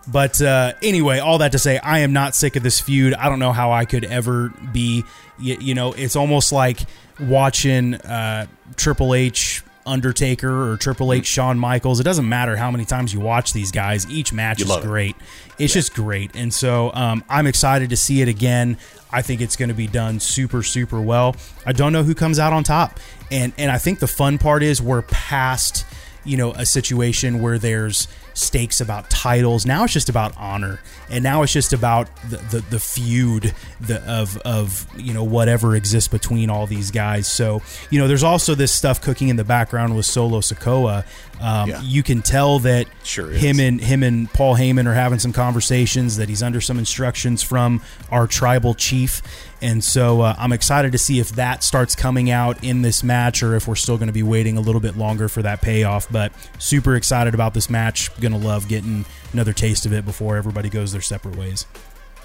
but 0.09 0.41
uh, 0.41 0.73
anyway, 0.83 1.19
all 1.19 1.37
that 1.39 1.53
to 1.53 1.59
say, 1.59 1.77
I 1.79 1.99
am 1.99 2.15
not 2.15 2.35
sick 2.35 2.57
of 2.57 2.63
this 2.63 2.81
feud. 2.81 3.13
I 3.13 3.29
don't 3.29 3.41
know 3.41 3.53
how 3.53 3.73
I 3.73 3.85
could 3.85 4.05
ever 4.07 4.49
be. 4.73 5.05
You, 5.39 5.59
you 5.61 5.75
know, 5.75 5.93
it's 5.93 6.17
almost 6.17 6.51
like 6.51 6.81
watching 7.21 7.95
uh, 7.97 8.47
Triple 8.77 9.15
H. 9.15 9.63
Undertaker 9.87 10.71
or 10.71 10.77
Triple 10.77 11.13
H, 11.13 11.27
Shawn 11.27 11.59
Michaels. 11.59 12.01
It 12.01 12.05
doesn't 12.05 12.29
matter 12.29 12.57
how 12.57 12.71
many 12.71 12.85
times 12.85 13.13
you 13.13 13.21
watch 13.21 13.53
these 13.53 13.71
guys. 13.73 14.09
Each 14.11 14.33
match 14.33 14.59
You 14.59 14.65
is 14.65 14.69
love 14.71 14.85
it. 14.85 14.87
great. 14.89 15.17
It's 15.59 15.73
just 15.73 15.95
great, 15.95 16.35
and 16.35 16.53
so 16.53 16.93
um, 16.95 17.25
I'm 17.29 17.47
excited 17.47 17.91
to 17.91 17.97
see 17.97 18.23
it 18.23 18.29
again. 18.29 18.77
I 19.13 19.23
think 19.23 19.41
it's 19.41 19.57
going 19.57 19.69
to 19.69 19.75
be 19.75 19.87
done 19.87 20.19
super, 20.21 20.63
super 20.63 21.01
well. 21.01 21.37
I 21.67 21.73
don't 21.73 21.93
know 21.93 22.03
who 22.03 22.15
comes 22.15 22.39
out 22.39 22.53
on 22.53 22.65
top, 22.65 22.99
and 23.31 23.53
and 23.59 23.71
I 23.71 23.79
think 23.79 23.99
the 23.99 24.07
fun 24.09 24.39
part 24.39 24.63
is 24.63 24.81
we're 24.83 25.03
past 25.03 25.85
you 26.25 26.37
know 26.37 26.53
a 26.53 26.65
situation 26.67 27.41
where 27.41 27.59
there's 27.59 28.09
stakes 28.35 28.81
about 28.81 29.11
titles. 29.11 29.67
Now 29.67 29.85
it's 29.85 29.93
just 29.93 30.09
about 30.09 30.37
honor, 30.37 30.81
and 31.11 31.23
now 31.23 31.43
it's 31.43 31.53
just 31.53 31.73
about 31.73 32.09
the 32.29 32.37
the, 32.37 32.65
the 32.71 32.79
feud 32.81 33.55
the, 33.81 34.03
of 34.11 34.37
of 34.39 34.87
you 34.97 35.13
know 35.15 35.25
whatever 35.25 35.77
exists 35.77 36.09
between 36.09 36.51
all 36.51 36.67
these 36.67 36.91
guys. 36.91 37.27
So 37.27 37.63
you 37.91 37.99
know 37.99 38.09
there's 38.09 38.23
also 38.23 38.55
this 38.55 38.73
stuff 38.73 39.01
cooking 39.01 39.29
in 39.29 39.37
the 39.37 39.45
background 39.45 39.97
with 39.97 40.07
Solo 40.07 40.41
Sikoa. 40.41 41.05
Um, 41.43 41.69
Yeah. 41.69 41.83
You 41.83 42.03
can 42.05 42.23
tell 42.23 42.61
that 42.61 42.87
Sure 43.03 43.29
him 43.29 43.59
and 43.59 43.81
him 43.81 44.03
and 44.03 44.33
Paul 44.33 44.57
Heyman 44.57 44.87
are 44.87 44.95
having 44.95 45.19
some 45.19 45.33
conversations. 45.33 46.17
That 46.17 46.29
he's 46.29 46.43
under 46.43 46.61
some 46.61 46.79
instructions 46.79 47.43
from 47.43 47.83
our 48.11 48.27
tribal 48.29 48.75
chief, 48.75 49.21
and 49.61 49.83
so 49.83 50.21
uh, 50.21 50.37
I'm 50.39 50.53
excited 50.53 50.93
to 50.93 50.99
see 50.99 51.19
if 51.19 51.33
that 51.33 51.65
starts 51.65 51.97
coming 51.97 52.31
out 52.31 52.63
in 52.63 52.83
this 52.83 53.03
match, 53.03 53.43
or 53.43 53.57
if 53.57 53.67
we're 53.67 53.75
still 53.75 53.97
going 53.97 54.07
to 54.07 54.13
be 54.13 54.23
waiting 54.23 54.57
a 54.57 54.61
little 54.61 54.81
bit 54.81 54.97
longer 54.97 55.29
for 55.29 55.43
that 55.43 55.61
payoff. 55.61 56.07
But 56.11 56.33
super 56.59 56.95
excited 56.95 57.35
about 57.35 57.55
this 57.55 57.69
match. 57.69 58.15
Going 58.21 58.33
to 58.33 58.39
love 58.39 58.69
getting 58.69 59.05
another 59.33 59.53
taste 59.53 59.85
of 59.85 59.93
it 59.93 60.05
before 60.05 60.37
everybody 60.37 60.69
goes 60.69 60.93
their 60.93 61.01
separate 61.01 61.37
ways. 61.37 61.67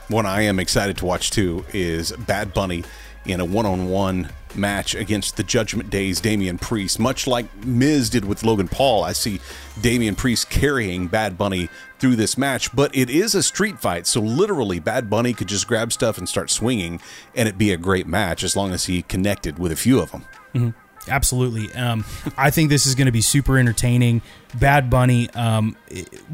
One 0.10 0.26
I 0.26 0.44
am 0.44 0.60
excited 0.60 0.96
to 0.98 1.06
watch 1.06 1.32
too 1.32 1.66
is 1.74 2.12
Bad 2.12 2.54
Bunny 2.54 2.84
in 3.26 3.40
a 3.42 3.46
one-on-one 3.46 4.30
match 4.58 4.96
against 4.96 5.38
the 5.38 5.44
Judgment 5.44 5.90
Day's 5.90 6.20
Damian 6.20 6.58
Priest. 6.58 7.00
Much 7.00 7.28
like 7.28 7.46
Miz 7.66 8.10
did 8.10 8.26
with 8.26 8.44
Logan 8.44 8.68
Paul, 8.68 9.04
I 9.04 9.14
see 9.14 9.40
Damian 9.82 10.16
Priest 10.16 10.50
carrying 10.50 11.08
Bad 11.08 11.38
Bunny 11.38 11.70
through 12.00 12.16
this 12.16 12.38
match. 12.38 12.76
But 12.76 12.96
it 12.96 13.10
is 13.10 13.36
a 13.36 13.44
street 13.44 13.80
fight, 13.80 14.08
so 14.08 14.22
literally 14.22 14.80
Bad 14.80 15.10
Bunny 15.10 15.34
could 15.34 15.48
just 15.48 15.68
grab 15.68 15.94
stuff 15.94 16.18
and 16.18 16.28
start 16.28 16.50
swinging, 16.50 17.00
and 17.36 17.48
it'd 17.48 17.58
be 17.58 17.72
a 17.72 17.78
great 17.78 18.08
match 18.08 18.44
as 18.44 18.56
long 18.56 18.72
as 18.72 18.86
he 18.86 19.02
connected 19.04 19.60
with 19.60 19.72
a 19.72 19.76
few 19.76 20.00
of 20.00 20.12
them. 20.12 20.74
Absolutely. 21.08 21.74
Um, 21.74 22.06
I 22.38 22.52
think 22.52 22.70
this 22.70 22.86
is 22.86 22.96
going 22.96 23.06
to 23.06 23.12
be 23.12 23.22
super 23.22 23.58
entertaining. 23.58 24.22
Bad 24.56 24.90
Bunny, 24.90 25.30
um, 25.32 25.78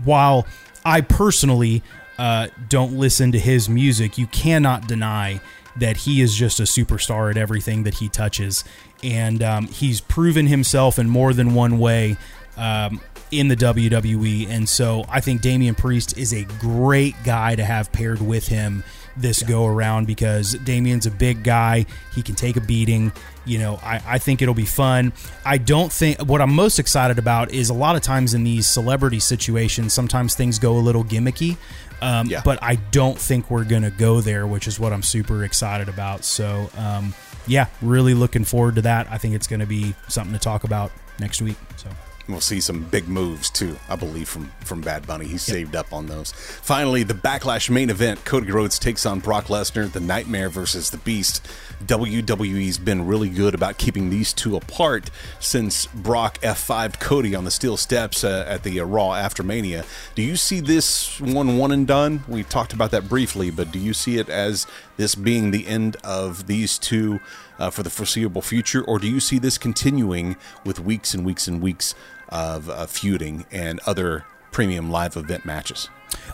while 0.03 0.47
I 0.85 1.01
personally 1.01 1.83
uh, 2.17 2.47
don't 2.69 2.93
listen 2.93 3.31
to 3.33 3.39
his 3.39 3.69
music, 3.69 4.17
you 4.17 4.27
cannot 4.27 4.87
deny 4.87 5.41
that 5.77 5.97
he 5.97 6.21
is 6.21 6.35
just 6.35 6.59
a 6.59 6.63
superstar 6.63 7.31
at 7.31 7.37
everything 7.37 7.83
that 7.83 7.95
he 7.95 8.09
touches. 8.09 8.63
And 9.03 9.41
um, 9.43 9.67
he's 9.67 10.01
proven 10.01 10.47
himself 10.47 10.99
in 10.99 11.09
more 11.09 11.33
than 11.33 11.53
one 11.53 11.79
way 11.79 12.17
um, 12.57 13.01
in 13.31 13.47
the 13.47 13.55
WWE. 13.55 14.47
And 14.47 14.67
so 14.69 15.05
I 15.09 15.19
think 15.19 15.41
Damian 15.41 15.75
Priest 15.75 16.17
is 16.17 16.33
a 16.33 16.43
great 16.59 17.15
guy 17.23 17.55
to 17.55 17.63
have 17.63 17.91
paired 17.91 18.21
with 18.21 18.47
him 18.47 18.83
this 19.15 19.43
go 19.43 19.65
around 19.65 20.07
because 20.07 20.53
Damian's 20.53 21.05
a 21.05 21.11
big 21.11 21.43
guy. 21.43 21.85
He 22.13 22.21
can 22.21 22.35
take 22.35 22.55
a 22.55 22.61
beating. 22.61 23.11
You 23.45 23.59
know, 23.59 23.79
I, 23.83 24.01
I 24.05 24.17
think 24.19 24.41
it'll 24.41 24.53
be 24.53 24.65
fun. 24.65 25.13
I 25.45 25.57
don't 25.57 25.91
think 25.91 26.21
what 26.21 26.41
I'm 26.41 26.53
most 26.53 26.79
excited 26.79 27.19
about 27.19 27.51
is 27.51 27.69
a 27.69 27.73
lot 27.73 27.95
of 27.95 28.01
times 28.01 28.33
in 28.33 28.43
these 28.43 28.65
celebrity 28.65 29.19
situations, 29.19 29.93
sometimes 29.93 30.35
things 30.35 30.59
go 30.59 30.77
a 30.77 30.79
little 30.79 31.03
gimmicky. 31.03 31.57
Um, 32.01 32.27
Yeah. 32.27 32.41
But 32.43 32.59
I 32.61 32.75
don't 32.75 33.17
think 33.17 33.49
we're 33.49 33.63
going 33.63 33.83
to 33.83 33.91
go 33.91 34.19
there, 34.21 34.45
which 34.47 34.67
is 34.67 34.79
what 34.79 34.91
I'm 34.93 35.03
super 35.03 35.43
excited 35.43 35.87
about. 35.89 36.25
So, 36.25 36.69
um, 36.77 37.13
yeah, 37.47 37.67
really 37.81 38.13
looking 38.13 38.43
forward 38.43 38.75
to 38.75 38.81
that. 38.83 39.07
I 39.09 39.17
think 39.17 39.35
it's 39.35 39.47
going 39.47 39.59
to 39.61 39.65
be 39.65 39.95
something 40.07 40.33
to 40.33 40.39
talk 40.39 40.63
about 40.63 40.91
next 41.19 41.41
week. 41.41 41.57
So. 41.77 41.89
We'll 42.27 42.39
see 42.39 42.61
some 42.61 42.83
big 42.83 43.09
moves 43.09 43.49
too, 43.49 43.77
I 43.89 43.97
believe, 43.97 44.29
from 44.29 44.49
from 44.61 44.79
Bad 44.79 45.05
Bunny. 45.05 45.25
He's 45.25 45.41
saved 45.41 45.75
up 45.75 45.91
on 45.91 46.07
those. 46.07 46.31
Finally, 46.31 47.03
the 47.03 47.13
Backlash 47.13 47.69
main 47.69 47.89
event: 47.89 48.23
Cody 48.23 48.49
Rhodes 48.49 48.79
takes 48.79 49.05
on 49.05 49.19
Brock 49.19 49.45
Lesnar. 49.45 49.91
The 49.91 49.99
Nightmare 49.99 50.47
versus 50.47 50.89
the 50.89 50.97
Beast. 50.97 51.45
WWE's 51.85 52.77
been 52.77 53.05
really 53.05 53.27
good 53.27 53.53
about 53.53 53.77
keeping 53.77 54.09
these 54.09 54.31
two 54.31 54.55
apart 54.55 55.09
since 55.41 55.85
Brock 55.87 56.39
F5'd 56.39 57.01
Cody 57.01 57.35
on 57.35 57.43
the 57.43 57.51
steel 57.51 57.75
steps 57.75 58.23
uh, 58.23 58.45
at 58.47 58.63
the 58.63 58.79
uh, 58.79 58.85
Raw 58.85 59.13
after 59.13 59.43
Mania. 59.43 59.83
Do 60.15 60.21
you 60.21 60.37
see 60.37 60.61
this 60.61 61.19
one 61.19 61.57
one 61.57 61.73
and 61.73 61.85
done? 61.85 62.23
We 62.29 62.43
talked 62.43 62.71
about 62.71 62.91
that 62.91 63.09
briefly, 63.09 63.51
but 63.51 63.71
do 63.71 63.79
you 63.79 63.93
see 63.93 64.17
it 64.17 64.29
as 64.29 64.65
this 64.95 65.13
being 65.15 65.51
the 65.51 65.67
end 65.67 65.97
of 66.05 66.47
these 66.47 66.77
two 66.77 67.19
uh, 67.59 67.69
for 67.69 67.83
the 67.83 67.89
foreseeable 67.89 68.41
future, 68.41 68.83
or 68.83 68.99
do 68.99 69.07
you 69.07 69.19
see 69.19 69.39
this 69.39 69.57
continuing 69.57 70.37
with 70.65 70.79
weeks 70.79 71.13
and 71.13 71.25
weeks 71.25 71.47
and 71.47 71.61
weeks 71.61 71.95
of 72.29 72.69
uh, 72.69 72.85
feuding 72.85 73.45
and 73.51 73.79
other 73.85 74.25
premium 74.51 74.89
live 74.89 75.15
event 75.17 75.45
matches? 75.45 75.89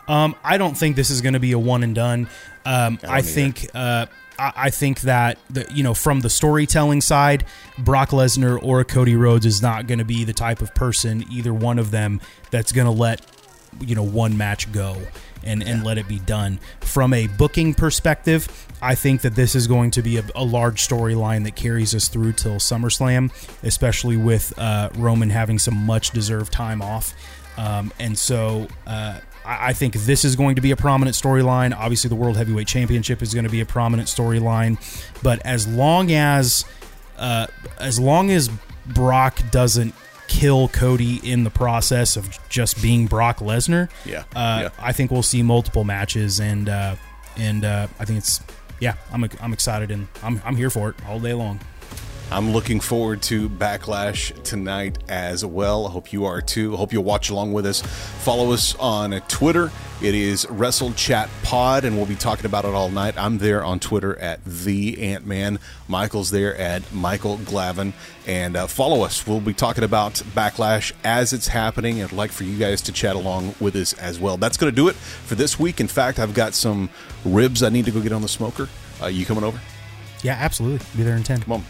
Um, 0.07 0.35
I 0.43 0.57
don't 0.57 0.75
think 0.75 0.95
this 0.95 1.09
is 1.09 1.21
going 1.21 1.33
to 1.33 1.39
be 1.39 1.51
a 1.51 1.59
one 1.59 1.83
and 1.83 1.95
done. 1.95 2.29
Um, 2.65 2.99
I, 3.03 3.19
either. 3.19 3.27
think 3.27 3.69
uh, 3.73 4.05
I, 4.37 4.53
I 4.55 4.69
think 4.69 5.01
that 5.01 5.37
the, 5.49 5.67
you 5.73 5.83
know 5.83 5.93
from 5.93 6.21
the 6.21 6.29
storytelling 6.29 7.01
side, 7.01 7.45
Brock 7.77 8.09
Lesnar 8.09 8.61
or 8.61 8.83
Cody 8.83 9.15
Rhodes 9.15 9.45
is 9.45 9.61
not 9.61 9.87
going 9.87 9.99
to 9.99 10.05
be 10.05 10.23
the 10.23 10.33
type 10.33 10.61
of 10.61 10.73
person 10.75 11.25
either 11.31 11.53
one 11.53 11.79
of 11.79 11.91
them 11.91 12.21
that's 12.51 12.71
going 12.71 12.85
to 12.85 12.91
let 12.91 13.25
you 13.79 13.95
know 13.95 14.03
one 14.03 14.37
match 14.37 14.71
go 14.71 14.97
and 15.43 15.63
and 15.63 15.83
let 15.83 15.97
it 15.97 16.07
be 16.07 16.19
done. 16.19 16.59
From 16.81 17.13
a 17.13 17.27
booking 17.27 17.73
perspective, 17.73 18.67
I 18.81 18.95
think 18.95 19.21
that 19.21 19.35
this 19.35 19.55
is 19.55 19.67
going 19.67 19.91
to 19.91 20.01
be 20.01 20.17
a, 20.17 20.23
a 20.35 20.43
large 20.43 20.87
storyline 20.87 21.43
that 21.43 21.55
carries 21.55 21.93
us 21.93 22.07
through 22.07 22.33
till 22.33 22.55
SummerSlam, 22.55 23.31
especially 23.63 24.17
with 24.17 24.57
uh, 24.57 24.89
Roman 24.97 25.29
having 25.29 25.59
some 25.59 25.75
much 25.75 26.11
deserved 26.11 26.51
time 26.51 26.81
off. 26.81 27.13
Um, 27.57 27.91
and 27.99 28.17
so 28.17 28.67
uh, 28.87 29.19
I, 29.45 29.69
I 29.69 29.73
think 29.73 29.95
this 29.95 30.23
is 30.23 30.35
going 30.35 30.55
to 30.55 30.61
be 30.61 30.71
a 30.71 30.77
prominent 30.77 31.15
storyline. 31.15 31.75
Obviously, 31.75 32.07
the 32.07 32.15
World 32.15 32.37
Heavyweight 32.37 32.67
Championship 32.67 33.21
is 33.21 33.33
going 33.33 33.45
to 33.45 33.51
be 33.51 33.61
a 33.61 33.65
prominent 33.65 34.07
storyline. 34.07 34.77
But 35.21 35.45
as 35.45 35.67
long 35.67 36.11
as 36.11 36.65
uh, 37.17 37.47
as 37.79 37.99
long 37.99 38.31
as 38.31 38.49
Brock 38.85 39.39
doesn't 39.51 39.93
kill 40.29 40.69
Cody 40.69 41.19
in 41.29 41.43
the 41.43 41.49
process 41.49 42.15
of 42.15 42.37
just 42.47 42.81
being 42.81 43.07
Brock 43.07 43.39
Lesnar, 43.39 43.89
Yeah, 44.05 44.23
uh, 44.35 44.59
yeah. 44.63 44.69
I 44.79 44.93
think 44.93 45.11
we'll 45.11 45.23
see 45.23 45.43
multiple 45.43 45.83
matches, 45.83 46.39
and 46.39 46.69
uh, 46.69 46.95
and 47.35 47.65
uh, 47.65 47.87
I 47.99 48.05
think 48.05 48.19
it's 48.19 48.39
yeah, 48.79 48.93
I'm 49.11 49.27
I'm 49.41 49.51
excited 49.51 49.91
and 49.91 50.07
I'm 50.23 50.41
I'm 50.45 50.55
here 50.55 50.69
for 50.69 50.89
it 50.89 50.95
all 51.07 51.19
day 51.19 51.33
long. 51.33 51.59
I'm 52.31 52.51
looking 52.51 52.79
forward 52.79 53.23
to 53.23 53.49
Backlash 53.49 54.43
tonight 54.43 54.99
as 55.09 55.43
well. 55.43 55.87
I 55.87 55.91
hope 55.91 56.13
you 56.13 56.25
are 56.25 56.41
too. 56.41 56.75
I 56.75 56.77
hope 56.77 56.93
you'll 56.93 57.03
watch 57.03 57.31
along 57.31 57.53
with 57.53 57.65
us. 57.65 57.81
Follow 57.81 58.51
us 58.51 58.75
on 58.75 59.19
Twitter. 59.27 59.71
It 59.99 60.13
is 60.13 60.45
Wrestle 60.47 60.93
Chat 60.93 61.27
Pod, 61.41 61.85
and 61.85 61.97
we'll 61.97 62.05
be 62.05 62.15
talking 62.15 62.45
about 62.45 62.65
it 62.65 62.73
all 62.75 62.89
night. 62.89 63.15
I'm 63.17 63.39
there 63.39 63.63
on 63.63 63.79
Twitter 63.79 64.15
at 64.19 64.45
the 64.45 65.01
Ant 65.01 65.25
Man. 65.25 65.59
Michael's 65.87 66.29
there 66.29 66.55
at 66.55 66.83
Micheal 66.83 67.39
Glavin, 67.39 67.93
and 68.27 68.55
uh, 68.55 68.67
follow 68.67 69.01
us. 69.01 69.25
We'll 69.25 69.41
be 69.41 69.55
talking 69.55 69.83
about 69.83 70.13
Backlash 70.13 70.93
as 71.03 71.33
it's 71.33 71.47
happening. 71.47 72.03
I'd 72.03 72.11
like 72.11 72.31
for 72.31 72.43
you 72.43 72.59
guys 72.59 72.83
to 72.83 72.91
chat 72.91 73.15
along 73.15 73.55
with 73.59 73.75
us 73.75 73.93
as 73.93 74.19
well. 74.19 74.37
That's 74.37 74.55
going 74.55 74.71
to 74.71 74.75
do 74.75 74.87
it 74.87 74.95
for 74.95 75.33
this 75.33 75.59
week. 75.59 75.81
In 75.81 75.87
fact, 75.87 76.19
I've 76.19 76.35
got 76.35 76.53
some 76.53 76.91
ribs 77.25 77.63
I 77.63 77.69
need 77.69 77.85
to 77.85 77.91
go 77.91 78.01
get 78.01 78.11
on 78.11 78.21
the 78.21 78.27
smoker. 78.27 78.69
Uh, 79.01 79.07
you 79.07 79.25
coming 79.25 79.43
over? 79.43 79.59
Yeah, 80.21 80.33
absolutely. 80.39 80.85
Be 80.95 81.03
there 81.03 81.15
in 81.15 81.23
ten. 81.23 81.41
Come 81.41 81.53
on. 81.53 81.65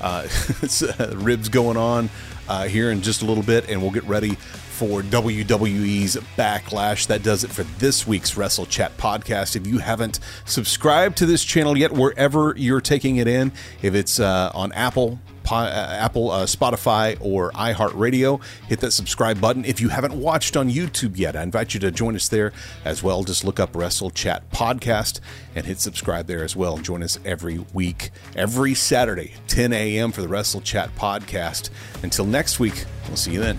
Uh, 0.00 0.26
uh, 0.98 1.16
ribs 1.16 1.48
going 1.48 1.76
on 1.76 2.10
uh, 2.48 2.64
here 2.66 2.90
in 2.90 3.02
just 3.02 3.22
a 3.22 3.24
little 3.24 3.42
bit, 3.42 3.68
and 3.68 3.80
we'll 3.82 3.90
get 3.90 4.04
ready 4.04 4.36
for 4.80 5.02
WWE's 5.02 6.16
Backlash. 6.38 7.06
That 7.08 7.22
does 7.22 7.44
it 7.44 7.50
for 7.50 7.64
this 7.64 8.06
week's 8.06 8.34
Wrestle 8.34 8.64
Chat 8.64 8.96
podcast. 8.96 9.54
If 9.54 9.66
you 9.66 9.76
haven't 9.76 10.20
subscribed 10.46 11.18
to 11.18 11.26
this 11.26 11.44
channel 11.44 11.76
yet, 11.76 11.92
wherever 11.92 12.54
you're 12.56 12.80
taking 12.80 13.16
it 13.16 13.28
in, 13.28 13.52
if 13.82 13.94
it's 13.94 14.18
uh, 14.18 14.50
on 14.54 14.72
Apple, 14.72 15.18
uh, 15.50 15.66
Apple, 15.66 16.30
uh, 16.30 16.46
Spotify, 16.46 17.18
or 17.20 17.50
iHeartRadio. 17.52 18.40
Hit 18.68 18.80
that 18.80 18.92
subscribe 18.92 19.38
button. 19.38 19.66
If 19.66 19.82
you 19.82 19.90
haven't 19.90 20.14
watched 20.14 20.56
on 20.56 20.70
YouTube 20.70 21.18
yet, 21.18 21.36
I 21.36 21.42
invite 21.42 21.74
you 21.74 21.80
to 21.80 21.90
join 21.90 22.16
us 22.16 22.28
there 22.30 22.50
as 22.82 23.02
well. 23.02 23.22
Just 23.22 23.44
look 23.44 23.60
up 23.60 23.76
Wrestle 23.76 24.08
Chat 24.08 24.50
Podcast 24.50 25.20
and 25.54 25.66
hit 25.66 25.78
subscribe 25.78 26.26
there 26.26 26.42
as 26.42 26.56
well. 26.56 26.78
Join 26.78 27.02
us 27.02 27.18
every 27.26 27.58
week, 27.74 28.12
every 28.34 28.72
Saturday, 28.72 29.34
10 29.48 29.74
a.m. 29.74 30.10
for 30.10 30.22
the 30.22 30.28
Wrestle 30.28 30.62
Chat 30.62 30.96
Podcast. 30.96 31.68
Until 32.02 32.24
next 32.24 32.58
week, 32.58 32.86
we'll 33.08 33.18
see 33.18 33.32
you 33.32 33.40
then. 33.40 33.58